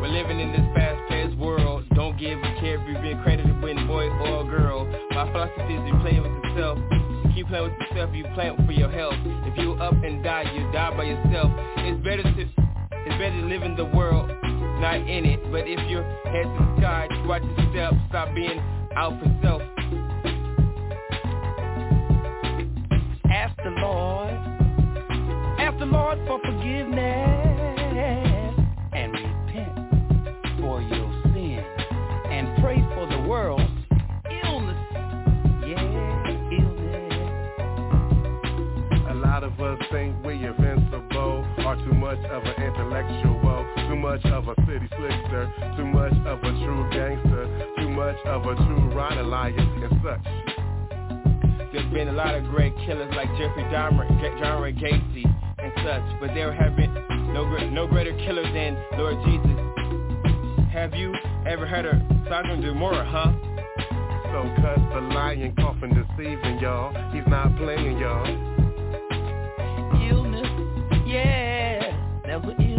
We're 0.00 0.14
living 0.14 0.38
in 0.38 0.52
this 0.52 0.62
fast-paced 0.76 1.36
world. 1.38 1.86
Don't 1.96 2.16
give 2.20 2.38
a 2.38 2.60
care 2.60 2.80
if 2.80 2.86
you've 2.86 3.02
been 3.02 3.20
credited 3.24 3.60
with 3.60 3.76
boy 3.88 4.06
or 4.30 4.44
girl. 4.48 4.86
My 5.10 5.26
philosophy 5.32 5.74
is 5.74 5.82
you 5.88 5.98
play 5.98 6.20
with 6.20 6.30
yourself. 6.44 6.78
Keep 7.34 7.36
you 7.36 7.46
play 7.46 7.60
with 7.62 7.72
yourself, 7.80 8.14
you 8.14 8.24
play 8.34 8.54
for 8.64 8.72
your 8.72 8.90
health. 8.92 9.18
If 9.50 9.58
you 9.58 9.72
up 9.72 9.94
and 10.04 10.22
die, 10.22 10.44
you 10.54 10.70
die 10.70 10.96
by 10.96 11.02
yourself. 11.02 11.50
It's 11.78 12.00
better 12.04 12.22
to 12.22 12.30
it's 12.30 13.18
better 13.18 13.40
to 13.40 13.46
live 13.48 13.64
in 13.64 13.74
the 13.74 13.86
world, 13.86 14.28
not 14.80 14.98
in 14.98 15.24
it. 15.26 15.40
But 15.50 15.66
if 15.66 15.80
your 15.90 16.04
head 16.30 16.44
to 16.46 16.58
the 16.62 16.76
sky, 16.78 17.08
watch 17.26 17.42
your 17.42 17.70
step, 17.72 17.92
stop 18.08 18.32
being 18.36 18.60
out 18.94 19.18
for 19.18 19.38
self. 19.42 19.62
The 23.64 23.70
Lord, 23.70 24.30
ask 25.58 25.78
the 25.78 25.86
Lord 25.86 26.18
for 26.26 26.38
forgiveness. 26.40 26.96
And 28.92 29.12
repent 29.12 30.60
for 30.60 30.80
your 30.80 31.22
sin 31.32 31.64
and 32.30 32.62
pray 32.62 32.80
for 32.94 33.06
the 33.06 33.20
world's 33.28 33.64
illness. 34.44 34.76
Yeah, 35.66 35.82
illness. 36.52 37.12
A 39.10 39.14
lot 39.14 39.44
of 39.44 39.60
us 39.60 39.78
think 39.90 40.24
we 40.24 40.34
invincible 40.34 41.44
are 41.58 41.76
too 41.76 41.92
much 41.92 42.18
of 42.18 42.42
an 42.44 42.62
intellectual, 42.62 43.66
too 43.88 43.96
much 43.96 44.24
of 44.26 44.48
a 44.48 44.54
city 44.66 44.88
slicker, 44.96 45.52
too 45.76 45.86
much 45.86 46.14
of 46.26 46.38
a 46.42 46.50
true 46.64 46.88
gangster, 46.92 47.46
too 47.78 47.90
much 47.90 48.16
of 48.24 48.46
a 48.46 48.54
true 48.54 48.90
rider 48.94 49.22
liar 49.22 49.54
and 49.56 50.00
such. 50.02 50.59
There's 51.72 51.92
been 51.92 52.08
a 52.08 52.12
lot 52.12 52.34
of 52.34 52.44
great 52.46 52.74
killers 52.84 53.12
like 53.14 53.28
Jeffrey 53.38 53.62
Dahmer, 53.64 54.08
John 54.40 54.60
Ray 54.60 54.72
Gacy, 54.72 55.24
and 55.58 55.72
such, 55.76 56.20
but 56.20 56.34
there 56.34 56.52
have 56.52 56.74
been 56.74 56.92
no 57.32 57.44
no 57.68 57.86
greater 57.86 58.12
killers 58.18 58.52
than 58.52 58.76
Lord 58.98 59.16
Jesus. 59.24 60.66
Have 60.72 60.94
you 60.94 61.14
ever 61.46 61.66
heard 61.66 61.86
of 61.86 61.94
Sodom 62.28 62.60
Gomorrah, 62.60 63.04
huh? 63.08 63.32
So 64.32 64.62
cut 64.62 64.78
the 64.94 65.00
lion 65.14 65.54
coughing 65.56 65.90
deceiving 65.90 66.58
y'all. 66.58 66.92
He's 67.12 67.26
not 67.28 67.56
playing 67.56 67.98
y'all. 67.98 68.26
Illness, 70.10 71.06
yeah. 71.06 71.96
There's 72.24 72.44
an 72.44 72.69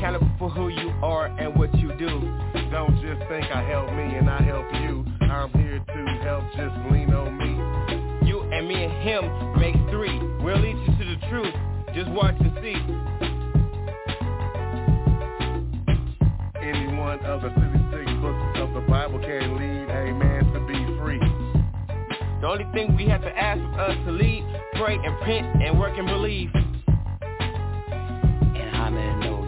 accountable 0.00 0.30
for 0.38 0.48
who 0.48 0.68
you 0.68 0.88
are 1.02 1.26
and 1.26 1.54
what 1.58 1.72
you 1.78 1.88
do. 1.98 2.08
Don't 2.70 2.96
just 3.02 3.20
think 3.28 3.44
I 3.52 3.62
help 3.68 3.92
me 3.92 4.16
and 4.16 4.30
I 4.30 4.40
help 4.40 4.64
you. 4.80 5.04
I'm 5.20 5.52
here 5.52 5.78
to 5.78 6.06
help, 6.24 6.44
just 6.56 6.74
lean 6.90 7.12
on 7.12 7.36
me. 7.36 8.26
You 8.26 8.40
and 8.40 8.66
me 8.66 8.82
and 8.84 8.92
him 9.04 9.60
make 9.60 9.74
three. 9.90 10.18
We'll 10.42 10.58
lead 10.58 10.76
you 10.78 10.86
to 10.86 11.04
the 11.04 11.26
truth. 11.28 11.54
Just 11.94 12.10
watch 12.12 12.34
and 12.40 12.52
see. 12.62 12.80
Any 16.62 16.96
one 16.96 17.20
of 17.26 17.42
the 17.42 17.50
66 17.50 18.10
books 18.22 18.58
of 18.58 18.72
the 18.72 18.84
Bible 18.88 19.18
can 19.18 19.56
lead 19.58 19.90
a 19.90 20.14
man 20.14 20.44
to 20.54 20.60
be 20.66 20.80
free. 20.98 21.20
the 22.40 22.46
only 22.46 22.64
thing 22.72 22.96
we 22.96 23.06
have 23.06 23.20
to 23.20 23.36
ask 23.36 23.60
of 23.60 23.74
us 23.78 23.96
to 24.06 24.12
lead, 24.12 24.44
pray 24.76 24.94
and 24.94 25.14
repent 25.16 25.62
and 25.62 25.78
work 25.78 25.98
and 25.98 26.06
believe. 26.06 26.50
And 28.40 28.76
how 28.76 28.88
many 28.88 29.26
know 29.26 29.39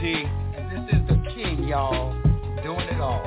G. 0.00 0.14
And 0.14 0.88
this 0.88 0.94
is 0.94 1.08
the 1.08 1.30
king, 1.34 1.64
y'all. 1.64 2.12
Doing 2.62 2.80
it 2.80 3.00
all. 3.00 3.22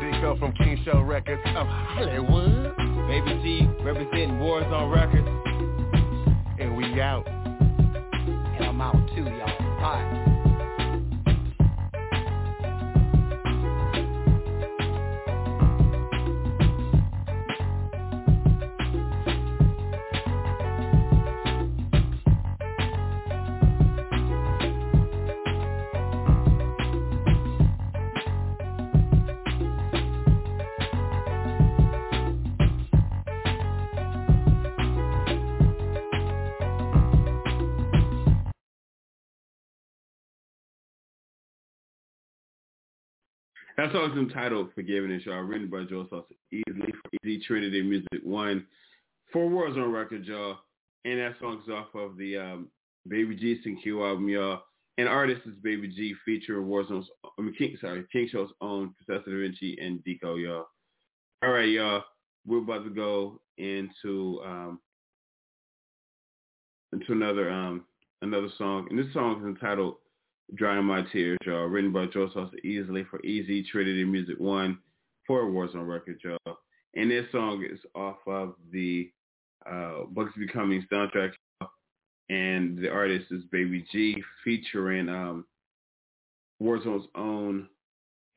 Deco 0.00 0.36
from 0.38 0.52
King 0.54 0.80
Show 0.84 1.00
Records 1.00 1.42
of 1.46 1.66
Hollywood. 1.66 2.76
Baby 3.06 3.40
G 3.42 3.68
representing 3.84 4.38
Warzone 4.38 4.92
Records. 4.92 5.28
And 6.58 6.76
we 6.76 7.00
out. 7.00 7.26
And 7.28 8.64
I'm 8.64 8.80
out 8.80 8.94
too, 9.14 9.22
y'all. 9.22 9.80
Bye. 9.80 10.21
That 43.82 43.90
song's 43.90 44.16
entitled 44.16 44.68
Forgiveness, 44.76 45.24
y'all, 45.26 45.40
written 45.40 45.66
by 45.66 45.82
Joe 45.82 46.06
Sauce 46.08 46.26
Easley 46.54 46.86
for 46.86 47.26
Easy 47.26 47.42
Trinity 47.44 47.82
Music 47.82 48.20
One 48.22 48.64
Four 49.32 49.50
for 49.50 49.76
on 49.76 49.90
Record, 49.90 50.24
y'all. 50.24 50.58
And 51.04 51.18
that 51.18 51.34
song's 51.40 51.68
off 51.68 51.88
of 51.92 52.16
the 52.16 52.36
um, 52.36 52.68
Baby 53.08 53.34
G 53.34 53.60
Q 53.82 54.04
album, 54.04 54.28
y'all. 54.28 54.62
And 54.98 55.08
artist 55.08 55.40
is 55.46 55.54
Baby 55.64 55.88
G 55.88 56.14
featuring 56.24 56.68
Warzone's, 56.68 57.08
I 57.36 57.42
mean, 57.42 57.56
King, 57.58 57.76
sorry, 57.80 58.04
King 58.12 58.28
Show's 58.30 58.52
own 58.60 58.94
Professor 59.04 59.32
Da 59.32 59.40
Vinci 59.40 59.76
and 59.82 59.98
Deco, 60.04 60.40
y'all. 60.40 60.66
All 61.42 61.50
right, 61.50 61.68
y'all. 61.68 62.04
We're 62.46 62.58
about 62.58 62.84
to 62.84 62.90
go 62.90 63.40
into 63.58 64.40
um, 64.44 64.78
into 66.92 67.10
another 67.10 67.50
um, 67.50 67.84
another 68.20 68.48
song, 68.58 68.86
and 68.90 68.96
this 68.96 69.12
song 69.12 69.40
is 69.40 69.44
entitled 69.44 69.96
Drying 70.54 70.84
My 70.84 71.02
Tears, 71.12 71.38
y'all. 71.46 71.64
Written 71.64 71.92
by 71.92 72.06
Joe 72.06 72.28
Sauce 72.32 72.52
Easley 72.64 73.08
for 73.08 73.24
Easy 73.24 73.62
Trinity 73.62 74.04
Music 74.04 74.38
One 74.38 74.78
for 75.26 75.44
Warzone 75.44 75.88
Records, 75.88 76.20
y'all. 76.22 76.58
And 76.94 77.10
this 77.10 77.24
song 77.32 77.64
is 77.70 77.78
off 77.94 78.18
of 78.26 78.54
the 78.70 79.10
uh, 79.64 80.04
Bugsy 80.12 80.38
Becoming 80.38 80.86
soundtrack, 80.92 81.32
and 82.28 82.76
the 82.76 82.90
artist 82.90 83.26
is 83.30 83.44
Baby 83.50 83.86
G, 83.90 84.22
featuring 84.44 85.08
um, 85.08 85.46
Warzone's 86.62 87.08
own 87.14 87.68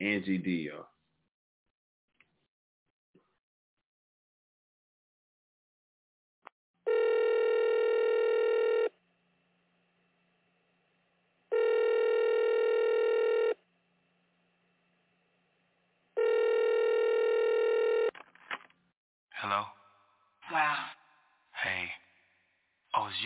Angie 0.00 0.38
D, 0.38 0.70
y'all. 0.72 0.86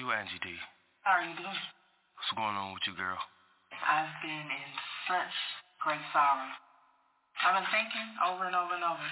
You, 0.01 0.09
Angie 0.17 0.41
D. 0.41 0.49
How 1.05 1.21
are 1.21 1.27
you 1.29 1.37
doing? 1.37 1.61
What's 2.17 2.33
going 2.33 2.57
on 2.57 2.73
with 2.73 2.81
you, 2.89 2.97
girl? 2.97 3.21
I've 3.85 4.09
been 4.25 4.49
in 4.49 4.71
such 5.05 5.37
great 5.85 6.01
sorrow. 6.17 6.49
I've 7.45 7.61
been 7.61 7.69
thinking 7.69 8.09
over 8.25 8.49
and 8.49 8.57
over 8.57 8.73
and 8.73 8.81
over. 8.81 9.09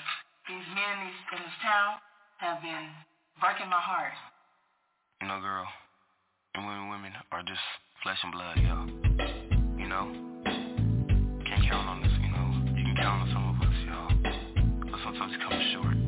These 0.48 0.64
men 0.72 1.12
in 1.12 1.44
this, 1.44 1.56
town 1.60 2.00
have 2.40 2.64
been 2.64 2.88
breaking 3.36 3.68
my 3.68 3.76
heart. 3.76 4.16
You 5.20 5.28
know, 5.28 5.44
girl, 5.44 5.68
and 6.56 6.64
women, 6.64 6.88
women 6.88 7.12
are 7.36 7.44
just 7.44 7.60
flesh 8.00 8.20
and 8.24 8.32
blood, 8.32 8.56
y'all. 8.56 8.88
You 9.76 9.92
know, 9.92 10.08
can't 11.44 11.68
count 11.68 11.84
on 11.84 12.00
this. 12.00 12.16
You 12.16 12.32
know, 12.32 12.48
you 12.64 12.82
can 12.88 12.96
count 12.96 13.28
on 13.28 13.30
some 13.36 13.44
of 13.44 13.56
us, 13.60 13.76
y'all, 13.84 14.08
but 14.88 15.00
sometimes 15.04 15.36
it 15.36 15.40
comes 15.44 15.64
short. 15.76 16.07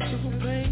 sister 0.00 0.18
who. 0.18 0.65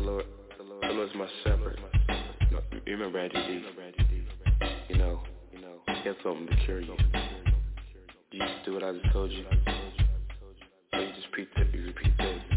the 0.00 0.06
Lord, 0.10 0.24
the 0.82 0.88
Lord's 0.88 1.14
my 1.14 1.28
shepherd. 1.44 1.78
You 2.86 2.92
remember 2.96 3.18
Randy 3.18 3.36
D? 3.46 3.64
You 4.88 4.96
know, 4.96 5.20
he 5.52 6.08
has 6.08 6.16
something 6.22 6.46
to 6.46 6.56
cure 6.64 6.80
you. 6.80 6.96
You 8.32 8.40
just 8.40 8.64
do 8.64 8.74
what 8.74 8.84
I 8.84 8.92
just 8.92 9.12
told 9.12 9.30
you. 9.30 9.44
So 10.92 11.00
you 11.00 11.08
just 11.14 11.26
repeat 11.36 11.48
that, 11.56 11.74
you 11.74 11.86
repeat 11.86 12.16
that. 12.18 12.49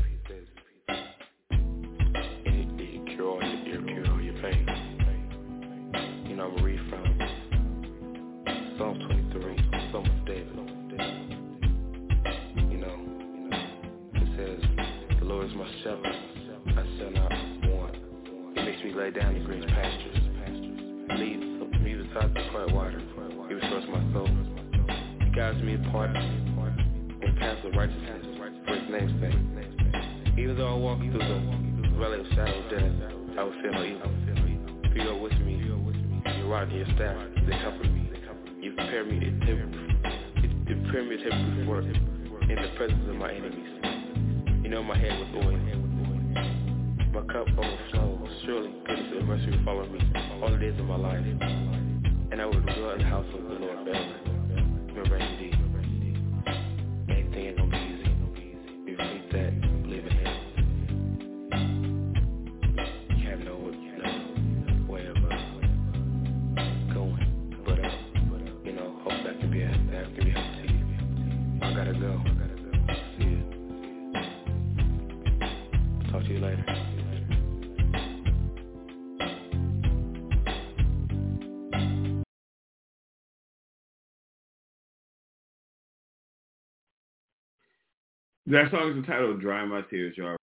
That 88.54 88.70
song 88.70 88.91
is 88.91 88.97
entitled 88.97 89.41
"Dry 89.41 89.66
My 89.66 89.82
Tears," 89.82 90.16
y'all. 90.16 90.38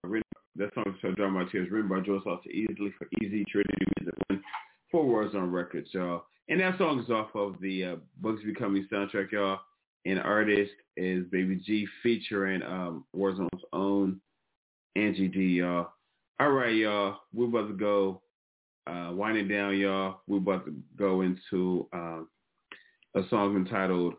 That 0.56 0.74
song 0.74 0.82
is 0.88 0.94
entitled 0.94 1.16
"Dry 1.16 1.28
My 1.28 1.44
Tears," 1.44 1.70
written 1.70 1.88
by 1.88 2.00
Joe 2.00 2.20
Salsa 2.26 2.48
Easley 2.52 2.92
for 2.98 3.06
Easy 3.22 3.44
Trinity 3.44 3.84
Music 4.00 4.14
One, 4.26 4.42
Four 4.90 5.04
Warzone 5.04 5.52
Records, 5.52 5.90
y'all. 5.92 6.24
And 6.48 6.60
that 6.60 6.76
song 6.76 6.98
is 6.98 7.08
off 7.08 7.28
of 7.36 7.54
the 7.60 7.84
uh, 7.84 7.96
Bugs 8.20 8.42
Becoming 8.44 8.88
soundtrack, 8.92 9.30
y'all. 9.30 9.60
And 10.06 10.18
artist 10.18 10.72
is 10.96 11.24
Baby 11.30 11.62
G 11.64 11.86
featuring 12.02 12.64
um, 12.64 13.04
Warzone's 13.16 13.62
own 13.72 14.20
Angie 14.96 15.28
D, 15.28 15.38
y'all. 15.42 15.92
All 16.40 16.50
right, 16.50 16.74
y'all. 16.74 17.18
We're 17.32 17.46
about 17.46 17.68
to 17.68 17.74
go 17.74 18.22
uh, 18.88 19.12
winding 19.12 19.46
down, 19.46 19.78
y'all. 19.78 20.22
We're 20.26 20.38
about 20.38 20.66
to 20.66 20.74
go 20.98 21.20
into 21.20 21.86
um, 21.92 22.26
a 23.14 23.20
song 23.30 23.54
entitled 23.54 24.14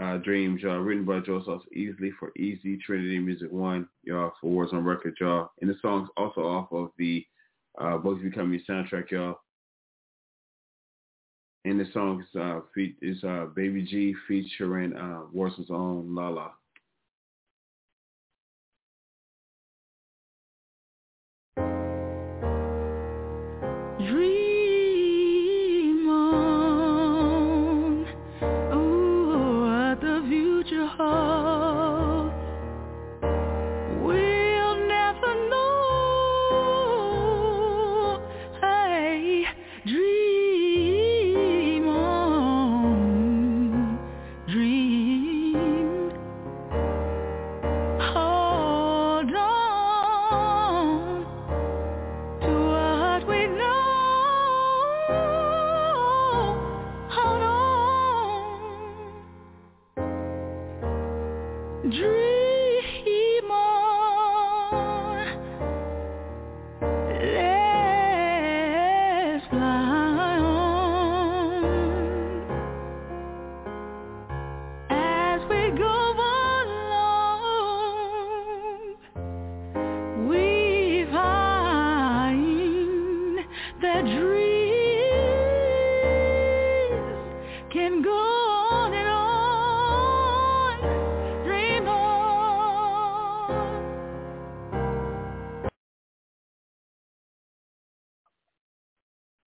uh, 0.00 0.18
Dreams, 0.18 0.62
y'all. 0.62 0.78
Written 0.78 1.04
by 1.04 1.20
Joseph 1.20 1.62
Easley 1.76 2.10
for 2.18 2.32
Easy 2.36 2.78
Trinity 2.78 3.18
Music 3.18 3.50
One, 3.50 3.88
y'all, 4.02 4.32
for 4.40 4.66
Warzone 4.66 4.84
Record, 4.84 5.16
y'all. 5.20 5.50
And 5.60 5.70
the 5.70 5.76
song's 5.80 6.08
also 6.16 6.40
off 6.42 6.72
of 6.72 6.90
the 6.98 7.24
uh, 7.80 7.98
Books 7.98 8.22
Becoming* 8.22 8.60
soundtrack, 8.68 9.10
y'all. 9.10 9.40
And 11.64 11.80
the 11.80 11.86
song 11.92 12.22
is, 12.22 12.40
uh, 12.40 12.60
fe- 12.74 12.96
is 13.00 13.22
uh, 13.24 13.46
Baby 13.54 13.82
G 13.82 14.14
featuring 14.28 14.94
uh, 14.94 15.22
Warzone's 15.34 15.70
own 15.70 16.14
Lala. 16.14 16.52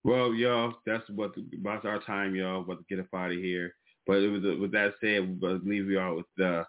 Well, 0.04 0.34
y'all, 0.34 0.74
that's 0.86 1.10
what 1.10 1.36
the, 1.36 1.46
about 1.58 1.86
our 1.86 2.00
time, 2.02 2.36
y'all. 2.36 2.62
About 2.62 2.80
to 2.80 2.86
get 2.90 3.00
up 3.00 3.14
out 3.14 3.32
of 3.32 3.38
here. 3.38 3.76
But 4.08 4.18
it 4.18 4.30
was, 4.30 4.42
with 4.60 4.72
that 4.72 4.94
said, 5.00 5.40
we'll 5.42 5.60
leave 5.64 5.90
y'all 5.90 6.18
with 6.18 6.26
the 6.38 6.66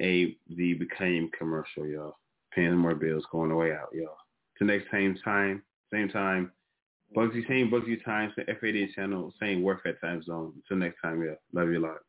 a 0.00 0.36
the 0.48 0.74
became 0.74 1.30
commercial, 1.38 1.86
y'all. 1.86 2.16
Paying 2.54 2.76
more 2.76 2.94
bills, 2.94 3.24
going 3.30 3.50
the 3.50 3.54
way 3.54 3.72
out, 3.72 3.88
y'all. 3.92 4.16
Till 4.58 4.66
next 4.66 4.90
same 4.90 5.16
time, 5.24 5.62
same 5.92 6.08
time. 6.08 6.52
Bugsy, 7.14 7.46
same 7.46 7.70
Bugsy 7.70 8.02
time, 8.04 8.32
same 8.36 8.46
FAD 8.46 8.94
channel, 8.94 9.32
same 9.40 9.62
Warfare 9.62 9.98
time 10.02 10.22
zone. 10.22 10.52
Until 10.56 10.78
next 10.78 11.00
time, 11.00 11.22
yeah. 11.22 11.34
Love 11.52 11.70
you 11.70 11.80
lots. 11.80 12.04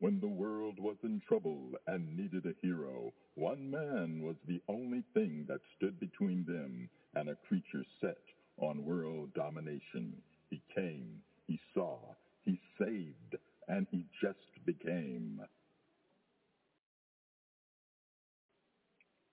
When 0.00 0.18
the 0.18 0.28
world 0.28 0.76
was 0.78 0.96
in 1.04 1.20
trouble 1.28 1.72
and 1.86 2.16
needed 2.16 2.46
a 2.46 2.54
hero, 2.66 3.12
one 3.34 3.70
man 3.70 4.22
was 4.22 4.36
the 4.48 4.60
only 4.66 5.04
thing 5.12 5.44
that 5.46 5.60
stood 5.76 6.00
between 6.00 6.44
them 6.46 6.88
and 7.14 7.28
a 7.28 7.36
creature 7.46 7.84
set 8.00 8.16
on 8.56 8.84
world 8.84 9.32
domination. 9.34 10.14
He 10.48 10.62
came, 10.74 11.20
he 11.46 11.60
saw, 11.74 11.98
he 12.44 12.58
saved, 12.78 13.36
and 13.68 13.86
he 13.90 14.06
just 14.22 14.38
became. 14.64 15.42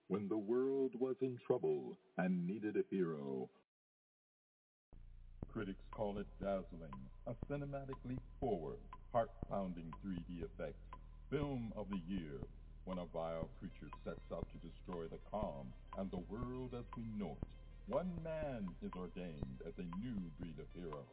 When 0.10 0.30
the 0.30 0.38
world 0.38 0.94
was 0.98 1.18
in 1.22 1.38
trouble 1.46 1.98
and 2.18 2.48
needed 2.48 2.78
a 2.78 2.84
hero, 2.90 3.50
critics 5.52 5.84
call 5.92 6.18
it 6.18 6.28
dazzling, 6.42 6.96
a 7.28 7.34
cinematically 7.52 8.18
forward, 8.40 8.80
heart-pounding 9.12 9.92
3D 10.06 10.46
effects, 10.46 10.80
film 11.30 11.74
of 11.76 11.88
the 11.90 12.00
year, 12.08 12.40
when 12.86 13.00
a 13.00 13.06
vile 13.12 13.50
creature 13.60 13.92
sets 14.06 14.32
out 14.34 14.48
to 14.54 14.66
destroy 14.66 15.08
the 15.12 15.20
calm 15.30 15.68
and 15.98 16.10
the 16.10 16.24
world 16.30 16.74
as 16.74 16.86
we 16.96 17.04
know 17.20 17.36
it. 17.42 17.48
One 17.92 18.12
man 18.24 18.66
is 18.82 18.92
ordained 18.98 19.60
as 19.68 19.74
a 19.78 20.00
new 20.00 20.16
breed 20.40 20.56
of 20.58 20.68
hero, 20.74 21.04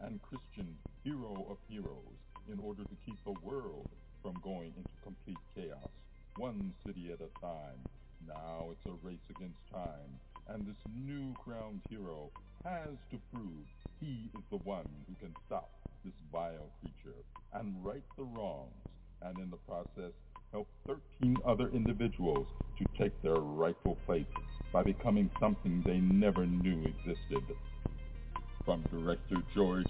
and 0.00 0.20
Christian 0.22 0.76
hero 1.04 1.46
of 1.48 1.58
heroes, 1.68 2.18
in 2.52 2.58
order 2.58 2.82
to 2.82 2.96
keep 3.06 3.22
the 3.24 3.46
world 3.46 3.86
from 4.22 4.34
going 4.42 4.72
into 4.76 4.90
complete 5.04 5.38
chaos, 5.54 5.90
one 6.36 6.74
city 6.84 7.12
at 7.12 7.20
a 7.20 7.30
time. 7.40 7.78
Now 8.26 8.68
it's 8.72 8.86
a 8.86 9.06
race 9.06 9.18
against 9.30 9.58
time, 9.72 10.20
and 10.48 10.66
this 10.66 10.76
new 10.94 11.34
crowned 11.44 11.82
hero 11.90 12.30
has 12.64 12.96
to 13.10 13.18
prove 13.32 13.66
he 14.00 14.30
is 14.34 14.44
the 14.50 14.58
one 14.58 14.86
who 15.08 15.14
can 15.16 15.34
stop 15.46 15.70
this 16.04 16.14
vile 16.32 16.70
creature 16.80 17.18
and 17.54 17.84
right 17.84 18.04
the 18.16 18.24
wrongs, 18.24 18.72
and 19.22 19.38
in 19.38 19.50
the 19.50 19.58
process 19.58 20.12
help 20.52 20.68
13 20.86 21.36
other 21.46 21.70
individuals 21.70 22.46
to 22.78 22.86
take 22.98 23.20
their 23.22 23.36
rightful 23.36 23.96
place 24.06 24.26
by 24.72 24.82
becoming 24.82 25.30
something 25.40 25.82
they 25.86 25.98
never 25.98 26.46
knew 26.46 26.84
existed. 26.86 27.44
From 28.64 28.84
director 28.90 29.36
George 29.54 29.86